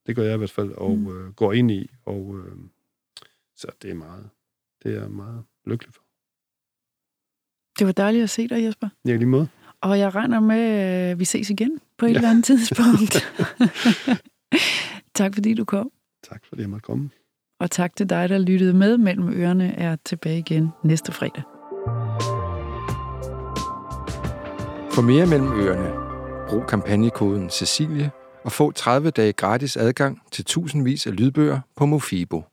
Det 0.07 0.15
gør 0.15 0.23
jeg 0.23 0.33
i 0.33 0.37
hvert 0.37 0.51
fald, 0.51 0.71
og 0.71 0.97
mm. 0.97 1.17
øh, 1.17 1.33
går 1.33 1.53
ind 1.53 1.71
i, 1.71 1.91
og 2.05 2.35
øh, 2.37 2.57
så 3.55 3.67
det 3.81 3.89
er 3.89 3.95
meget, 3.95 4.29
det 4.83 4.95
er 4.95 5.07
meget 5.07 5.43
lykkelig 5.65 5.93
for. 5.93 6.03
Det 7.80 7.88
var 7.88 7.93
dejligt 7.93 8.24
at 8.24 8.30
se 8.30 8.47
dig, 8.47 8.63
Jesper. 8.63 8.89
Ja, 9.05 9.15
lige 9.15 9.26
måde. 9.26 9.47
Og 9.82 9.99
jeg 9.99 10.15
regner 10.15 10.39
med, 10.39 10.55
at 10.55 11.19
vi 11.19 11.26
ses 11.26 11.49
igen 11.49 11.80
på 11.97 12.05
et 12.05 12.09
ja. 12.09 12.15
eller 12.15 12.30
andet 12.30 12.45
tidspunkt. 12.45 13.34
tak 15.15 15.34
fordi 15.34 15.53
du 15.53 15.65
kom. 15.65 15.91
Tak 16.30 16.41
fordi 16.49 16.61
jeg 16.61 16.69
måtte 16.69 16.84
komme. 16.84 17.09
Og 17.59 17.71
tak 17.71 17.95
til 17.95 18.09
dig, 18.09 18.30
der 18.30 18.38
lyttede 18.38 18.74
med. 18.74 18.97
Mellem 18.97 19.34
ørerne 19.34 19.76
er 19.76 19.95
tilbage 20.05 20.39
igen 20.39 20.69
næste 20.84 21.11
fredag. 21.11 21.43
For 24.91 25.01
mere 25.01 25.26
mellem 25.26 25.47
ørerne, 25.47 25.91
brug 26.49 26.67
kampagnekoden 26.67 27.49
Cecilie 27.49 28.11
og 28.45 28.51
få 28.51 28.71
30 28.71 29.09
dage 29.09 29.34
gratis 29.34 29.78
adgang 29.78 30.21
til 30.32 30.45
tusindvis 30.45 31.07
af 31.07 31.15
lydbøger 31.15 31.59
på 31.76 31.86
Mofibo. 31.86 32.43